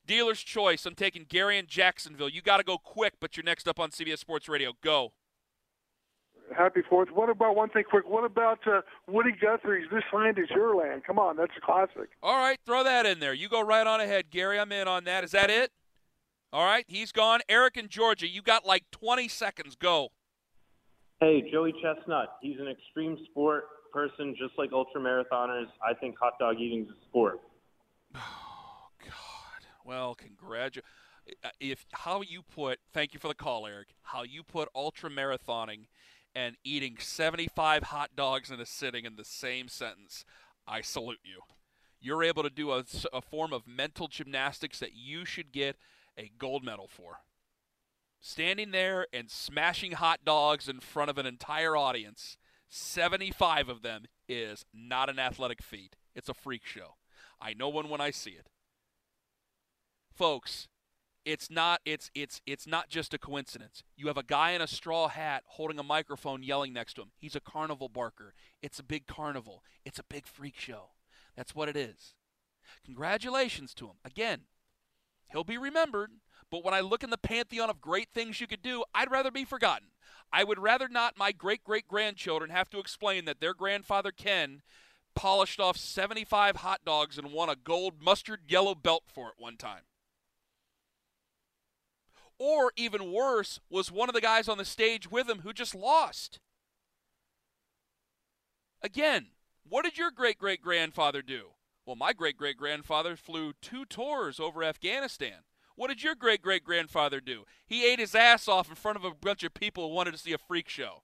Dealer's 0.06 0.41
choice. 0.41 0.86
I'm 0.86 0.95
taking 0.95 1.26
Gary 1.28 1.58
in 1.58 1.68
Jacksonville. 1.68 2.28
You 2.28 2.41
got 2.41 2.58
to 2.58 2.64
go 2.64 2.78
quick, 2.78 3.14
but 3.22 3.38
you're 3.38 3.43
next 3.45 3.68
up 3.68 3.80
on 3.80 3.91
CBS 3.91 4.20
Sports 4.20 4.49
Radio. 4.49 4.74
Go. 4.84 5.14
Happy 6.56 6.82
Fourth. 6.89 7.10
What 7.14 7.30
about 7.30 7.56
one 7.56 7.70
thing 7.70 7.84
quick? 7.89 8.08
What 8.08 8.26
about 8.26 8.60
uh, 8.68 8.82
Woody 9.08 9.32
Guthrie's 9.32 9.89
"This 9.91 10.04
Land 10.14 10.38
Is 10.38 10.49
Your 10.49 10.76
Land"? 10.76 11.04
Come 11.06 11.18
on, 11.18 11.38
that's 11.38 11.54
a 11.58 11.66
classic. 11.66 12.10
All 12.22 12.38
right, 12.38 12.60
throw 12.66 12.84
that 12.84 13.06
in 13.06 13.20
there. 13.20 13.34
You 13.34 13.47
go 13.47 13.62
right 13.62 13.88
on 13.88 14.01
ahead, 14.01 14.30
Gary. 14.30 14.60
I'm 14.60 14.72
in 14.72 14.88
on 14.88 15.06
that. 15.06 15.24
Is 15.24 15.32
that 15.32 15.49
it? 15.49 15.72
All 16.54 16.64
right, 16.64 16.86
he's 16.88 17.12
gone. 17.12 17.39
Eric 17.49 17.78
in 17.78 17.89
Georgia, 17.89 18.28
you 18.28 18.43
got 18.43 18.64
like 18.64 18.84
20 18.91 19.28
seconds. 19.28 19.76
Go. 19.76 20.10
Hey, 21.20 21.43
Joey 21.51 21.74
Chestnut. 21.82 22.36
He's 22.43 22.60
an 22.60 22.68
extreme 22.68 23.18
sport 23.32 23.64
person, 23.91 24.36
just 24.38 24.54
like 24.56 24.72
ultra 24.72 25.01
marathoners. 25.01 25.66
I 25.84 25.95
think 25.95 26.16
hot 26.20 26.34
dog 26.39 26.58
eating 26.60 26.84
is 26.84 26.89
a 26.89 27.06
sport. 27.10 27.39
Oh 28.16 28.20
God. 29.04 29.68
Well, 29.84 30.14
congratulations. 30.14 30.86
Uh, 31.43 31.49
if 31.60 31.88
how 31.91 32.22
you 32.22 32.43
put, 32.43 32.78
thank 32.93 33.16
you 33.16 33.20
for 33.20 33.30
the 33.30 33.34
call, 33.34 33.66
Eric. 33.66 33.95
How 34.04 34.22
you 34.22 34.43
put 34.43 34.70
ultra 34.76 35.10
marathoning 35.10 35.88
and 36.36 36.56
eating 36.64 36.97
75 36.99 37.84
hot 37.84 38.12
dogs 38.16 38.51
in 38.51 38.60
a 38.60 38.66
sitting 38.68 39.06
in 39.06 39.16
the 39.16 39.26
same 39.26 39.70
sentence, 39.70 40.24
I 40.68 40.82
salute 40.82 41.20
you. 41.24 41.39
You're 41.99 42.24
able 42.24 42.43
to 42.43 42.49
do 42.51 42.72
a, 42.74 42.84
a 43.12 43.22
form 43.22 43.54
of 43.54 43.66
mental 43.66 44.08
gymnastics 44.08 44.80
that 44.80 44.93
you 44.93 45.26
should 45.26 45.51
get 45.51 45.78
a 46.18 46.32
gold 46.38 46.64
medal 46.64 46.88
for. 46.88 47.20
Standing 48.20 48.72
there 48.72 49.07
and 49.11 49.30
smashing 49.30 49.93
hot 49.93 50.22
dogs 50.26 50.70
in 50.70 50.80
front 50.80 51.09
of 51.09 51.18
an 51.18 51.26
entire 51.26 51.76
audience, 51.76 52.38
75 52.70 53.70
of 53.70 53.82
them, 53.82 54.05
is 54.30 54.66
not 54.74 55.09
an 55.09 55.20
athletic 55.20 55.61
feat. 55.61 55.95
It's 56.16 56.30
a 56.30 56.34
freak 56.34 56.66
show. 56.66 56.95
I 57.41 57.53
know 57.53 57.70
one 57.70 57.89
when 57.89 57.99
I 57.99 58.11
see 58.11 58.32
it. 58.32 58.47
Folks, 60.16 60.68
it's 61.26 61.49
not 61.49 61.82
it's 61.86 62.11
it's 62.14 62.41
it's 62.45 62.68
not 62.68 62.89
just 62.89 63.14
a 63.14 63.18
coincidence. 63.18 63.84
You 63.95 64.07
have 64.07 64.18
a 64.18 64.24
guy 64.24 64.51
in 64.51 64.61
a 64.61 64.68
straw 64.68 65.07
hat 65.07 65.43
holding 65.45 65.80
a 65.80 65.84
microphone 65.84 66.43
yelling 66.43 66.74
next 66.74 66.95
to 66.95 67.01
him. 67.01 67.11
He's 67.18 67.36
a 67.36 67.41
carnival 67.41 67.89
barker. 67.89 68.34
It's 68.61 68.80
a 68.80 68.84
big 68.84 69.07
carnival. 69.07 69.64
It's 69.86 69.99
a 69.99 70.03
big 70.03 70.28
freak 70.28 70.59
show. 70.59 70.91
That's 71.36 71.55
what 71.55 71.70
it 71.70 71.76
is. 71.76 72.14
Congratulations 72.86 73.74
to 73.76 73.88
him. 73.88 73.95
Again, 74.05 74.41
he'll 75.34 75.44
be 75.44 75.58
remembered, 75.58 76.12
but 76.50 76.64
when 76.64 76.74
I 76.74 76.80
look 76.80 77.04
in 77.04 77.10
the 77.10 77.18
pantheon 77.18 77.70
of 77.70 77.82
great 77.82 78.10
things 78.14 78.40
you 78.40 78.48
could 78.48 78.62
do, 78.62 78.86
I'd 78.96 79.12
rather 79.12 79.32
be 79.32 79.44
forgotten. 79.44 79.88
I 80.32 80.44
would 80.44 80.60
rather 80.60 80.88
not 80.88 81.18
my 81.18 81.32
great 81.32 81.64
great 81.64 81.88
grandchildren 81.88 82.50
have 82.50 82.70
to 82.70 82.80
explain 82.80 83.26
that 83.26 83.42
their 83.42 83.54
grandfather 83.54 84.12
Ken 84.12 84.62
polished 85.16 85.60
off 85.60 85.78
75 85.78 86.58
hot 86.58 86.82
dogs 86.86 87.18
and 87.18 87.32
won 87.32 87.50
a 87.50 87.56
gold 87.56 88.02
mustard 88.02 88.42
yellow 88.48 88.74
belt 88.74 89.04
for 89.08 89.30
it 89.30 89.36
one 89.38 89.58
time. 89.58 89.84
Or 92.40 92.72
even 92.76 93.12
worse, 93.12 93.60
was 93.70 93.92
one 93.92 94.10
of 94.10 94.16
the 94.16 94.22
guys 94.22 94.48
on 94.48 94.58
the 94.58 94.66
stage 94.66 95.10
with 95.10 95.30
him 95.30 95.40
who 95.40 95.54
just 95.54 95.76
lost. 95.76 96.40
Again, 98.82 99.28
what 99.68 99.86
did 99.86 99.98
your 99.98 100.12
great 100.12 100.38
great 100.38 100.62
grandfather 100.62 101.22
do? 101.22 101.50
Well, 101.86 101.96
my 101.96 102.14
great 102.14 102.38
great 102.38 102.58
grandfather 102.58 103.16
flew 103.16 103.54
two 103.62 103.86
tours 103.86 104.40
over 104.40 104.64
Afghanistan. 104.64 105.40
What 105.76 105.88
did 105.88 106.04
your 106.04 106.16
great 106.16 106.42
great 106.42 106.64
grandfather 106.64 107.20
do? 107.20 107.44
He 107.66 107.86
ate 107.86 108.00
his 108.00 108.16
ass 108.16 108.48
off 108.48 108.70
in 108.70 108.76
front 108.76 108.98
of 108.98 109.04
a 109.04 109.14
bunch 109.14 109.44
of 109.44 109.54
people 109.54 109.90
who 109.90 109.96
wanted 109.96 110.12
to 110.12 110.18
see 110.18 110.34
a 110.34 110.38
freak 110.38 110.70
show. 110.70 111.04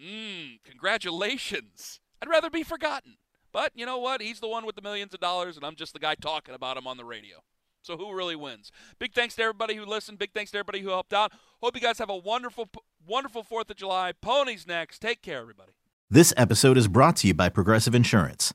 Mmm, 0.00 0.62
congratulations. 0.64 2.00
I'd 2.20 2.28
rather 2.28 2.50
be 2.50 2.62
forgotten. 2.62 3.16
But 3.52 3.72
you 3.74 3.86
know 3.86 3.98
what? 3.98 4.20
He's 4.20 4.40
the 4.40 4.48
one 4.48 4.66
with 4.66 4.74
the 4.74 4.82
millions 4.82 5.14
of 5.14 5.20
dollars, 5.20 5.56
and 5.56 5.64
I'm 5.64 5.76
just 5.76 5.92
the 5.92 6.00
guy 6.00 6.16
talking 6.16 6.54
about 6.54 6.76
him 6.76 6.86
on 6.86 6.96
the 6.96 7.04
radio. 7.04 7.36
So 7.82 7.96
who 7.96 8.12
really 8.12 8.34
wins? 8.34 8.72
Big 8.98 9.12
thanks 9.12 9.36
to 9.36 9.42
everybody 9.42 9.74
who 9.74 9.84
listened. 9.84 10.18
Big 10.18 10.32
thanks 10.32 10.50
to 10.52 10.58
everybody 10.58 10.80
who 10.80 10.88
helped 10.88 11.12
out. 11.12 11.32
Hope 11.62 11.76
you 11.76 11.82
guys 11.82 11.98
have 11.98 12.10
a 12.10 12.16
wonderful, 12.16 12.68
wonderful 13.06 13.44
4th 13.44 13.70
of 13.70 13.76
July. 13.76 14.12
Ponies 14.20 14.66
next. 14.66 15.00
Take 15.00 15.22
care, 15.22 15.40
everybody. 15.40 15.72
This 16.10 16.32
episode 16.36 16.76
is 16.78 16.88
brought 16.88 17.16
to 17.16 17.26
you 17.26 17.34
by 17.34 17.48
Progressive 17.48 17.94
Insurance. 17.94 18.54